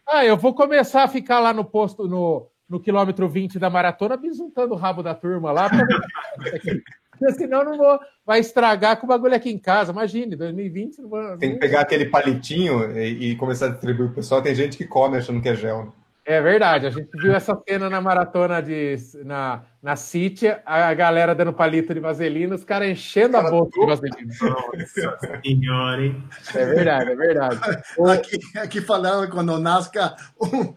Ah, 0.07 0.25
eu 0.25 0.37
vou 0.37 0.53
começar 0.53 1.03
a 1.03 1.07
ficar 1.07 1.39
lá 1.39 1.53
no 1.53 1.65
posto, 1.65 2.07
no, 2.07 2.48
no 2.69 2.79
quilômetro 2.79 3.27
20 3.27 3.57
da 3.57 3.69
maratona, 3.69 4.15
bisuntando 4.15 4.73
o 4.73 4.77
rabo 4.77 5.01
da 5.01 5.15
turma 5.15 5.51
lá. 5.51 5.69
Pra... 5.69 5.85
Porque 7.19 7.33
senão 7.33 7.65
não 7.65 7.77
vou, 7.77 7.99
vai 8.25 8.39
estragar 8.39 8.97
com 8.97 9.05
o 9.05 9.09
bagulho 9.09 9.35
aqui 9.35 9.49
em 9.49 9.57
casa. 9.57 9.91
Imagine, 9.91 10.37
2020 10.37 11.01
não 11.01 11.09
vou, 11.09 11.37
Tem 11.37 11.53
que 11.53 11.59
pegar 11.59 11.81
aquele 11.81 12.05
palitinho 12.05 12.97
e, 12.97 13.31
e, 13.31 13.35
começar 13.35 13.65
a 13.65 13.69
distribuir 13.69 14.09
o 14.09 14.13
pessoal. 14.13 14.41
Tem 14.41 14.55
gente 14.55 14.77
que 14.77 14.85
come 14.85 15.17
achando 15.17 15.41
que 15.41 15.49
é 15.49 15.55
gel. 15.55 15.85
Né? 15.85 15.91
É 16.29 16.39
verdade, 16.41 16.85
a 16.85 16.91
gente 16.91 17.09
viu 17.15 17.33
essa 17.33 17.59
cena 17.67 17.89
na 17.89 17.99
maratona 17.99 18.61
de 18.61 18.95
na, 19.25 19.63
na 19.81 19.95
City, 19.95 20.45
a 20.63 20.93
galera 20.93 21.33
dando 21.33 21.51
palito 21.51 21.91
de 21.91 21.99
vaselina, 21.99 22.53
os 22.53 22.63
caras 22.63 22.87
enchendo 22.87 23.35
a 23.35 23.49
boca 23.49 23.71
de 23.71 23.85
vaselina. 23.87 24.33
Nossa 24.39 25.41
senhora, 25.43 26.05
hein? 26.05 26.23
É 26.53 26.65
verdade, 26.65 27.11
é 27.11 27.15
verdade. 27.15 27.59
Aqui, 28.13 28.39
aqui 28.59 28.79
falando 28.79 29.27
quando 29.31 29.57
nasca 29.57 30.15
um, 30.39 30.71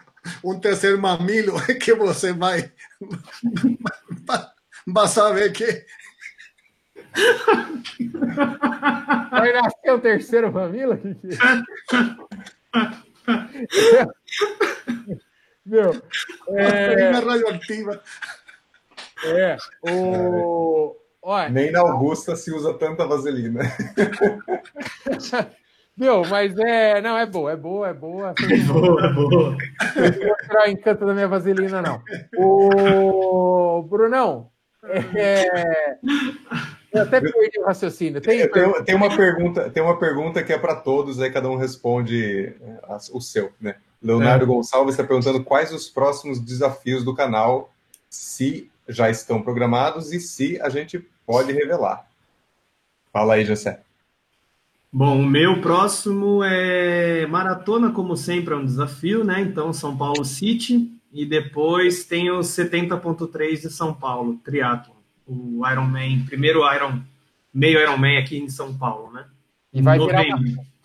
um 0.45 0.59
terceiro 0.59 1.01
mamilo, 1.01 1.55
que 1.81 1.95
você 1.95 2.33
vai, 2.33 2.73
vai 4.87 5.09
saber 5.09 5.53
que 5.53 5.87
Vai 9.31 9.53
nascer 9.53 9.93
o 9.93 10.01
terceiro 10.01 10.51
família? 10.53 10.99
Meu, 15.64 15.93
é... 16.57 17.12
radioativa. 17.12 18.03
É, 19.25 19.57
o... 19.89 20.97
Olha, 21.23 21.49
Nem 21.51 21.70
na 21.70 21.79
Augusta 21.81 22.35
se 22.35 22.51
usa 22.51 22.75
tanta 22.75 23.07
vaselina. 23.07 23.61
Meu, 25.97 26.22
mas 26.24 26.57
é. 26.59 27.01
Não, 27.01 27.16
é 27.16 27.26
boa, 27.26 27.53
é 27.53 27.57
boa, 27.57 27.88
é 27.88 27.95
boa. 27.95 28.34
É 28.40 28.57
boa, 28.64 29.07
é 29.07 29.12
boa. 29.12 29.57
Não 29.97 30.12
vou 30.12 30.26
mostrar 30.28 30.66
o 30.66 30.70
encanto 30.70 31.07
da 31.07 31.14
minha 31.14 31.28
vaselina, 31.28 31.82
não. 31.82 32.03
O 32.38 33.82
Brunão, 33.82 34.51
é... 35.14 35.99
Eu 36.93 37.03
até 37.03 37.20
perdi 37.20 37.59
o 37.59 37.64
raciocínio. 37.64 38.20
Tem, 38.20 38.47
tem, 38.49 38.84
tem, 38.84 38.95
uma 38.95 39.16
pergunta, 39.16 39.70
tem 39.70 39.82
uma 39.82 39.99
pergunta 39.99 40.43
que 40.43 40.53
é 40.53 40.59
para 40.59 40.76
todos, 40.76 41.20
aí 41.20 41.30
cada 41.30 41.49
um 41.49 41.57
responde 41.57 42.55
é, 42.61 42.97
o 43.12 43.20
seu, 43.20 43.51
né? 43.61 43.76
Leonardo 44.03 44.45
é. 44.45 44.47
Gonçalves 44.47 44.95
está 44.95 45.05
perguntando 45.05 45.43
quais 45.43 45.72
os 45.72 45.88
próximos 45.88 46.40
desafios 46.40 47.05
do 47.05 47.14
canal, 47.14 47.72
se 48.11 48.70
já 48.86 49.09
estão 49.09 49.40
programados 49.40 50.12
e 50.12 50.20
se 50.20 50.61
a 50.61 50.68
gente 50.68 50.99
pode 51.24 51.53
revelar. 51.53 52.07
Fala 53.12 53.34
aí, 53.34 53.45
José. 53.45 53.80
Bom, 54.93 55.20
o 55.20 55.26
meu 55.26 55.61
próximo 55.61 56.45
é 56.45 57.26
maratona, 57.26 57.90
como 57.90 58.16
sempre, 58.16 58.53
é 58.53 58.57
um 58.57 58.64
desafio, 58.64 59.24
né? 59.24 59.40
Então, 59.40 59.72
São 59.72 59.97
Paulo 59.97 60.24
City. 60.24 60.90
E 61.12 61.26
depois 61.26 62.05
tem 62.05 62.30
o 62.30 62.40
70.3 62.40 63.61
de 63.61 63.70
São 63.70 63.93
Paulo, 63.93 64.38
triatlo 64.45 65.03
o 65.26 65.66
Ironman, 65.66 66.24
primeiro 66.24 66.61
Iron, 66.74 67.01
meio 67.53 67.80
Ironman 67.80 68.18
aqui 68.18 68.38
em 68.38 68.49
São 68.49 68.76
Paulo, 68.76 69.12
né? 69.12 69.26
E 69.72 69.80
vai, 69.80 69.99
virar 69.99 70.22
uma, 70.24 70.38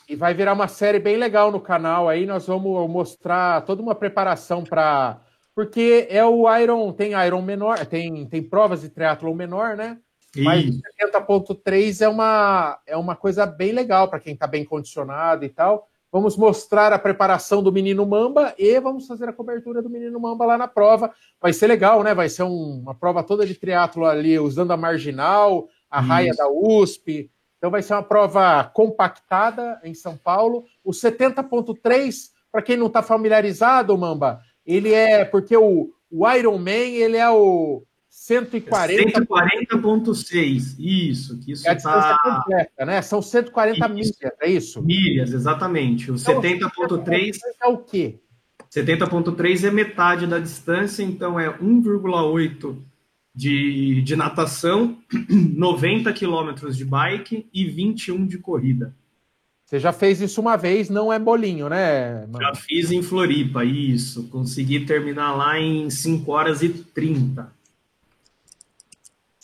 e 0.08 0.16
vai 0.16 0.34
virar 0.34 0.54
uma 0.54 0.68
série 0.68 1.00
bem 1.00 1.18
legal 1.18 1.52
no 1.52 1.60
canal 1.60 2.08
aí, 2.08 2.26
nós 2.26 2.48
vamos 2.48 2.90
mostrar 2.90 3.62
toda 3.62 3.82
uma 3.82 3.96
preparação 3.96 4.64
para 4.64 5.22
porque 5.54 6.08
é 6.10 6.24
o 6.24 6.46
Iron, 6.56 6.94
tem 6.94 7.14
Iron 7.26 7.42
menor, 7.42 7.84
tem, 7.86 8.28
tem 8.28 8.44
provas 8.44 8.82
de 8.82 8.90
triatlon 8.90 9.34
menor, 9.34 9.76
né? 9.76 9.98
Mas 10.44 10.66
70.3 11.02 12.02
é 12.02 12.10
uma, 12.10 12.80
é 12.86 12.98
uma 12.98 13.16
coisa 13.16 13.46
bem 13.46 13.72
legal 13.72 14.08
para 14.08 14.20
quem 14.20 14.34
está 14.34 14.48
bem 14.48 14.66
condicionado 14.66 15.46
e 15.46 15.50
tal. 15.50 15.88
Vamos 16.12 16.38
mostrar 16.38 16.94
a 16.94 17.00
preparação 17.00 17.62
do 17.62 17.72
menino 17.72 18.06
Mamba 18.06 18.54
e 18.58 18.80
vamos 18.80 19.06
fazer 19.06 19.28
a 19.28 19.34
cobertura 19.34 19.82
do 19.82 19.90
menino 19.90 20.20
Mamba 20.20 20.46
lá 20.46 20.58
na 20.58 20.68
prova. 20.68 21.12
Vai 21.42 21.52
ser 21.52 21.68
legal, 21.68 22.02
né? 22.02 22.14
Vai 22.14 22.30
ser 22.30 22.44
um, 22.44 22.80
uma 22.80 22.96
prova 22.96 23.24
toda 23.24 23.46
de 23.46 23.56
triatlo 23.56 24.06
ali, 24.06 24.40
usando 24.40 24.72
a 24.72 24.78
marginal, 24.78 25.68
a 25.92 26.00
Isso. 26.00 26.08
raia 26.08 26.34
da 26.34 26.48
USP. 26.50 27.30
Então 27.58 27.70
vai 27.70 27.82
ser 27.82 27.94
uma 27.94 28.04
prova 28.04 28.64
compactada 28.64 29.82
em 29.84 29.94
São 29.94 30.16
Paulo. 30.16 30.66
O 30.84 30.92
70.3, 30.92 32.30
para 32.52 32.62
quem 32.62 32.78
não 32.78 32.88
está 32.88 33.02
familiarizado, 33.02 33.98
Mamba, 33.98 34.42
ele 34.66 34.94
é 34.94 35.26
porque 35.26 35.58
o, 35.58 35.92
o 36.10 36.30
Ironman 36.30 36.96
ele 36.96 37.18
é 37.18 37.30
o 37.30 37.84
140. 38.18 39.22
140,6. 39.22 40.76
Isso, 40.80 41.38
que 41.38 41.52
isso 41.52 41.68
é 41.68 41.72
a 41.72 41.74
distância 41.76 42.18
tá... 42.18 42.42
completa, 42.42 42.86
né? 42.86 43.02
São 43.04 43.22
140 43.22 43.86
isso. 43.86 43.94
milhas, 43.94 44.18
é 44.42 44.50
isso? 44.50 44.82
Milhas, 44.82 45.34
exatamente. 45.34 46.12
O 46.12 46.16
então, 46.16 46.42
70,3 46.42 47.38
é 47.62 47.68
o 47.68 47.78
quê? 47.78 48.20
70,3 48.76 49.68
é 49.68 49.72
metade 49.72 50.26
da 50.26 50.40
distância, 50.40 51.04
então 51.04 51.40
é 51.40 51.58
1,8 51.60 52.76
de, 53.34 54.02
de 54.02 54.16
natação, 54.16 54.98
90 55.30 56.12
quilômetros 56.12 56.76
de 56.76 56.84
bike 56.84 57.48
e 57.54 57.66
21 57.66 58.26
de 58.26 58.40
corrida. 58.40 58.96
Você 59.64 59.80
já 59.80 59.94
fez 59.94 60.20
isso 60.22 60.42
uma 60.42 60.58
vez, 60.58 60.90
não 60.90 61.14
é 61.14 61.20
bolinho, 61.20 61.70
né? 61.70 62.26
Mano? 62.26 62.42
Já 62.42 62.56
fiz 62.56 62.92
em 62.92 63.04
Floripa, 63.04 63.64
isso. 63.64 64.28
Consegui 64.30 64.86
terminar 64.86 65.36
lá 65.36 65.60
em 65.60 65.90
5 65.90 66.32
horas 66.32 66.64
e 66.64 66.70
30. 66.70 67.56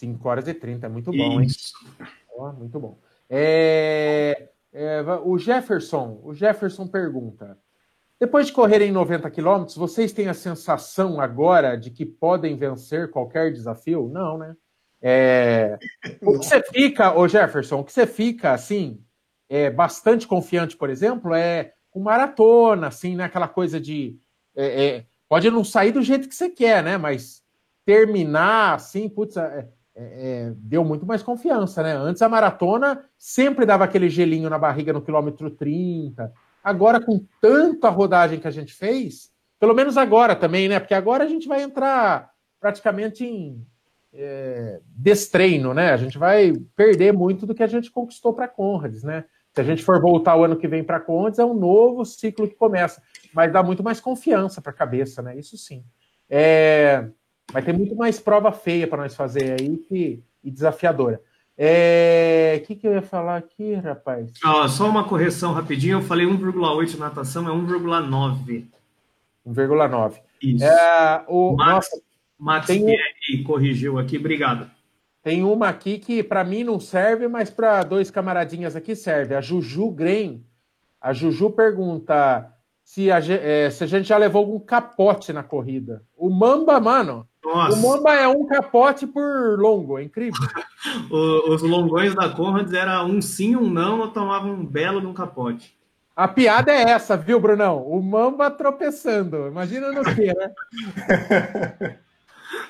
5 0.04 0.28
horas 0.28 0.48
e 0.48 0.54
30, 0.54 0.86
é 0.86 0.90
muito 0.90 1.12
bom, 1.12 1.42
Isso. 1.42 1.74
hein? 2.00 2.08
Oh, 2.36 2.52
muito 2.52 2.80
bom. 2.80 3.00
É, 3.30 4.50
é, 4.74 5.02
o 5.24 5.38
Jefferson, 5.38 6.20
o 6.24 6.34
Jefferson 6.34 6.88
pergunta: 6.88 7.58
depois 8.20 8.48
de 8.48 8.54
correrem 8.54 8.92
90 8.92 9.30
quilômetros, 9.32 9.78
vocês 9.78 10.12
têm 10.12 10.28
a 10.28 10.34
sensação 10.34 11.22
agora 11.22 11.78
de 11.78 11.90
que 11.90 12.06
podem 12.06 12.58
vencer 12.58 13.10
qualquer 13.10 13.52
desafio? 13.54 14.10
Não, 14.12 14.38
né? 14.38 14.56
É, 15.02 15.78
o 16.22 16.40
que 16.40 16.46
você 16.46 16.62
fica, 16.64 17.18
o 17.18 17.28
Jefferson, 17.28 17.80
o 17.80 17.84
que 17.84 17.92
você 17.92 18.08
fica 18.08 18.52
assim, 18.52 19.04
é, 19.50 19.70
bastante 19.70 20.28
confiante, 20.28 20.78
por 20.78 20.90
exemplo, 20.90 21.34
é 21.34 21.74
com 21.92 22.00
maratona, 22.00 22.88
assim, 22.88 23.16
né? 23.16 23.26
Aquela 23.26 23.48
coisa 23.48 23.80
de 23.80 24.18
é, 24.56 24.86
é 24.86 25.06
Pode 25.34 25.50
não 25.50 25.64
sair 25.64 25.92
do 25.92 26.04
jeito 26.04 26.30
que 26.30 26.36
você 26.36 26.48
quer, 26.48 26.84
né? 26.84 26.96
Mas 26.96 27.42
terminar 27.84 28.76
assim, 28.76 29.10
putz, 29.10 29.36
é, 29.96 30.04
é, 30.04 30.54
deu 30.56 30.84
muito 30.84 31.06
mais 31.06 31.22
confiança, 31.22 31.84
né? 31.84 31.94
Antes 31.96 32.22
a 32.22 32.30
maratona 32.30 33.04
sempre 33.18 33.66
dava 33.66 33.84
aquele 33.84 34.10
gelinho 34.10 34.50
na 34.50 34.58
barriga 34.58 34.94
no 34.94 35.02
quilômetro 35.02 35.50
30. 35.50 36.32
Agora, 36.64 37.00
com 37.00 37.24
tanta 37.42 37.90
rodagem 37.90 38.40
que 38.40 38.48
a 38.48 38.52
gente 38.52 38.74
fez, 38.74 39.32
pelo 39.60 39.74
menos 39.74 39.98
agora 39.98 40.36
também, 40.36 40.68
né? 40.68 40.80
Porque 40.80 40.94
agora 40.94 41.24
a 41.24 41.28
gente 41.28 41.48
vai 41.48 41.62
entrar 41.62 42.32
praticamente 42.60 43.26
em 43.26 43.66
é, 44.14 44.80
destreino, 44.88 45.74
né? 45.74 45.92
A 45.92 45.98
gente 45.98 46.18
vai 46.18 46.54
perder 46.76 47.14
muito 47.14 47.46
do 47.46 47.54
que 47.54 47.64
a 47.64 47.68
gente 47.68 47.92
conquistou 47.92 48.34
para 48.34 48.48
Conrads, 48.48 49.04
né? 49.04 49.26
Se 49.54 49.62
a 49.62 49.64
gente 49.64 49.84
for 49.84 50.02
voltar 50.02 50.36
o 50.36 50.44
ano 50.44 50.58
que 50.58 50.68
vem 50.68 50.84
para 50.84 51.00
Conrads, 51.00 51.38
é 51.38 51.46
um 51.46 51.54
novo 51.54 52.04
ciclo 52.06 52.48
que 52.48 52.56
começa 52.56 53.02
mas 53.34 53.52
dá 53.52 53.64
muito 53.64 53.84
mais 53.84 54.00
confiança 54.00 54.62
para 54.62 54.72
a 54.72 54.76
cabeça, 54.76 55.22
né? 55.22 55.38
Isso 55.38 55.58
sim. 55.58 55.84
É, 56.30 57.10
vai 57.54 57.62
ter 57.62 57.72
muito 57.72 57.96
mais 57.96 58.20
prova 58.20 58.52
feia 58.52 58.88
para 58.88 59.04
nós 59.04 59.16
fazer 59.16 59.62
aí 59.62 59.78
que, 59.78 60.24
e 60.44 60.50
desafiadora. 60.52 61.18
O 61.18 61.22
é, 61.56 62.64
que, 62.66 62.76
que 62.76 62.88
eu 62.88 62.94
ia 62.94 63.02
falar 63.04 63.38
aqui, 63.38 63.76
rapaz? 63.76 64.32
Ah, 64.44 64.68
só 64.68 64.90
uma 64.90 65.08
correção 65.08 65.54
rapidinho. 65.54 66.00
Eu 66.00 66.02
falei 66.02 66.26
1,8 66.26 66.98
natação, 66.98 67.48
é 67.48 67.52
1,9. 67.52 68.66
1,9. 69.48 70.16
Isso. 70.42 70.66
É, 70.66 71.24
o, 71.28 71.56
Max, 71.56 71.70
nossa, 71.70 72.02
Max 72.40 72.66
tem, 72.66 72.84
corrigiu 73.46 74.00
aqui, 74.00 74.18
obrigado. 74.18 74.70
Tem 75.22 75.44
uma 75.44 75.70
aqui 75.70 76.00
que 76.00 76.24
para 76.24 76.44
mim 76.44 76.64
não 76.64 76.80
serve, 76.80 77.28
mas 77.28 77.52
para 77.52 77.84
dois 77.84 78.10
camaradinhas 78.10 78.76
aqui 78.76 78.96
serve. 78.96 79.36
A 79.36 79.42
Juju 79.42 79.92
Green. 79.92 80.44
A 81.00 81.14
Juju 81.14 81.52
pergunta: 81.52 82.52
se 82.84 83.12
a, 83.12 83.20
é, 83.20 83.70
se 83.70 83.84
a 83.84 83.88
gente 83.88 84.08
já 84.08 84.18
levou 84.18 84.40
algum 84.40 84.60
capote 84.60 85.32
na 85.32 85.44
corrida. 85.44 86.04
O 86.18 86.32
Mamba, 86.32 86.80
mano, 86.80 87.28
Nossa. 87.44 87.78
o 87.78 87.82
Mamba 87.82 88.14
é 88.14 88.28
um 88.28 88.46
capote 88.46 89.06
por 89.06 89.60
longo, 89.60 90.00
é 90.00 90.04
incrível. 90.04 90.40
os 91.50 91.62
longões 91.62 92.16
da 92.16 92.30
Conrads 92.30 92.74
era 92.74 93.04
um 93.04 93.22
sim, 93.22 93.56
um 93.56 93.70
não, 93.70 94.02
eu 94.02 94.08
tomava 94.10 94.48
um 94.48 94.66
belo 94.66 95.02
num 95.02 95.14
capote. 95.14 95.78
A 96.16 96.28
piada 96.28 96.72
é 96.72 96.92
essa, 96.92 97.18
viu, 97.18 97.40
Brunão? 97.40 97.86
O 97.88 98.02
Mamba 98.02 98.50
tropeçando. 98.50 99.48
Imagina 99.48 99.92
no 99.92 100.04
quê, 100.04 100.32
né? 100.34 100.52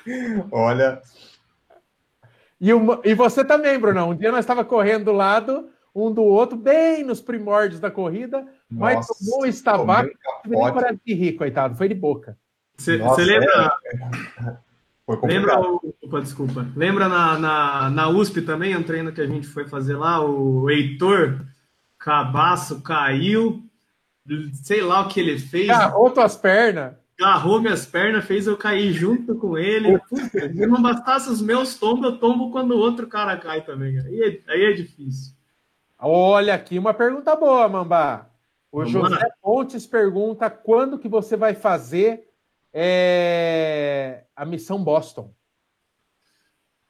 Olha. 0.50 1.00
E, 2.58 2.72
o, 2.72 3.00
e 3.04 3.14
você 3.14 3.44
também, 3.44 3.78
Brunão. 3.78 4.10
Um 4.10 4.16
dia 4.16 4.32
nós 4.32 4.40
estava 4.40 4.64
correndo 4.64 5.04
do 5.04 5.12
lado, 5.12 5.68
um 5.94 6.10
do 6.10 6.22
outro, 6.22 6.56
bem 6.56 7.04
nos 7.04 7.20
primórdios 7.20 7.80
da 7.80 7.90
corrida, 7.90 8.46
mas 8.68 8.96
Nossa, 8.96 9.14
tomou 9.18 9.42
o 9.42 9.46
estabaco 9.46 10.10
e 10.46 10.72
para 10.72 10.92
de 10.92 11.14
rir, 11.14 11.34
coitado, 11.34 11.76
foi 11.76 11.88
de 11.88 11.94
boca. 11.94 12.38
Você 12.76 12.96
lembra? 12.96 13.70
É... 13.86 14.64
Lembra, 15.22 15.60
opa, 15.60 16.20
desculpa. 16.20 16.66
Lembra 16.74 17.08
na, 17.08 17.38
na, 17.38 17.90
na 17.90 18.08
USP 18.08 18.40
também, 18.40 18.74
um 18.74 18.82
treino 18.82 19.12
que 19.12 19.20
a 19.20 19.26
gente 19.26 19.46
foi 19.46 19.66
fazer 19.66 19.96
lá, 19.96 20.24
o 20.24 20.70
Heitor 20.70 21.44
Cabaço 21.98 22.80
caiu, 22.80 23.62
sei 24.52 24.80
lá 24.80 25.02
o 25.02 25.08
que 25.08 25.20
ele 25.20 25.38
fez. 25.38 25.68
Agarrou 25.68 26.10
tuas 26.10 26.36
pernas. 26.36 26.94
Agarrou 27.20 27.60
minhas 27.60 27.86
pernas, 27.86 28.24
fez 28.24 28.46
eu 28.46 28.56
cair 28.56 28.92
junto 28.92 29.34
com 29.36 29.58
ele. 29.58 29.98
Puta, 30.08 30.52
se 30.52 30.66
não 30.66 30.80
bastasse 30.80 31.30
os 31.30 31.40
meus 31.40 31.76
tombos, 31.76 32.04
eu 32.04 32.18
tombo 32.18 32.50
quando 32.50 32.72
o 32.72 32.78
outro 32.78 33.06
cara 33.06 33.36
cai 33.36 33.62
também. 33.62 33.98
Aí 34.00 34.20
é, 34.20 34.52
aí 34.52 34.64
é 34.64 34.72
difícil. 34.72 35.34
Olha 35.98 36.54
aqui 36.54 36.78
uma 36.78 36.92
pergunta 36.92 37.36
boa, 37.36 37.68
Mambá. 37.68 38.26
O 38.72 38.78
Vamos 38.78 38.90
José 38.90 39.14
lá. 39.14 39.30
Pontes 39.40 39.86
pergunta 39.86 40.50
quando 40.50 40.98
que 40.98 41.08
você 41.08 41.36
vai 41.36 41.54
fazer 41.54 42.28
é, 42.74 44.24
a 44.34 44.44
missão 44.44 44.82
Boston. 44.82 45.32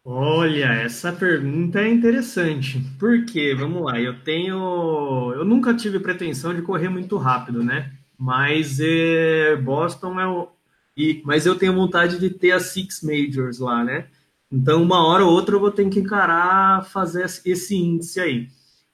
Olha, 0.06 0.66
essa 0.82 1.12
pergunta 1.12 1.80
é 1.80 1.88
interessante. 1.88 2.78
Por 2.98 3.24
quê? 3.24 3.54
Vamos 3.54 3.82
lá, 3.84 4.00
eu 4.00 4.22
tenho. 4.22 5.32
Eu 5.34 5.44
nunca 5.44 5.74
tive 5.74 5.98
pretensão 6.00 6.54
de 6.54 6.62
correr 6.62 6.88
muito 6.88 7.16
rápido, 7.16 7.62
né? 7.62 7.92
Mas 8.18 8.80
é, 8.80 9.56
Boston 9.56 10.18
é 10.20 10.26
o. 10.26 10.48
E, 10.96 11.22
mas 11.24 11.46
eu 11.46 11.56
tenho 11.56 11.74
vontade 11.74 12.18
de 12.18 12.30
ter 12.30 12.52
as 12.52 12.66
Six 12.66 13.02
Majors 13.02 13.58
lá, 13.58 13.82
né? 13.84 14.08
Então, 14.50 14.82
uma 14.82 15.06
hora 15.06 15.24
ou 15.24 15.32
outra 15.32 15.56
eu 15.56 15.60
vou 15.60 15.70
ter 15.70 15.88
que 15.88 15.98
encarar 15.98 16.84
fazer 16.86 17.24
esse 17.44 17.76
índice 17.76 18.20
aí. 18.20 18.48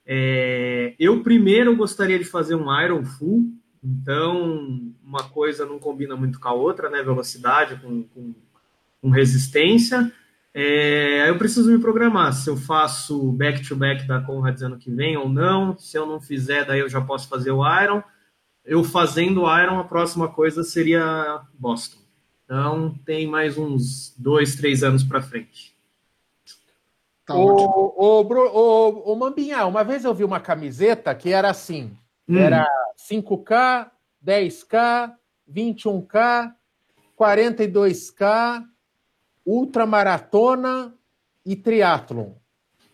É, 0.06 0.94
eu 0.98 1.22
primeiro 1.22 1.76
gostaria 1.76 2.18
de 2.18 2.24
fazer 2.24 2.54
um 2.54 2.82
Iron 2.82 3.04
Full, 3.04 3.52
então 3.82 4.92
uma 5.02 5.24
coisa 5.24 5.64
não 5.64 5.78
combina 5.78 6.16
muito 6.16 6.38
com 6.38 6.48
a 6.48 6.52
outra, 6.52 6.90
né? 6.90 7.02
Velocidade 7.02 7.76
com, 7.76 8.02
com, 8.04 8.34
com 9.00 9.10
resistência. 9.10 10.12
É, 10.52 11.28
eu 11.28 11.38
preciso 11.38 11.70
me 11.70 11.78
programar 11.78 12.32
se 12.32 12.50
eu 12.50 12.56
faço 12.56 13.32
back-to-back 13.32 14.02
-back 14.02 14.08
da 14.08 14.20
Conrad 14.20 14.60
ano 14.62 14.78
que 14.78 14.90
vem 14.90 15.16
ou 15.16 15.28
não. 15.28 15.78
Se 15.78 15.96
eu 15.96 16.06
não 16.06 16.20
fizer, 16.20 16.64
daí 16.64 16.80
eu 16.80 16.88
já 16.88 17.00
posso 17.00 17.28
fazer 17.28 17.50
o 17.50 17.64
Iron. 17.82 18.02
Eu 18.64 18.84
fazendo 18.84 19.42
o 19.42 19.58
Iron, 19.58 19.78
a 19.78 19.84
próxima 19.84 20.28
coisa 20.28 20.62
seria 20.62 21.42
Boston. 21.54 22.00
Então 22.44 22.94
tem 23.04 23.26
mais 23.28 23.56
uns 23.56 24.14
dois, 24.18 24.56
três 24.56 24.82
anos 24.82 25.04
para 25.04 25.22
frente. 25.22 25.72
Tá 27.24 27.36
o, 27.36 27.46
o, 27.46 28.22
o, 28.22 29.12
o, 29.12 29.16
Mambinha, 29.16 29.64
uma 29.66 29.84
vez 29.84 30.04
eu 30.04 30.12
vi 30.12 30.24
uma 30.24 30.40
camiseta 30.40 31.14
que 31.14 31.32
era 31.32 31.48
assim: 31.48 31.96
hum. 32.34 32.38
era 32.38 32.68
5K, 33.10 33.90
10K, 34.24 35.12
21K, 35.52 36.52
42K, 37.18 38.64
ultramaratona 39.44 40.94
e 41.44 41.56
triatlon. 41.56 42.32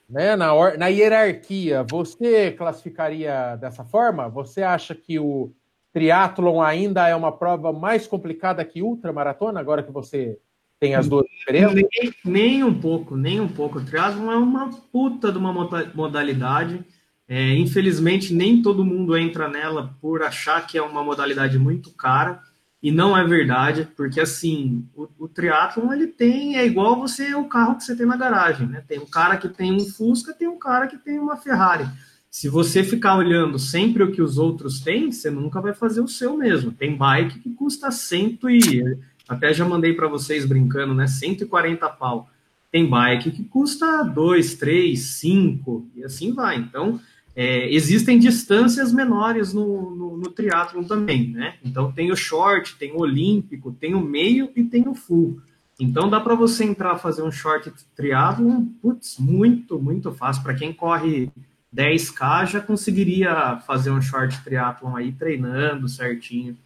Né? 0.08 0.36
Na, 0.36 0.54
or, 0.54 0.78
na 0.78 0.86
hierarquia, 0.86 1.82
você 1.82 2.52
classificaria 2.52 3.56
dessa 3.56 3.84
forma? 3.84 4.28
Você 4.28 4.62
acha 4.62 4.94
que 4.94 5.18
o 5.18 5.52
triatlon 5.92 6.60
ainda 6.60 7.08
é 7.08 7.16
uma 7.16 7.32
prova 7.32 7.72
mais 7.72 8.06
complicada 8.06 8.64
que 8.64 8.82
ultramaratona, 8.82 9.58
agora 9.58 9.82
que 9.82 9.90
você 9.90 10.38
tem 10.78 10.94
as 10.94 11.08
duas 11.08 11.26
diferenças? 11.26 11.74
Nem, 11.74 12.14
nem 12.24 12.64
um 12.64 12.78
pouco, 12.78 13.16
nem 13.16 13.40
um 13.40 13.48
pouco. 13.48 13.78
O 13.78 13.84
triatlon 13.84 14.30
é 14.30 14.36
uma 14.36 14.70
puta 14.92 15.32
de 15.32 15.38
uma 15.38 15.52
modalidade. 15.94 16.84
É, 17.28 17.54
infelizmente, 17.56 18.32
nem 18.32 18.62
todo 18.62 18.84
mundo 18.84 19.16
entra 19.16 19.48
nela 19.48 19.94
por 20.00 20.22
achar 20.22 20.64
que 20.66 20.78
é 20.78 20.82
uma 20.82 21.02
modalidade 21.02 21.58
muito 21.58 21.90
cara. 21.90 22.40
E 22.82 22.92
não 22.92 23.16
é 23.16 23.24
verdade, 23.24 23.88
porque 23.96 24.20
assim, 24.20 24.86
o, 24.94 25.08
o 25.18 25.28
triatlon 25.28 25.92
ele 25.92 26.06
tem, 26.06 26.56
é 26.56 26.64
igual 26.64 27.00
você 27.00 27.34
o 27.34 27.46
carro 27.46 27.76
que 27.76 27.82
você 27.82 27.96
tem 27.96 28.06
na 28.06 28.16
garagem, 28.16 28.68
né? 28.68 28.84
Tem 28.86 28.98
um 28.98 29.06
cara 29.06 29.36
que 29.36 29.48
tem 29.48 29.72
um 29.72 29.80
Fusca, 29.80 30.32
tem 30.32 30.46
um 30.46 30.58
cara 30.58 30.86
que 30.86 30.96
tem 30.96 31.18
uma 31.18 31.36
Ferrari. 31.36 31.86
Se 32.30 32.48
você 32.48 32.84
ficar 32.84 33.16
olhando 33.16 33.58
sempre 33.58 34.02
o 34.02 34.12
que 34.12 34.20
os 34.20 34.36
outros 34.36 34.80
têm, 34.80 35.10
você 35.10 35.30
nunca 35.30 35.60
vai 35.60 35.72
fazer 35.72 36.00
o 36.00 36.06
seu 36.06 36.36
mesmo. 36.36 36.70
Tem 36.70 36.96
bike 36.96 37.40
que 37.40 37.50
custa 37.54 37.90
cento 37.90 38.48
e 38.50 38.84
até 39.26 39.52
já 39.52 39.64
mandei 39.64 39.94
para 39.94 40.06
vocês 40.06 40.44
brincando, 40.44 40.94
né? 40.94 41.06
140 41.06 41.88
pau. 41.88 42.28
Tem 42.70 42.88
bike 42.88 43.30
que 43.30 43.42
custa 43.44 44.02
2, 44.02 44.54
3, 44.56 45.00
5 45.00 45.88
e 45.96 46.04
assim 46.04 46.34
vai. 46.34 46.56
Então, 46.56 47.00
é, 47.36 47.70
existem 47.70 48.18
distâncias 48.18 48.90
menores 48.94 49.52
no, 49.52 49.94
no, 49.94 50.16
no 50.16 50.30
triatlon 50.30 50.82
também, 50.84 51.28
né? 51.28 51.56
Então, 51.62 51.92
tem 51.92 52.10
o 52.10 52.16
short, 52.16 52.76
tem 52.76 52.92
o 52.92 53.00
olímpico, 53.00 53.70
tem 53.72 53.94
o 53.94 54.00
meio 54.00 54.50
e 54.56 54.64
tem 54.64 54.88
o 54.88 54.94
full. 54.94 55.38
Então, 55.78 56.08
dá 56.08 56.18
para 56.18 56.34
você 56.34 56.64
entrar 56.64 56.96
fazer 56.96 57.22
um 57.22 57.30
short 57.30 57.70
triatlon, 57.94 58.64
putz, 58.80 59.18
muito, 59.18 59.78
muito 59.78 60.10
fácil. 60.12 60.42
Para 60.42 60.54
quem 60.54 60.72
corre 60.72 61.30
10K, 61.74 62.46
já 62.46 62.60
conseguiria 62.60 63.58
fazer 63.66 63.90
um 63.90 64.00
short 64.00 64.42
triatlon 64.42 64.96
aí 64.96 65.12
treinando 65.12 65.90
certinho. 65.90 66.56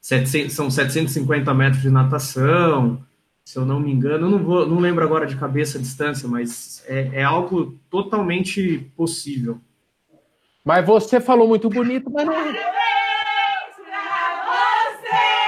700, 0.00 0.52
são 0.52 0.68
750 0.68 1.54
metros 1.54 1.82
de 1.82 1.90
natação, 1.90 3.00
se 3.44 3.56
eu 3.56 3.64
não 3.64 3.78
me 3.78 3.92
engano, 3.92 4.26
eu 4.26 4.30
não, 4.30 4.38
vou, 4.42 4.66
não 4.66 4.80
lembro 4.80 5.04
agora 5.04 5.26
de 5.26 5.36
cabeça 5.36 5.78
a 5.78 5.80
distância, 5.80 6.28
mas 6.28 6.82
é, 6.88 7.20
é 7.20 7.22
algo 7.22 7.78
totalmente 7.88 8.90
possível. 8.96 9.60
Mas 10.64 10.84
você 10.84 11.20
falou 11.20 11.48
muito 11.48 11.68
bonito, 11.70 12.10
mas 12.10 12.26
não. 12.26 12.34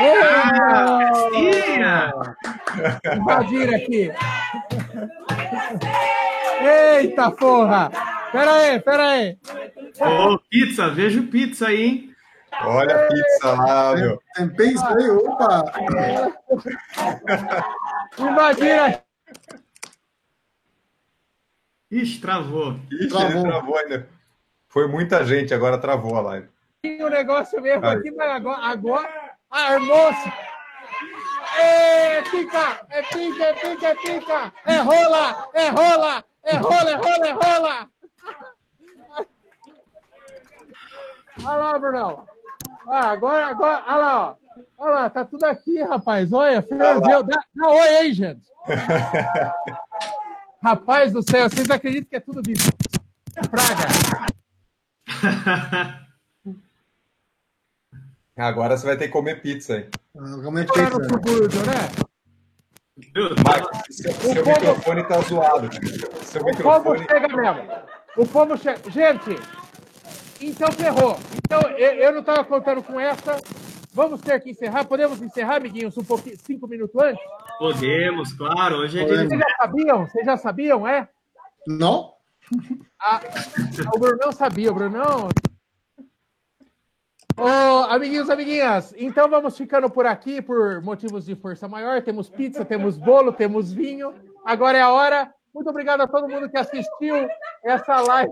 Ah, 0.01 1.01
Invadiram 3.17 3.77
aqui. 3.77 4.11
Eita 7.01 7.31
porra! 7.31 7.91
Pera 8.33 8.53
aí, 8.53 8.81
pera 8.81 9.11
aí. 9.11 9.39
Ô, 10.01 10.39
pizza, 10.51 10.89
vejo 10.89 11.25
pizza 11.25 11.69
aí, 11.69 11.83
hein? 11.83 12.15
Olha 12.65 12.95
a 12.95 13.09
pizza 13.09 13.53
lá, 13.53 13.95
meu. 13.95 14.19
Tem 14.35 14.49
pizza 14.49 14.89
aí, 14.89 15.11
opa! 15.11 15.73
Invadira! 18.19 19.05
Ixi, 21.91 22.21
travou. 22.21 22.81
Ixi, 22.91 23.09
travou. 23.09 23.43
travou 23.43 23.79
ainda. 23.79 24.09
Foi 24.73 24.89
muita 24.89 25.23
gente, 25.23 25.53
agora 25.53 25.77
travou 25.77 26.17
a 26.17 26.23
live. 26.23 26.49
Tem 26.81 27.05
um 27.05 27.11
negócio 27.11 27.61
mesmo 27.61 27.87
aqui, 27.87 28.11
mas 28.11 28.31
agora, 28.31 28.63
agora 28.63 29.35
armou-se. 29.51 30.33
É 31.61 32.23
pica, 32.23 32.81
é 32.89 33.03
pica, 33.03 33.45
é 33.45 33.53
pica, 33.53 33.89
é 33.89 33.95
pica. 33.95 34.51
É 34.65 34.77
rola, 34.79 35.51
é 35.53 35.69
rola, 35.69 36.25
é 36.43 36.57
rola, 36.57 36.91
é 36.91 36.95
rola, 36.95 37.27
é 37.27 37.33
rola. 37.33 37.87
Olha 41.45 41.57
lá, 41.57 41.79
Brunão. 41.79 42.27
Ah, 42.89 43.11
agora, 43.11 43.49
agora, 43.49 43.85
olha 43.87 43.97
lá, 43.97 44.23
ó. 44.23 44.35
Olha 44.79 44.95
lá, 44.95 45.11
tá 45.11 45.23
tudo 45.23 45.45
aqui, 45.45 45.83
rapaz. 45.83 46.33
Olha, 46.33 46.63
ferveu. 46.63 47.23
Dá, 47.23 47.45
dá 47.55 47.69
oi 47.69 47.89
aí, 47.89 48.15
gente. 48.15 48.49
rapaz 50.65 51.13
do 51.13 51.23
céu, 51.23 51.51
vocês 51.51 51.69
acreditam 51.69 52.09
que 52.09 52.17
é 52.17 52.21
tudo 52.21 52.41
de 52.41 52.55
praga? 53.51 54.33
Agora 58.37 58.77
você 58.77 58.87
vai 58.87 58.97
ter 58.97 59.07
que 59.07 59.13
comer 59.13 59.41
pizza 59.43 59.75
aí. 59.75 59.89
Comer 60.43 60.67
pizza. 60.67 60.91
No 60.91 61.05
subúrbio, 61.05 61.61
né? 61.67 61.89
Seu, 63.15 63.29
seu 64.33 64.43
povo... 64.45 64.61
microfone 64.61 65.09
tá 65.09 65.21
zoado. 65.21 65.71
Seu 66.25 66.43
o 66.43 66.45
microfone... 66.45 66.85
povo 66.85 66.99
chega 66.99 67.29
mesmo. 67.29 67.63
O 68.17 68.27
povo 68.27 68.57
chega. 68.57 68.91
Gente, 68.91 69.39
então 70.41 70.73
ferrou. 70.73 71.19
Então 71.37 71.61
eu, 71.73 71.93
eu 71.95 72.13
não 72.13 72.21
estava 72.21 72.45
contando 72.45 72.83
com 72.83 72.99
essa. 72.99 73.41
Vamos 73.95 74.21
ter 74.23 74.41
que 74.41 74.51
encerrar. 74.51 74.85
Podemos 74.85 75.21
encerrar, 75.21 75.57
amiguinhos, 75.57 75.97
um 75.99 76.05
pouquinho, 76.05 76.37
cinco 76.39 76.67
minutos 76.67 77.01
antes? 77.01 77.23
Podemos, 77.59 78.33
claro. 78.33 78.77
Hoje 78.77 79.01
é 79.01 79.07
Vocês 79.07 79.29
já 79.29 79.57
sabiam? 79.59 80.07
Vocês 80.07 80.27
já 80.27 80.37
sabiam, 80.37 80.89
é? 80.89 81.09
Não. 81.67 82.15
Ah, 83.01 83.21
o 83.95 83.99
Brunão 83.99 84.33
sabia, 84.33 84.71
o 84.71 84.75
Brunão. 84.75 85.29
Oh, 87.37 87.85
amiguinhos, 87.91 88.29
amiguinhas, 88.29 88.95
então 88.97 89.29
vamos 89.29 89.57
ficando 89.57 89.89
por 89.89 90.07
aqui 90.07 90.43
por 90.43 90.83
motivos 90.83 91.25
de 91.25 91.35
força 91.35 91.67
maior. 91.67 92.03
Temos 92.03 92.29
pizza, 92.29 92.65
temos 92.65 92.99
bolo, 92.99 93.33
temos 93.33 93.73
vinho. 93.73 94.15
Agora 94.45 94.79
é 94.79 94.83
a 94.83 94.91
hora. 94.91 95.35
Muito 95.55 95.69
obrigado 95.69 96.03
a 96.03 96.07
todo 96.07 96.29
mundo 96.29 96.49
que 96.49 96.59
assistiu 96.59 97.29
essa 97.65 98.01
live. 98.01 98.31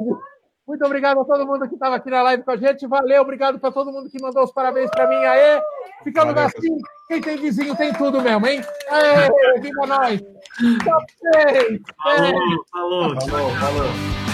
Muito 0.71 0.87
obrigado 0.87 1.21
a 1.21 1.25
todo 1.25 1.45
mundo 1.45 1.69
que 1.69 1.75
estava 1.75 1.97
aqui 1.97 2.09
na 2.09 2.23
live 2.23 2.45
com 2.45 2.53
a 2.53 2.57
gente. 2.57 2.87
Valeu, 2.87 3.23
obrigado 3.23 3.59
para 3.59 3.73
todo 3.73 3.91
mundo 3.91 4.09
que 4.09 4.23
mandou 4.23 4.45
os 4.45 4.53
parabéns 4.53 4.89
para 4.89 5.09
mim. 5.09 5.17
Aê! 5.17 5.61
Ficamos 6.05 6.33
Valeu, 6.33 6.47
assim. 6.49 6.79
Quem 7.09 7.21
tem 7.21 7.37
vizinho 7.39 7.75
tem 7.75 7.93
tudo 7.93 8.23
mesmo, 8.23 8.47
hein? 8.47 8.63
Aê, 8.89 9.61
viva 9.61 9.85
nós! 9.89 10.21
6! 10.61 11.81
Falou, 12.01 12.65
falou, 12.71 13.21
falou, 13.21 13.51
falou. 13.51 14.30